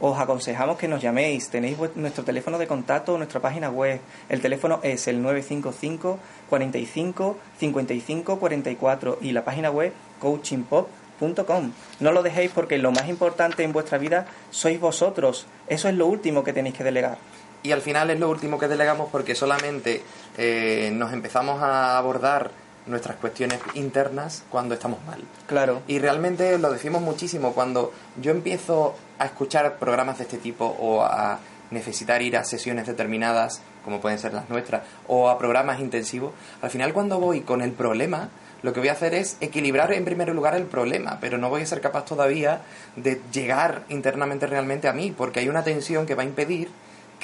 Os 0.00 0.18
aconsejamos 0.18 0.76
que 0.76 0.88
nos 0.88 1.00
llaméis. 1.00 1.48
Tenéis 1.48 1.78
nuestro 1.94 2.24
teléfono 2.24 2.58
de 2.58 2.66
contacto 2.66 3.16
nuestra 3.16 3.40
página 3.40 3.70
web. 3.70 4.00
El 4.28 4.40
teléfono 4.40 4.80
es 4.82 5.06
el 5.06 5.22
955 5.22 6.18
45 6.50 7.38
55 7.58 8.38
44 8.38 9.18
y 9.22 9.32
la 9.32 9.44
página 9.44 9.70
web 9.70 9.92
coachingpop.com. 10.18 11.72
No 12.00 12.12
lo 12.12 12.22
dejéis 12.22 12.50
porque 12.50 12.78
lo 12.78 12.90
más 12.90 13.08
importante 13.08 13.62
en 13.62 13.72
vuestra 13.72 13.98
vida 13.98 14.26
sois 14.50 14.80
vosotros. 14.80 15.46
Eso 15.68 15.88
es 15.88 15.94
lo 15.94 16.06
último 16.06 16.42
que 16.42 16.52
tenéis 16.52 16.74
que 16.74 16.84
delegar. 16.84 17.18
Y 17.64 17.72
al 17.72 17.80
final 17.80 18.10
es 18.10 18.20
lo 18.20 18.28
último 18.28 18.58
que 18.58 18.68
delegamos 18.68 19.08
porque 19.10 19.34
solamente 19.34 20.02
eh, 20.36 20.90
nos 20.92 21.14
empezamos 21.14 21.62
a 21.62 21.96
abordar 21.96 22.50
nuestras 22.84 23.16
cuestiones 23.16 23.58
internas 23.72 24.44
cuando 24.50 24.74
estamos 24.74 25.02
mal. 25.06 25.22
Claro. 25.46 25.80
Y 25.88 25.98
realmente 25.98 26.58
lo 26.58 26.70
decimos 26.70 27.00
muchísimo 27.00 27.54
cuando 27.54 27.90
yo 28.20 28.32
empiezo 28.32 28.94
a 29.18 29.24
escuchar 29.24 29.78
programas 29.78 30.18
de 30.18 30.24
este 30.24 30.36
tipo 30.36 30.66
o 30.78 31.04
a 31.04 31.38
necesitar 31.70 32.20
ir 32.20 32.36
a 32.36 32.44
sesiones 32.44 32.86
determinadas, 32.86 33.62
como 33.82 33.98
pueden 33.98 34.18
ser 34.18 34.34
las 34.34 34.50
nuestras, 34.50 34.82
o 35.08 35.30
a 35.30 35.38
programas 35.38 35.80
intensivos, 35.80 36.34
al 36.60 36.68
final 36.70 36.92
cuando 36.92 37.18
voy 37.18 37.40
con 37.40 37.62
el 37.62 37.72
problema, 37.72 38.28
lo 38.62 38.74
que 38.74 38.80
voy 38.80 38.90
a 38.90 38.92
hacer 38.92 39.14
es 39.14 39.38
equilibrar 39.40 39.90
en 39.94 40.04
primer 40.04 40.28
lugar 40.34 40.54
el 40.54 40.64
problema, 40.64 41.16
pero 41.18 41.38
no 41.38 41.48
voy 41.48 41.62
a 41.62 41.66
ser 41.66 41.80
capaz 41.80 42.04
todavía 42.04 42.60
de 42.96 43.22
llegar 43.32 43.84
internamente 43.88 44.46
realmente 44.46 44.86
a 44.86 44.92
mí, 44.92 45.14
porque 45.16 45.40
hay 45.40 45.48
una 45.48 45.64
tensión 45.64 46.04
que 46.04 46.14
va 46.14 46.24
a 46.24 46.26
impedir 46.26 46.68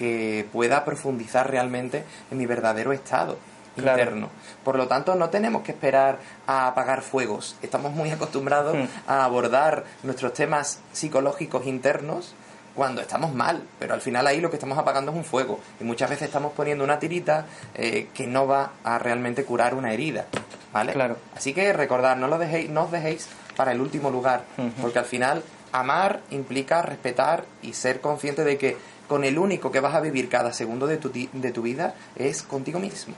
que 0.00 0.46
pueda 0.50 0.82
profundizar 0.86 1.50
realmente 1.50 2.04
en 2.30 2.38
mi 2.38 2.46
verdadero 2.46 2.92
estado 2.94 3.36
Claro. 3.76 3.98
interno. 4.02 4.30
Por 4.64 4.76
lo 4.76 4.88
tanto, 4.88 5.14
no 5.14 5.28
tenemos 5.28 5.62
que 5.62 5.72
esperar 5.72 6.18
a 6.46 6.66
apagar 6.68 7.02
fuegos. 7.02 7.54
Estamos 7.60 7.92
muy 7.92 8.10
acostumbrados 8.10 8.74
Hmm. 8.76 8.86
a 9.06 9.24
abordar 9.24 9.84
nuestros 10.02 10.32
temas 10.32 10.80
psicológicos 10.92 11.66
internos 11.66 12.34
cuando 12.74 13.02
estamos 13.02 13.34
mal, 13.34 13.62
pero 13.78 13.92
al 13.94 14.00
final 14.00 14.26
ahí 14.26 14.40
lo 14.40 14.48
que 14.48 14.56
estamos 14.56 14.78
apagando 14.78 15.10
es 15.12 15.18
un 15.18 15.24
fuego 15.24 15.60
y 15.80 15.84
muchas 15.84 16.08
veces 16.08 16.28
estamos 16.28 16.52
poniendo 16.52 16.82
una 16.82 16.98
tirita 16.98 17.44
eh, 17.74 18.08
que 18.14 18.26
no 18.26 18.46
va 18.46 18.70
a 18.84 18.98
realmente 18.98 19.44
curar 19.44 19.74
una 19.74 19.92
herida, 19.92 20.24
¿vale? 20.72 20.92
Claro. 20.94 21.16
Así 21.36 21.52
que 21.52 21.72
recordad, 21.74 22.16
no 22.16 22.26
lo 22.26 22.38
dejéis, 22.38 22.70
no 22.70 22.84
os 22.84 22.90
dejéis 22.90 23.28
para 23.54 23.72
el 23.72 23.80
último 23.82 24.10
lugar, 24.10 24.44
porque 24.80 24.98
al 24.98 25.04
final 25.04 25.42
amar 25.72 26.20
implica 26.30 26.82
respetar 26.82 27.44
y 27.62 27.74
ser 27.74 28.00
consciente 28.00 28.42
de 28.44 28.56
que 28.58 28.76
con 29.10 29.24
el 29.24 29.38
único 29.40 29.72
que 29.72 29.80
vas 29.80 29.96
a 29.96 30.00
vivir 30.00 30.28
cada 30.28 30.52
segundo 30.52 30.86
de 30.86 30.96
tu, 30.96 31.10
de 31.10 31.50
tu 31.50 31.62
vida 31.62 31.96
es 32.14 32.44
contigo 32.44 32.78
mismo. 32.78 33.12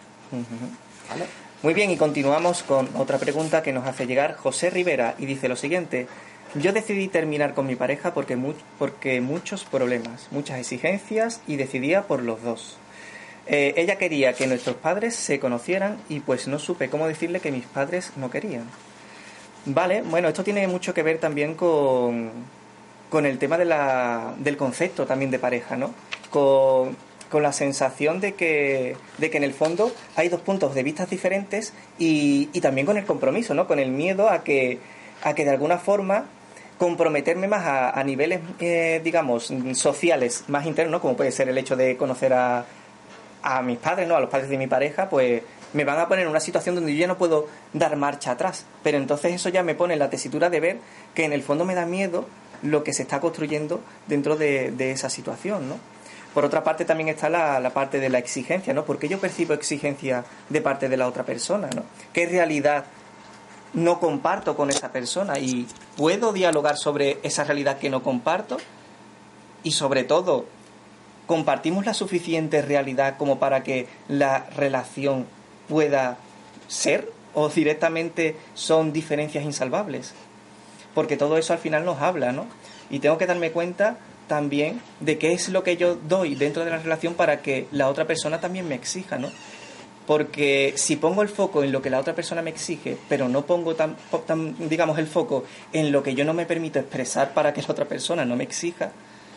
¿vale? 1.11 1.27
Muy 1.63 1.75
bien, 1.75 1.91
y 1.91 1.99
continuamos 1.99 2.63
con 2.63 2.89
otra 2.97 3.19
pregunta 3.19 3.63
que 3.63 3.75
nos 3.75 3.87
hace 3.87 4.07
llegar 4.07 4.35
José 4.39 4.71
Rivera 4.71 5.15
y 5.19 5.27
dice 5.27 5.51
lo 5.51 5.55
siguiente. 5.57 6.07
Yo 6.55 6.73
decidí 6.73 7.09
terminar 7.09 7.53
con 7.53 7.67
mi 7.67 7.77
pareja 7.77 8.15
porque, 8.15 8.37
mu- 8.37 8.55
porque 8.79 9.21
muchos 9.21 9.65
problemas, 9.65 10.29
muchas 10.31 10.59
exigencias 10.61 11.43
y 11.47 11.57
decidía 11.57 12.05
por 12.07 12.23
los 12.23 12.43
dos. 12.43 12.79
Eh, 13.47 13.75
ella 13.77 13.97
quería 13.99 14.33
que 14.33 14.47
nuestros 14.47 14.77
padres 14.77 15.15
se 15.15 15.39
conocieran 15.41 15.99
y 16.09 16.21
pues 16.21 16.49
no 16.49 16.59
supe 16.59 16.89
cómo 16.89 17.07
decirle 17.07 17.41
que 17.41 17.53
mis 17.53 17.67
padres 17.67 18.13
no 18.17 18.31
querían. 18.31 18.65
Vale, 19.67 20.01
bueno, 20.01 20.29
esto 20.29 20.43
tiene 20.43 20.67
mucho 20.69 20.95
que 20.95 21.03
ver 21.03 21.19
también 21.19 21.55
con, 21.55 22.31
con 23.13 23.27
el 23.27 23.37
tema 23.37 23.59
de 23.59 23.67
la, 23.67 24.33
del 24.39 24.57
concepto 24.57 25.05
también 25.05 25.31
de 25.31 25.39
pareja, 25.39 25.77
¿no? 25.77 25.93
Con, 26.31 26.97
con 27.31 27.43
la 27.43 27.53
sensación 27.53 28.21
de 28.21 28.33
que, 28.33 28.97
de 29.19 29.31
que 29.31 29.37
en 29.37 29.45
el 29.45 29.53
fondo 29.53 29.93
hay 30.17 30.31
dos 30.31 30.41
puntos 30.41 30.75
de 30.75 30.83
vista 30.83 31.05
diferentes 31.05 31.75
y, 31.99 32.49
y 32.55 32.61
también 32.63 32.87
con 32.87 32.97
el 32.97 33.05
compromiso, 33.05 33.53
¿no? 33.53 33.67
Con 33.67 33.79
el 33.79 33.91
miedo 33.91 34.31
a 34.31 34.43
que, 34.43 34.79
a 35.23 35.35
que 35.35 35.45
de 35.45 35.51
alguna 35.51 35.77
forma 35.77 36.25
comprometerme 36.79 37.49
más 37.49 37.67
a, 37.67 37.91
a 37.91 38.03
niveles, 38.03 38.41
eh, 38.61 39.03
digamos, 39.05 39.53
sociales 39.75 40.45
más 40.49 40.65
internos, 40.65 40.93
¿no? 40.93 41.01
como 41.03 41.15
puede 41.15 41.33
ser 41.33 41.51
el 41.51 41.59
hecho 41.59 41.77
de 41.77 41.99
conocer 41.99 42.33
a, 42.33 42.65
a 43.43 43.61
mis 43.61 43.77
padres, 43.77 44.09
¿no? 44.09 44.17
A 44.17 44.21
los 44.21 44.31
padres 44.31 44.49
de 44.49 44.57
mi 44.57 44.69
pareja, 44.69 45.11
pues 45.11 45.43
me 45.75 45.85
van 45.85 45.99
a 45.99 46.09
poner 46.09 46.25
en 46.25 46.31
una 46.31 46.41
situación 46.41 46.77
donde 46.77 46.95
yo 46.95 47.01
ya 47.01 47.09
no 47.09 47.19
puedo 47.19 47.47
dar 47.75 47.95
marcha 47.97 48.31
atrás. 48.31 48.65
Pero 48.83 48.97
entonces 48.97 49.35
eso 49.35 49.51
ya 49.51 49.63
me 49.63 49.75
pone 49.75 49.93
en 49.93 50.01
la 50.01 50.09
tesitura 50.09 50.49
de 50.49 50.61
ver 50.61 50.79
que 51.15 51.27
en 51.27 51.35
el 51.35 51.43
fondo 51.43 51.67
me 51.67 51.75
da 51.75 51.85
miedo 51.85 52.27
lo 52.63 52.85
que 52.85 52.93
se 52.93 53.03
está 53.03 53.21
construyendo 53.21 53.81
dentro 54.07 54.37
de, 54.37 54.91
esa 54.91 55.11
situación, 55.11 55.69
¿no? 55.69 55.79
Por 56.35 56.45
otra 56.45 56.65
parte 56.65 56.85
también 56.85 57.11
está 57.11 57.29
la, 57.29 57.61
la 57.61 57.71
parte 57.71 58.01
de 58.01 58.09
la 58.09 58.19
exigencia, 58.19 58.73
¿no? 58.73 58.85
Porque 58.85 59.09
yo 59.09 59.19
percibo 59.19 59.53
exigencia 59.53 60.25
de 60.49 60.61
parte 60.63 60.89
de 60.89 60.97
la 60.97 61.07
otra 61.07 61.25
persona, 61.25 61.69
¿no? 61.75 61.83
¿Qué 62.13 62.27
realidad 62.27 62.87
no 63.75 64.01
comparto 64.01 64.57
con 64.57 64.71
esa 64.71 64.93
persona? 64.93 65.39
Y 65.39 65.67
puedo 65.97 66.33
dialogar 66.33 66.77
sobre 66.77 67.19
esa 67.23 67.45
realidad 67.45 67.79
que 67.79 67.91
no 67.91 68.03
comparto 68.03 68.57
y 69.63 69.73
sobre 69.73 70.05
todo 70.05 70.47
compartimos 71.27 71.87
la 71.87 71.95
suficiente 71.95 72.63
realidad 72.63 73.17
como 73.17 73.39
para 73.39 73.63
que 73.63 73.87
la 74.09 74.47
relación 74.57 75.27
pueda 75.69 76.19
ser 76.69 77.11
o 77.35 77.49
directamente 77.49 78.37
son 78.55 78.93
diferencias 78.93 79.45
insalvables. 79.45 80.15
Porque 80.95 81.17
todo 81.17 81.39
eso 81.39 81.53
al 81.53 81.59
final 81.59 81.85
nos 81.85 82.01
habla, 82.01 82.33
¿no? 82.33 82.47
Y 82.91 82.99
tengo 82.99 83.19
que 83.19 83.27
darme 83.27 83.53
cuenta 83.53 83.97
también 84.27 84.81
de 85.01 85.19
qué 85.19 85.33
es 85.33 85.49
lo 85.49 85.63
que 85.63 85.77
yo 85.77 85.97
doy 85.97 86.35
dentro 86.35 86.65
de 86.65 86.71
la 86.71 86.79
relación 86.79 87.15
para 87.15 87.43
que 87.43 87.67
la 87.73 87.89
otra 87.89 88.07
persona 88.07 88.41
también 88.41 88.69
me 88.69 88.75
exija, 88.75 89.19
¿no? 89.19 89.31
Porque 90.07 90.75
si 90.77 90.97
pongo 90.97 91.23
el 91.23 91.29
foco 91.29 91.63
en 91.63 91.71
lo 91.71 91.81
que 91.81 91.91
la 91.91 92.01
otra 92.01 92.15
persona 92.15 92.43
me 92.43 92.51
exige, 92.51 92.97
pero 93.09 93.29
no 93.29 93.47
pongo 93.47 93.75
tan, 93.75 93.97
tan, 94.27 94.69
digamos, 94.69 94.99
el 94.99 95.07
foco 95.07 95.45
en 95.73 95.93
lo 95.93 96.03
que 96.03 96.15
yo 96.15 96.25
no 96.25 96.35
me 96.35 96.45
permito 96.45 96.79
expresar 96.79 97.35
para 97.35 97.53
que 97.53 97.63
la 97.63 97.69
otra 97.69 97.85
persona 97.85 98.25
no 98.25 98.35
me 98.35 98.45
exija, 98.45 98.93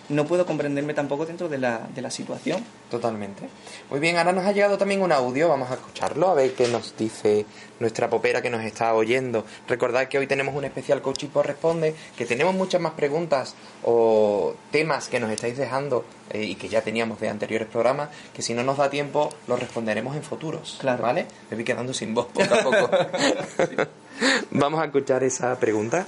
no 0.10 0.26
puedo 0.26 0.46
comprenderme 0.46 0.94
tampoco 0.94 1.26
dentro 1.26 1.50
de 1.50 1.58
la, 1.58 1.88
de 1.94 2.02
la 2.02 2.12
situación. 2.12 2.64
Totalmente. 2.90 3.48
Muy 3.90 4.00
bien, 4.00 4.18
ahora 4.18 4.32
nos 4.32 4.46
ha 4.46 4.52
llegado 4.52 4.78
también 4.78 5.02
un 5.02 5.12
audio, 5.12 5.50
vamos 5.50 5.72
a 5.72 5.76
escucharlo, 5.76 6.30
a 6.30 6.34
ver 6.34 6.54
qué 6.54 6.68
nos 6.68 6.96
dice 6.98 7.46
nuestra 7.80 8.10
popera 8.10 8.42
que 8.42 8.50
nos 8.50 8.64
está 8.64 8.94
oyendo. 8.94 9.46
Recordad 9.68 10.08
que 10.08 10.18
hoy 10.18 10.28
tenemos 10.28 10.56
un 10.56 10.66
especial 10.66 11.02
Coaching 11.02 11.28
por 11.28 11.48
Responde, 11.48 11.96
que 12.18 12.26
tenemos 12.26 12.54
muchas 12.54 12.82
más 12.82 12.94
preguntas 12.94 13.56
o 13.84 14.56
temas 14.72 15.08
que 15.08 15.20
nos 15.20 15.32
estáis 15.32 15.58
dejando 15.58 16.06
eh, 16.32 16.44
y 16.44 16.56
que 16.56 16.70
ya 16.70 16.82
teníamos 16.82 17.20
de 17.20 17.30
anteriores 17.30 17.68
programas, 17.68 18.10
que 18.34 18.42
si 18.42 18.54
no 18.54 18.64
nos 18.64 18.78
da 18.78 18.90
tiempo 18.90 19.30
los 19.48 19.60
responderemos 19.60 20.16
en 20.16 20.24
futuros. 20.24 20.78
Claro. 20.80 21.04
¿Vale? 21.04 21.28
Me 21.50 21.58
voy 21.58 21.66
quedando 21.66 21.94
sin 21.94 22.14
voz 22.14 22.28
poco 22.28 22.54
a 22.54 22.64
poco. 22.64 22.90
Vamos 24.52 24.82
a 24.82 24.86
escuchar 24.86 25.24
esa 25.24 25.58
pregunta. 25.60 26.06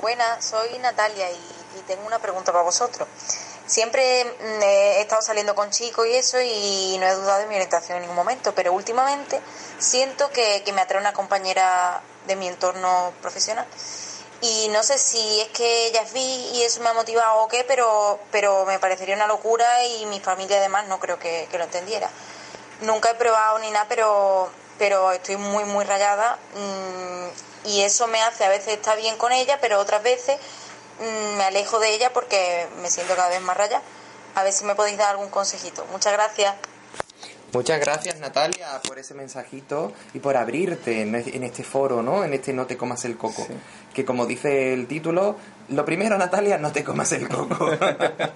Buenas, 0.00 0.44
soy 0.44 0.78
Natalia 0.80 1.30
y, 1.30 1.61
tengo 1.86 2.06
una 2.06 2.18
pregunta 2.18 2.52
para 2.52 2.64
vosotros. 2.64 3.08
Siempre 3.66 4.24
mm, 4.24 4.62
he 4.62 5.00
estado 5.00 5.22
saliendo 5.22 5.54
con 5.54 5.70
chicos 5.70 6.06
y 6.06 6.14
eso 6.14 6.40
y 6.40 6.96
no 6.98 7.06
he 7.06 7.14
dudado 7.14 7.40
de 7.40 7.46
mi 7.46 7.54
orientación 7.54 7.96
en 7.96 8.02
ningún 8.02 8.16
momento, 8.16 8.54
pero 8.54 8.72
últimamente 8.72 9.40
siento 9.78 10.30
que, 10.30 10.62
que 10.64 10.72
me 10.72 10.80
atrae 10.80 11.00
una 11.00 11.12
compañera 11.12 12.02
de 12.26 12.36
mi 12.36 12.48
entorno 12.48 13.12
profesional. 13.20 13.66
Y 14.42 14.68
no 14.70 14.82
sé 14.82 14.98
si 14.98 15.40
es 15.40 15.48
que 15.50 15.86
ella 15.86 16.02
es 16.02 16.12
bi 16.12 16.20
y 16.20 16.62
eso 16.64 16.80
me 16.80 16.88
ha 16.88 16.94
motivado 16.94 17.42
o 17.42 17.48
qué, 17.48 17.62
pero, 17.62 18.18
pero 18.32 18.64
me 18.66 18.80
parecería 18.80 19.14
una 19.14 19.28
locura 19.28 19.84
y 19.84 20.04
mi 20.06 20.18
familia 20.18 20.56
además 20.56 20.88
no 20.88 20.98
creo 20.98 21.16
que, 21.16 21.46
lo 21.52 21.62
entendiera. 21.62 22.10
Nunca 22.80 23.10
he 23.10 23.14
probado 23.14 23.60
ni 23.60 23.70
nada, 23.70 23.86
pero, 23.88 24.50
pero 24.78 25.12
estoy 25.12 25.36
muy, 25.36 25.62
muy 25.62 25.84
rayada 25.84 26.38
mm, 26.56 27.68
y 27.68 27.82
eso 27.82 28.08
me 28.08 28.20
hace 28.20 28.44
a 28.44 28.48
veces 28.48 28.74
estar 28.74 28.98
bien 28.98 29.16
con 29.16 29.30
ella, 29.30 29.58
pero 29.60 29.78
otras 29.78 30.02
veces 30.02 30.40
me 31.36 31.44
alejo 31.44 31.78
de 31.80 31.94
ella 31.94 32.10
porque 32.12 32.66
me 32.82 32.90
siento 32.90 33.14
cada 33.16 33.28
vez 33.28 33.40
más 33.42 33.56
rayada. 33.56 33.82
A 34.34 34.42
ver 34.44 34.52
si 34.52 34.64
me 34.64 34.74
podéis 34.74 34.96
dar 34.98 35.10
algún 35.10 35.28
consejito. 35.28 35.84
Muchas 35.92 36.12
gracias. 36.12 36.54
Muchas 37.52 37.80
gracias 37.80 38.18
Natalia 38.18 38.80
por 38.88 38.98
ese 38.98 39.12
mensajito 39.12 39.92
y 40.14 40.20
por 40.20 40.38
abrirte 40.38 41.02
en 41.02 41.14
en 41.14 41.42
este 41.42 41.62
foro, 41.62 42.02
¿no? 42.02 42.24
En 42.24 42.32
este 42.32 42.54
No 42.54 42.66
te 42.66 42.78
comas 42.78 43.04
el 43.04 43.18
coco. 43.18 43.44
Sí. 43.46 43.52
Que 43.92 44.06
como 44.06 44.24
dice 44.24 44.72
el 44.72 44.86
título, 44.86 45.36
lo 45.68 45.84
primero 45.84 46.16
Natalia, 46.16 46.56
no 46.56 46.72
te 46.72 46.82
comas 46.82 47.12
el 47.12 47.28
coco. 47.28 47.68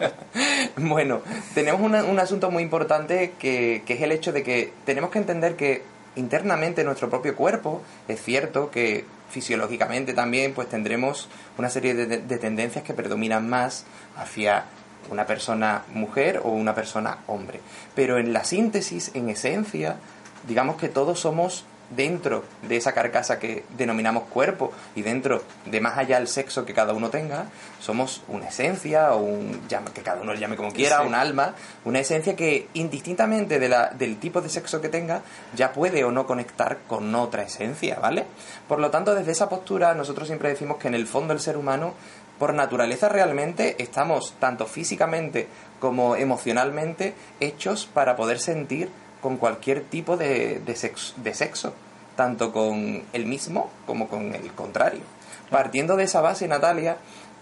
bueno, 0.77 1.23
tenemos 1.55 1.81
una- 1.81 2.05
un 2.05 2.19
asunto 2.19 2.51
muy 2.51 2.63
importante 2.63 3.33
que, 3.39 3.83
que 3.87 3.95
es 3.95 4.03
el 4.03 4.13
hecho 4.13 4.33
de 4.33 4.43
que 4.43 4.73
tenemos 4.85 5.11
que 5.11 5.19
entender 5.19 5.57
que 5.57 5.83
internamente 6.17 6.85
nuestro 6.85 7.09
propio 7.09 7.35
cuerpo, 7.37 7.81
es 8.09 8.23
cierto 8.23 8.71
que 8.71 9.05
fisiológicamente 9.31 10.13
también 10.15 10.55
pues 10.55 10.69
tendremos 10.69 11.29
una 11.59 11.71
serie 11.71 11.95
de, 11.95 12.07
de- 12.07 12.19
de 12.19 12.39
tendencias 12.39 12.85
que 12.85 12.95
predominan 12.95 13.49
más 13.49 13.85
hacia 14.17 14.65
una 15.11 15.27
persona 15.27 15.83
mujer 15.95 16.41
o 16.45 16.49
una 16.49 16.75
persona 16.75 17.19
hombre. 17.27 17.61
Pero 17.95 18.19
en 18.19 18.33
la 18.33 18.45
síntesis, 18.45 19.11
en 19.15 19.29
esencia, 19.29 19.97
digamos 20.49 20.77
que 20.77 20.89
todos 20.89 21.21
somos 21.21 21.65
dentro 21.91 22.43
de 22.63 22.77
esa 22.77 22.93
carcasa 22.93 23.39
que 23.39 23.65
denominamos 23.77 24.25
cuerpo 24.25 24.73
y 24.95 25.03
dentro 25.03 25.43
de 25.67 25.81
más 25.81 25.97
allá 25.99 26.19
el 26.19 26.27
sexo 26.29 26.65
que 26.65 26.75
cada 26.75 26.93
uno 26.93 27.11
tenga, 27.11 27.47
somos 27.81 28.23
una 28.29 28.49
esencia 28.49 29.13
o 29.13 29.19
un 29.23 29.69
llama- 29.69 29.93
que 29.95 30.03
cada 30.03 30.21
uno 30.23 30.33
le 30.35 30.41
llame 30.41 30.57
como 30.57 30.73
quiera, 30.73 31.01
Sí. 31.03 31.07
un 31.07 31.15
alma, 31.15 31.55
una 31.85 32.01
esencia 32.01 32.35
que 32.35 32.69
indistintamente 32.75 33.59
de 33.61 33.69
la, 33.69 33.91
del 33.91 34.17
tipo 34.19 34.41
de 34.41 34.49
sexo 34.49 34.81
que 34.81 34.89
tenga, 34.89 35.23
ya 35.55 35.73
puede 35.73 36.03
o 36.05 36.11
no 36.11 36.27
conectar 36.27 36.79
con 36.89 37.15
otra 37.15 37.43
esencia, 37.45 37.99
¿vale? 38.01 38.27
Por 38.69 38.81
lo 38.81 38.91
tanto, 38.91 39.15
desde 39.15 39.33
esa 39.33 39.49
postura, 39.49 39.95
nosotros 39.95 40.27
siempre 40.27 40.49
decimos 40.49 40.79
que 40.79 40.89
en 40.89 40.95
el 40.95 41.07
fondo 41.07 41.33
el 41.35 41.41
ser 41.41 41.57
humano, 41.57 41.95
por 42.39 42.53
naturaleza 42.53 43.09
realmente, 43.09 43.77
estamos 43.83 44.35
tanto 44.41 44.67
físicamente 44.67 45.47
como 45.81 46.17
emocionalmente 46.17 47.15
hechos 47.41 47.87
para 47.87 48.17
poder 48.17 48.41
sentir 48.41 48.91
con 49.21 49.37
cualquier 49.37 49.83
tipo 49.85 50.17
de, 50.17 50.61
de, 50.61 50.77
sexo, 50.77 51.15
de 51.17 51.35
sexo, 51.35 51.75
tanto 52.17 52.53
con 52.53 53.03
el 53.13 53.27
mismo 53.27 53.71
como 53.87 54.09
con 54.09 54.35
el 54.35 54.53
contrario. 54.53 55.03
Partiendo 55.51 55.97
de 55.97 56.05
esa 56.05 56.21
base, 56.21 56.49
Natalia, 56.49 56.99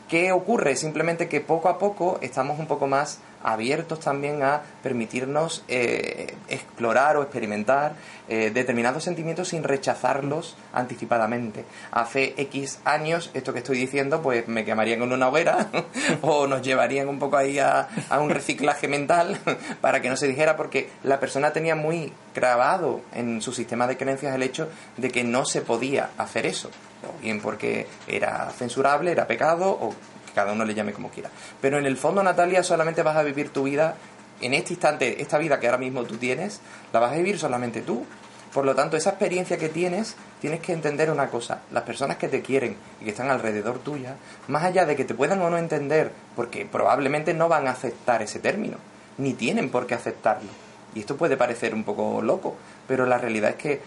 ¿qué 0.08 0.32
ocurre? 0.32 0.76
Simplemente 0.76 1.28
que 1.28 1.40
poco 1.40 1.68
a 1.68 1.78
poco 1.78 2.18
estamos 2.22 2.58
un 2.58 2.66
poco 2.66 2.86
más 2.86 3.18
abiertos 3.44 4.00
también 4.00 4.42
a 4.42 4.62
permitirnos 4.82 5.62
eh, 5.68 6.34
explorar 6.48 7.18
o 7.18 7.22
experimentar 7.22 7.94
eh, 8.26 8.50
determinados 8.52 9.04
sentimientos 9.04 9.48
sin 9.48 9.62
rechazarlos 9.62 10.56
anticipadamente. 10.72 11.64
Hace 11.92 12.34
X 12.38 12.80
años, 12.84 13.30
esto 13.34 13.52
que 13.52 13.58
estoy 13.58 13.78
diciendo, 13.78 14.22
pues 14.22 14.48
me 14.48 14.64
quemarían 14.64 15.00
con 15.00 15.12
una 15.12 15.28
hoguera 15.28 15.68
o 16.22 16.46
nos 16.46 16.62
llevarían 16.62 17.08
un 17.08 17.18
poco 17.18 17.36
ahí 17.36 17.58
a, 17.58 17.88
a 18.08 18.20
un 18.20 18.30
reciclaje 18.30 18.88
mental 18.88 19.38
para 19.82 20.00
que 20.00 20.08
no 20.08 20.16
se 20.16 20.26
dijera, 20.26 20.56
porque 20.56 20.88
la 21.02 21.20
persona 21.20 21.52
tenía 21.52 21.76
muy 21.76 22.12
grabado 22.34 23.02
en 23.14 23.42
su 23.42 23.52
sistema 23.52 23.86
de 23.86 23.98
creencias 23.98 24.34
el 24.34 24.42
hecho 24.42 24.70
de 24.96 25.10
que 25.10 25.22
no 25.22 25.44
se 25.44 25.60
podía 25.60 26.10
hacer 26.16 26.46
eso. 26.46 26.70
O 27.04 27.20
bien 27.20 27.40
porque 27.40 27.86
era 28.06 28.50
censurable, 28.50 29.12
era 29.12 29.26
pecado, 29.26 29.70
o 29.70 29.90
que 30.26 30.32
cada 30.34 30.52
uno 30.52 30.64
le 30.64 30.74
llame 30.74 30.92
como 30.92 31.10
quiera. 31.10 31.30
Pero 31.60 31.78
en 31.78 31.86
el 31.86 31.96
fondo, 31.96 32.22
Natalia, 32.22 32.62
solamente 32.62 33.02
vas 33.02 33.16
a 33.16 33.22
vivir 33.22 33.50
tu 33.50 33.64
vida 33.64 33.96
en 34.40 34.54
este 34.54 34.72
instante, 34.72 35.22
esta 35.22 35.38
vida 35.38 35.60
que 35.60 35.66
ahora 35.66 35.78
mismo 35.78 36.04
tú 36.04 36.16
tienes, 36.16 36.60
la 36.92 37.00
vas 37.00 37.12
a 37.12 37.16
vivir 37.16 37.38
solamente 37.38 37.82
tú. 37.82 38.04
Por 38.52 38.64
lo 38.64 38.74
tanto, 38.74 38.96
esa 38.96 39.10
experiencia 39.10 39.58
que 39.58 39.68
tienes, 39.68 40.14
tienes 40.40 40.60
que 40.60 40.72
entender 40.72 41.10
una 41.10 41.28
cosa. 41.28 41.62
Las 41.72 41.82
personas 41.82 42.18
que 42.18 42.28
te 42.28 42.40
quieren 42.40 42.76
y 43.00 43.04
que 43.04 43.10
están 43.10 43.30
alrededor 43.30 43.80
tuya, 43.80 44.14
más 44.46 44.62
allá 44.62 44.86
de 44.86 44.94
que 44.94 45.04
te 45.04 45.14
puedan 45.14 45.42
o 45.42 45.50
no 45.50 45.58
entender, 45.58 46.12
porque 46.36 46.64
probablemente 46.64 47.34
no 47.34 47.48
van 47.48 47.66
a 47.66 47.72
aceptar 47.72 48.22
ese 48.22 48.38
término, 48.38 48.76
ni 49.18 49.32
tienen 49.32 49.70
por 49.70 49.86
qué 49.86 49.94
aceptarlo. 49.94 50.50
Y 50.94 51.00
esto 51.00 51.16
puede 51.16 51.36
parecer 51.36 51.74
un 51.74 51.82
poco 51.82 52.22
loco, 52.22 52.56
pero 52.86 53.06
la 53.06 53.18
realidad 53.18 53.50
es 53.50 53.56
que 53.56 53.80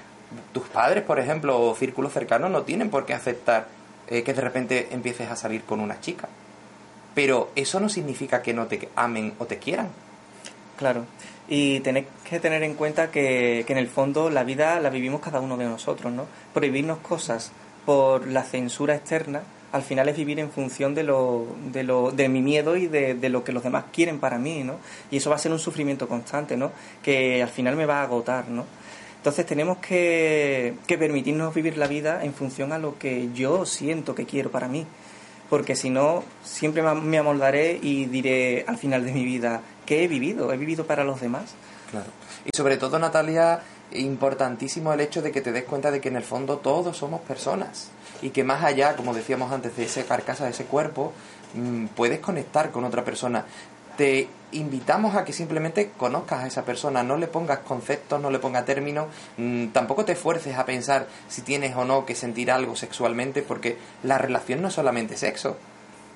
tus 0.54 0.68
padres, 0.68 1.04
por 1.04 1.20
ejemplo, 1.20 1.60
o 1.60 1.76
círculos 1.76 2.14
cercanos, 2.14 2.52
no 2.52 2.64
tienen 2.64 2.90
por 2.90 3.06
qué 3.06 3.14
aceptar 3.14 3.68
eh, 4.08 4.24
que 4.24 4.34
de 4.34 4.42
repente 4.42 4.88
empieces 4.92 5.30
a 5.30 5.36
salir 5.36 5.64
con 5.64 5.80
una 5.80 6.00
chica. 6.00 6.28
Pero 7.14 7.52
eso 7.56 7.80
no 7.80 7.90
significa 7.90 8.42
que 8.42 8.54
no 8.54 8.68
te 8.68 8.90
amen 8.96 9.34
o 9.40 9.46
te 9.46 9.58
quieran. 9.58 9.90
Claro. 10.78 11.06
Y 11.48 11.80
tenéis 11.80 12.08
que 12.30 12.40
tener 12.40 12.62
en 12.64 12.76
cuenta 12.76 13.10
que, 13.10 13.64
que 13.66 13.74
en 13.74 13.80
el 13.80 13.88
fondo 13.88 14.30
la 14.30 14.44
vida 14.44 14.80
la 14.80 14.90
vivimos 14.90 15.22
cada 15.22 15.40
uno 15.40 15.58
de 15.58 15.66
nosotros, 15.66 16.12
¿no? 16.12 16.26
Prohibirnos 16.54 17.00
cosas 17.00 17.52
por 17.86 18.28
la 18.28 18.44
censura 18.44 18.96
externa 18.96 19.42
al 19.72 19.84
final 19.84 20.08
es 20.10 20.16
vivir 20.16 20.40
en 20.40 20.50
función 20.50 20.96
de 20.96 21.04
lo, 21.04 21.46
de, 21.72 21.84
lo, 21.84 22.12
de 22.12 22.30
mi 22.30 22.42
miedo 22.42 22.76
y 22.78 22.88
de, 22.88 23.16
de, 23.16 23.30
lo 23.30 23.44
que 23.44 23.52
los 23.52 23.64
demás 23.64 23.86
quieren 23.92 24.20
para 24.20 24.38
mí, 24.38 24.64
¿no? 24.64 24.78
Y 25.12 25.18
eso 25.18 25.30
va 25.30 25.36
a 25.36 25.40
ser 25.40 25.52
un 25.52 25.60
sufrimiento 25.60 26.08
constante, 26.08 26.56
¿no? 26.56 26.72
Que 27.04 27.44
al 27.44 27.50
final 27.50 27.76
me 27.76 27.86
va 27.86 28.00
a 28.00 28.04
agotar, 28.04 28.48
¿no? 28.50 28.66
Entonces 29.18 29.46
tenemos 29.46 29.78
que, 29.78 30.76
que 30.88 30.98
permitirnos 30.98 31.54
vivir 31.54 31.78
la 31.78 31.88
vida 31.88 32.24
en 32.24 32.34
función 32.34 32.72
a 32.72 32.78
lo 32.78 32.98
que 32.98 33.30
yo 33.34 33.66
siento 33.66 34.16
que 34.16 34.26
quiero 34.26 34.52
para 34.52 34.68
mí. 34.68 34.86
Porque 35.50 35.76
si 35.76 35.90
no, 35.90 36.24
siempre 36.44 36.84
me 36.84 37.18
amoldaré 37.18 37.80
y 37.82 38.06
diré 38.06 38.66
al 38.68 38.78
final 38.78 39.06
de 39.06 39.14
mi 39.14 39.24
vida, 39.24 39.62
¿qué 39.86 40.04
he 40.04 40.08
vivido? 40.08 40.52
¿He 40.52 40.58
vivido 40.58 40.86
para 40.86 41.04
los 41.06 41.22
demás? 41.22 41.56
Claro. 41.90 42.08
Y 42.46 42.56
sobre 42.56 42.78
todo, 42.78 43.00
Natalia, 43.00 43.62
importantísimo 43.94 44.92
el 44.94 45.02
hecho 45.02 45.22
de 45.22 45.32
que 45.32 45.42
te 45.42 45.52
des 45.52 45.64
cuenta 45.64 45.92
de 45.92 46.02
que 46.02 46.10
en 46.10 46.18
el 46.18 46.24
fondo 46.24 46.58
todos 46.58 46.98
somos 46.98 47.22
personas 47.22 47.90
y 48.22 48.32
que 48.32 48.44
más 48.44 48.64
allá, 48.64 48.96
como 48.96 49.14
decíamos 49.14 49.52
antes, 49.52 49.76
de 49.78 49.86
ese 49.86 50.04
carcasa, 50.06 50.46
de 50.46 50.52
ese 50.52 50.66
cuerpo, 50.66 51.14
mmm, 51.54 51.86
puedes 51.88 52.20
conectar 52.20 52.72
con 52.72 52.84
otra 52.84 53.06
persona. 53.06 53.46
Te 53.98 54.30
invitamos 54.52 55.16
a 55.16 55.26
que 55.26 55.34
simplemente 55.34 55.92
conozcas 55.98 56.44
a 56.44 56.48
esa 56.48 56.64
persona, 56.64 57.04
no 57.04 57.18
le 57.18 57.28
pongas 57.28 57.60
conceptos, 57.60 58.22
no 58.22 58.30
le 58.30 58.40
pongas 58.40 58.64
términos, 58.66 59.08
mmm, 59.38 59.68
tampoco 59.68 60.06
te 60.06 60.14
esfuerces 60.14 60.58
a 60.58 60.66
pensar 60.66 61.08
si 61.28 61.42
tienes 61.42 61.76
o 61.76 61.84
no 61.84 62.06
que 62.06 62.16
sentir 62.16 62.52
algo 62.52 62.76
sexualmente, 62.76 63.42
porque 63.42 63.78
la 64.04 64.18
relación 64.18 64.62
no 64.62 64.70
es 64.70 64.76
solamente 64.76 65.18
sexo. 65.18 65.58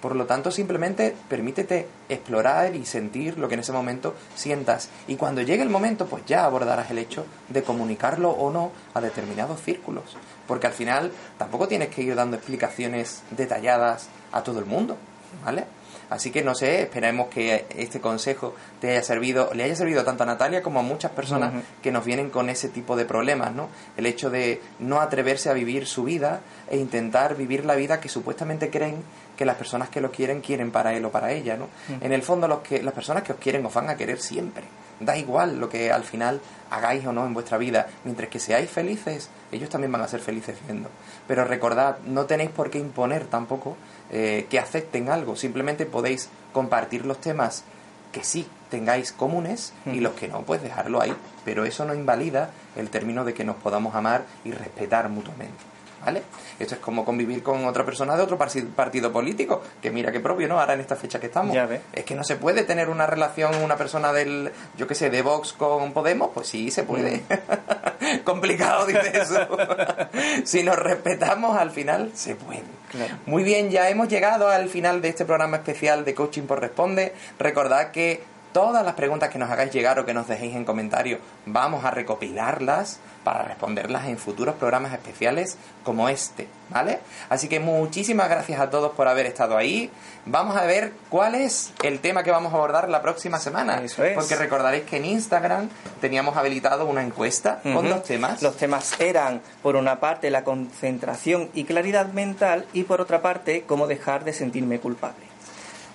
Por 0.01 0.15
lo 0.15 0.25
tanto, 0.25 0.49
simplemente 0.49 1.15
permítete 1.29 1.88
explorar 2.09 2.75
y 2.75 2.86
sentir 2.86 3.38
lo 3.38 3.47
que 3.47 3.53
en 3.53 3.59
ese 3.59 3.71
momento 3.71 4.15
sientas. 4.34 4.89
Y 5.07 5.15
cuando 5.15 5.43
llegue 5.43 5.61
el 5.61 5.69
momento, 5.69 6.07
pues 6.07 6.25
ya 6.25 6.43
abordarás 6.43 6.89
el 6.89 6.97
hecho 6.97 7.25
de 7.49 7.61
comunicarlo 7.61 8.32
o 8.32 8.51
no 8.51 8.71
a 8.95 9.01
determinados 9.01 9.61
círculos. 9.61 10.17
Porque 10.47 10.65
al 10.65 10.73
final 10.73 11.11
tampoco 11.38 11.67
tienes 11.67 11.89
que 11.89 12.01
ir 12.01 12.15
dando 12.15 12.36
explicaciones 12.36 13.21
detalladas 13.29 14.09
a 14.32 14.41
todo 14.41 14.57
el 14.57 14.65
mundo, 14.65 14.97
¿vale? 15.45 15.65
Así 16.12 16.30
que 16.30 16.43
no 16.43 16.53
sé, 16.53 16.82
esperemos 16.82 17.30
que 17.30 17.66
este 17.74 18.01
consejo 18.01 18.53
te 18.82 18.91
haya 18.91 19.01
servido, 19.01 19.49
le 19.53 19.64
haya 19.64 19.78
servido 19.78 20.03
tanto 20.03 20.24
a 20.24 20.26
Natalia 20.26 20.62
como 20.62 20.82
a 20.82 20.84
muchas 20.84 21.12
personas 21.12 21.53
uh 21.53 21.57
-huh. 21.57 21.82
que 21.82 21.89
nos 21.89 22.03
vienen 22.03 22.30
con 22.30 22.49
ese 22.49 22.68
tipo 22.68 22.97
de 22.97 23.05
problemas, 23.05 23.55
¿no? 23.55 23.70
El 23.95 24.05
hecho 24.05 24.30
de 24.30 24.62
no 24.80 24.99
atreverse 24.99 25.49
a 25.49 25.53
vivir 25.53 25.88
su 25.88 26.03
vida 26.03 26.41
e 26.70 26.76
intentar 26.76 27.36
vivir 27.38 27.64
la 27.64 27.76
vida 27.76 28.01
que 28.01 28.09
supuestamente 28.09 28.70
creen 28.70 29.01
que 29.38 29.45
las 29.45 29.55
personas 29.55 29.88
que 29.88 30.01
lo 30.01 30.12
quieren 30.12 30.41
quieren 30.41 30.70
para 30.70 30.93
él 30.93 31.05
o 31.05 31.12
para 31.12 31.32
ella, 31.32 31.55
¿no? 31.55 31.66
Uh 31.66 31.93
-huh. 31.93 32.05
En 32.05 32.12
el 32.12 32.24
fondo 32.24 32.45
los 32.45 32.59
que 32.59 32.84
las 32.84 32.93
personas 32.93 33.24
que 33.24 33.32
os 33.32 33.39
quieren 33.39 33.66
os 33.66 33.74
van 33.74 33.89
a 33.89 33.95
querer 33.95 34.20
siempre. 34.20 34.66
Da 34.99 35.16
igual 35.16 35.59
lo 35.59 35.68
que 35.68 35.91
al 35.91 36.03
final 36.03 36.41
hagáis 36.70 37.05
o 37.07 37.12
no 37.14 37.26
en 37.26 37.34
vuestra 37.34 37.57
vida, 37.57 37.88
mientras 38.03 38.30
que 38.30 38.39
seáis 38.39 38.70
felices, 38.70 39.30
ellos 39.51 39.70
también 39.70 39.91
van 39.91 40.01
a 40.01 40.07
ser 40.07 40.20
felices 40.20 40.57
viendo. 40.68 40.89
Pero 41.28 41.43
recordad, 41.45 41.97
no 42.05 42.26
tenéis 42.26 42.51
por 42.51 42.70
qué 42.70 42.78
imponer 42.78 43.26
tampoco 43.26 43.78
eh, 44.12 44.45
que 44.49 44.59
acepten 44.59 45.09
algo, 45.09 45.36
simplemente 45.36 45.86
podéis 45.86 46.30
compartir 46.53 47.05
los 47.05 47.20
temas 47.20 47.64
que 48.12 48.24
sí 48.24 48.45
tengáis 48.70 49.12
comunes 49.12 49.74
y 49.86 50.01
los 50.01 50.14
que 50.14 50.28
no, 50.28 50.41
pues 50.41 50.62
dejarlo 50.62 51.01
ahí. 51.01 51.16
Pero 51.45 51.66
eso 51.66 51.86
no 51.86 51.95
invalida 51.95 52.51
el 52.76 52.89
término 52.89 53.24
de 53.24 53.34
que 53.34 53.45
nos 53.45 53.55
podamos 53.55 53.95
amar 53.95 54.26
y 54.43 54.51
respetar 54.51 55.09
mutuamente. 55.09 55.70
¿Vale? 56.04 56.24
Esto 56.60 56.76
es 56.76 56.82
como 56.82 57.06
convivir 57.06 57.43
con 57.43 57.66
otra 57.66 57.86
persona 57.86 58.16
de 58.16 58.24
otro 58.24 58.38
partido 58.38 59.12
político, 59.12 59.62
que 59.82 59.91
mira 59.91 60.12
qué 60.12 60.20
propio, 60.20 60.47
¿no? 60.47 60.60
Ahora 60.60 60.74
en 60.74 60.80
esta 60.80 60.95
fecha 60.95 61.20
que 61.20 61.28
estamos. 61.28 61.56
Es 61.93 62.06
que 62.06 62.16
no 62.16 62.24
se 62.24 62.36
puede 62.36 62.64
tener 62.64 62.89
una 62.89 63.06
relación, 63.06 63.56
una 63.64 63.78
persona 63.78 64.12
del, 64.14 64.52
yo 64.78 64.88
qué 64.88 64.95
sé, 64.95 65.10
de 65.10 65.22
Vox 65.22 65.54
con 65.54 65.93
Podemos, 65.93 66.32
pues 66.34 66.47
sí, 66.47 66.72
se 66.72 66.84
puede. 66.84 67.18
Mm. 67.18 68.20
Complicado, 68.24 68.86
dice 68.86 69.12
eso. 69.14 69.47
si 70.43 70.64
nos 70.64 70.78
respetamos, 70.78 71.58
al 71.58 71.72
final 71.72 72.12
se 72.16 72.36
puede. 72.36 72.64
Claro. 72.89 73.18
Muy 73.26 73.43
bien, 73.43 73.70
ya 73.70 73.89
hemos 73.89 74.10
llegado 74.10 74.49
al 74.49 74.68
final 74.68 75.02
de 75.02 75.10
este 75.10 75.24
programa 75.24 75.58
especial 75.58 76.04
de 76.04 76.14
Coaching 76.14 76.43
por 76.43 76.60
Responde. 76.60 77.14
Recordad 77.39 77.91
que 77.91 78.24
todas 78.54 78.86
las 78.86 78.95
preguntas 78.95 79.30
que 79.30 79.39
nos 79.39 79.49
hagáis 79.49 79.72
llegar 79.72 79.99
o 79.99 80.06
que 80.06 80.14
nos 80.14 80.28
dejéis 80.28 80.56
en 80.56 80.66
comentarios, 80.66 81.20
vamos 81.45 81.86
a 81.86 81.91
recopilarlas 81.91 82.99
para 83.24 83.43
responderlas 83.43 84.08
en 84.08 84.18
futuros 84.18 84.56
programas 84.56 84.93
especiales 84.93 85.58
como 85.84 86.10
este, 86.10 86.47
¿vale? 86.70 86.99
Así 87.30 87.47
que 87.47 87.60
muchísimas 87.60 88.30
gracias 88.30 88.60
a 88.60 88.70
todos 88.70 88.93
por 88.93 89.08
haber 89.08 89.26
estado 89.26 89.58
ahí. 89.58 89.91
Vamos 90.26 90.58
a 90.58 90.66
ver 90.66 90.93
cuál 91.10 91.36
es 91.36 91.72
el 91.84 91.99
tema 91.99 92.24
que 92.24 92.32
vamos 92.32 92.54
a 92.54 92.56
abordar 92.56 92.89
la 92.89 93.02
próxima 93.02 93.39
semana. 93.39 93.82
Eso 93.84 94.04
es. 94.04 94.16
Porque 94.16 94.36
recordaréis 94.36 94.86
que 94.86 94.97
en 94.97 95.06
Instagram 95.06 95.70
teníamos 95.99 96.36
habilitado 96.36 96.86
una 96.86 97.04
encuesta 97.04 97.62
uh 97.64 97.68
-huh. 97.68 97.76
con 97.76 97.89
dos 97.89 98.04
temas. 98.04 98.41
Los 98.41 98.58
temas 98.58 98.99
eran, 98.99 99.41
por 99.62 99.76
una 99.76 99.99
parte, 99.99 100.30
la 100.32 100.43
concentración 100.43 101.49
y 101.54 101.66
claridad 101.66 102.08
mental 102.08 102.66
y 102.74 102.84
por 102.84 103.02
otra 103.02 103.22
parte, 103.22 103.64
cómo 103.68 103.88
dejar 103.88 104.24
de 104.24 104.34
sentirme 104.34 104.80
culpable. 104.80 105.30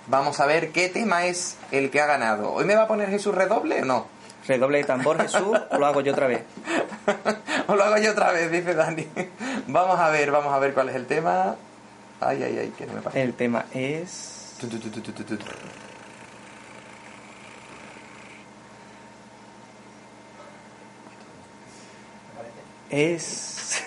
Vamos 0.09 0.39
a 0.39 0.47
ver 0.47 0.71
qué 0.71 0.89
tema 0.89 1.27
es 1.27 1.57
el 1.73 1.91
que 1.91 2.01
ha 2.01 2.07
ganado. 2.07 2.53
¿Hoy 2.53 2.65
me 2.65 2.77
va 2.77 2.83
a 2.83 2.89
poner 2.89 3.11
Jesús 3.11 3.35
redoble 3.35 3.83
o 3.83 3.85
no? 3.85 4.07
Redoble 4.47 4.79
de 4.79 4.85
tambor, 4.85 5.21
Jesús, 5.21 5.59
o 5.71 5.79
lo 5.79 5.87
hago 5.87 6.01
yo 6.01 6.13
otra 6.13 6.29
vez. 6.29 6.43
o 7.67 7.75
lo 7.75 7.83
hago 7.83 7.99
yo 7.99 8.13
otra 8.13 8.31
vez, 8.31 8.51
dice 8.51 8.75
Dani. 8.75 9.07
Vamos 9.67 9.99
a 9.99 10.11
ver, 10.11 10.31
vamos 10.31 10.53
a 10.53 10.61
ver 10.61 10.75
cuál 10.75 10.91
es 10.91 10.95
el 10.95 11.07
tema. 11.07 11.57
Ay, 12.21 12.43
ay, 12.45 12.59
ay, 12.59 12.73
que 12.79 12.87
no 12.87 12.95
me 12.95 13.03
pasa. 13.03 13.19
El 13.19 13.35
tema 13.35 13.65
es. 13.75 14.57
Es. 22.91 23.83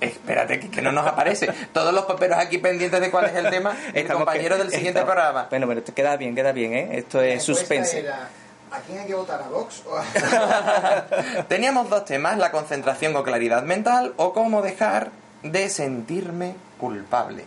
Espérate, 0.00 0.60
que, 0.60 0.70
que, 0.70 0.82
no 0.82 0.92
nos 0.92 1.06
aparece. 1.06 1.48
Todos 1.72 1.92
los 1.92 2.04
paperos 2.04 2.38
aquí 2.38 2.58
pendientes 2.58 3.00
de 3.00 3.10
cuál 3.10 3.26
es 3.26 3.34
el 3.34 3.50
tema. 3.50 3.76
El 3.88 4.02
Estamos 4.02 4.24
compañero 4.24 4.56
que, 4.56 4.62
del 4.62 4.72
siguiente 4.72 5.02
programa. 5.02 5.46
Bueno, 5.50 5.66
pero 5.66 5.80
esto 5.80 5.94
queda 5.94 6.16
bien, 6.16 6.34
queda 6.34 6.52
bien, 6.52 6.74
¿eh? 6.74 6.88
Esto 6.92 7.20
es 7.20 7.42
suspense. 7.42 8.00
Era, 8.00 8.28
¿A 8.70 8.80
quién 8.80 8.98
hay 8.98 9.06
que 9.06 9.14
votar? 9.14 9.40
¿A 9.42 9.48
Vox 9.48 9.82
o 9.86 9.96
a... 9.96 11.44
Teníamos 11.48 11.88
dos 11.88 12.04
temas, 12.04 12.36
la 12.36 12.50
concentración 12.50 13.16
o 13.16 13.22
claridad 13.22 13.62
mental 13.62 14.12
o 14.16 14.32
cómo 14.32 14.60
dejar 14.60 15.10
de 15.42 15.70
sentirme 15.70 16.54
culpable. 16.78 17.44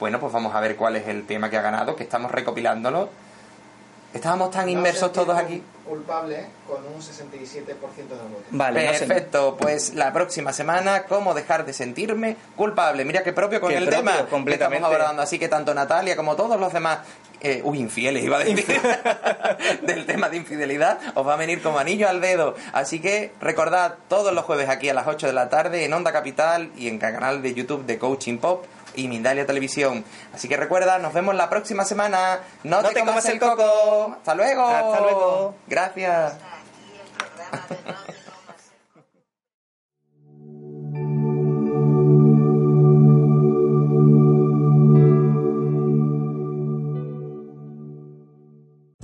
Bueno, 0.00 0.20
pues 0.20 0.32
vamos 0.32 0.54
a 0.54 0.60
ver 0.60 0.76
cuál 0.76 0.96
es 0.96 1.06
el 1.08 1.26
tema 1.26 1.50
que 1.50 1.58
ha 1.58 1.62
ganado, 1.62 1.96
que 1.96 2.02
estamos 2.02 2.30
recopilándolo. 2.30 3.10
Estábamos 4.14 4.52
tan 4.52 4.66
No 4.66 4.70
inmersos 4.72 5.12
todos 5.12 5.36
aquí. 5.36 5.60
Culpable 5.84 6.46
con 6.68 6.78
un 6.86 7.00
67% 7.02 7.66
de 7.66 7.72
votos. 7.74 8.44
Vale, 8.50 8.86
no 8.86 8.90
Perfecto, 8.92 9.56
pues 9.60 9.94
la 9.94 10.12
próxima 10.12 10.52
semana, 10.52 11.04
cómo 11.04 11.34
dejar 11.34 11.66
de 11.66 11.72
sentirme 11.72 12.36
culpable. 12.56 13.04
Mira 13.04 13.22
qué 13.24 13.32
propio 13.32 13.60
con 13.60 13.70
Qué 13.70 13.78
el 13.78 13.84
propio, 13.88 13.98
tema 13.98 14.24
que 14.24 14.30
completamente. 14.30 14.76
estamos 14.76 14.94
abordando. 14.94 15.20
Así 15.22 15.38
que 15.38 15.48
tanto 15.48 15.74
Natalia 15.74 16.14
como 16.16 16.36
todos 16.36 16.58
los 16.58 16.72
demás, 16.72 17.00
eh, 17.40 17.60
uy, 17.64 17.80
infieles 17.80 18.22
iba 18.24 18.36
a 18.38 18.44
decir, 18.44 18.64
del 19.82 20.06
tema 20.06 20.28
de 20.28 20.36
infidelidad, 20.38 20.98
os 21.14 21.26
va 21.26 21.34
a 21.34 21.36
venir 21.36 21.60
como 21.60 21.78
anillo 21.80 22.08
al 22.08 22.20
dedo. 22.20 22.54
Así 22.72 23.00
que 23.00 23.32
recordad 23.40 23.96
todos 24.08 24.32
los 24.32 24.44
jueves 24.44 24.68
aquí 24.68 24.88
a 24.88 24.94
las 24.94 25.08
8 25.08 25.26
de 25.26 25.32
la 25.32 25.48
tarde 25.50 25.84
en 25.84 25.92
Onda 25.92 26.12
Capital 26.12 26.70
y 26.76 26.86
en 26.88 26.94
el 26.94 27.00
canal 27.00 27.42
de 27.42 27.52
YouTube 27.52 27.84
de 27.84 27.98
Coaching 27.98 28.38
Pop 28.38 28.64
y 28.96 29.08
Mindalia 29.08 29.46
Televisión. 29.46 30.04
Así 30.32 30.48
que 30.48 30.56
recuerda, 30.56 30.98
nos 30.98 31.12
vemos 31.12 31.34
la 31.34 31.48
próxima 31.48 31.84
semana. 31.84 32.40
No, 32.62 32.82
te, 32.82 33.00
comas, 33.00 33.24
el 33.26 33.38
coco. 33.38 34.16
Hasta 34.16 34.34
luego. 34.34 34.66
Hasta 34.66 35.00
luego. 35.00 35.54
Gracias. 35.66 36.34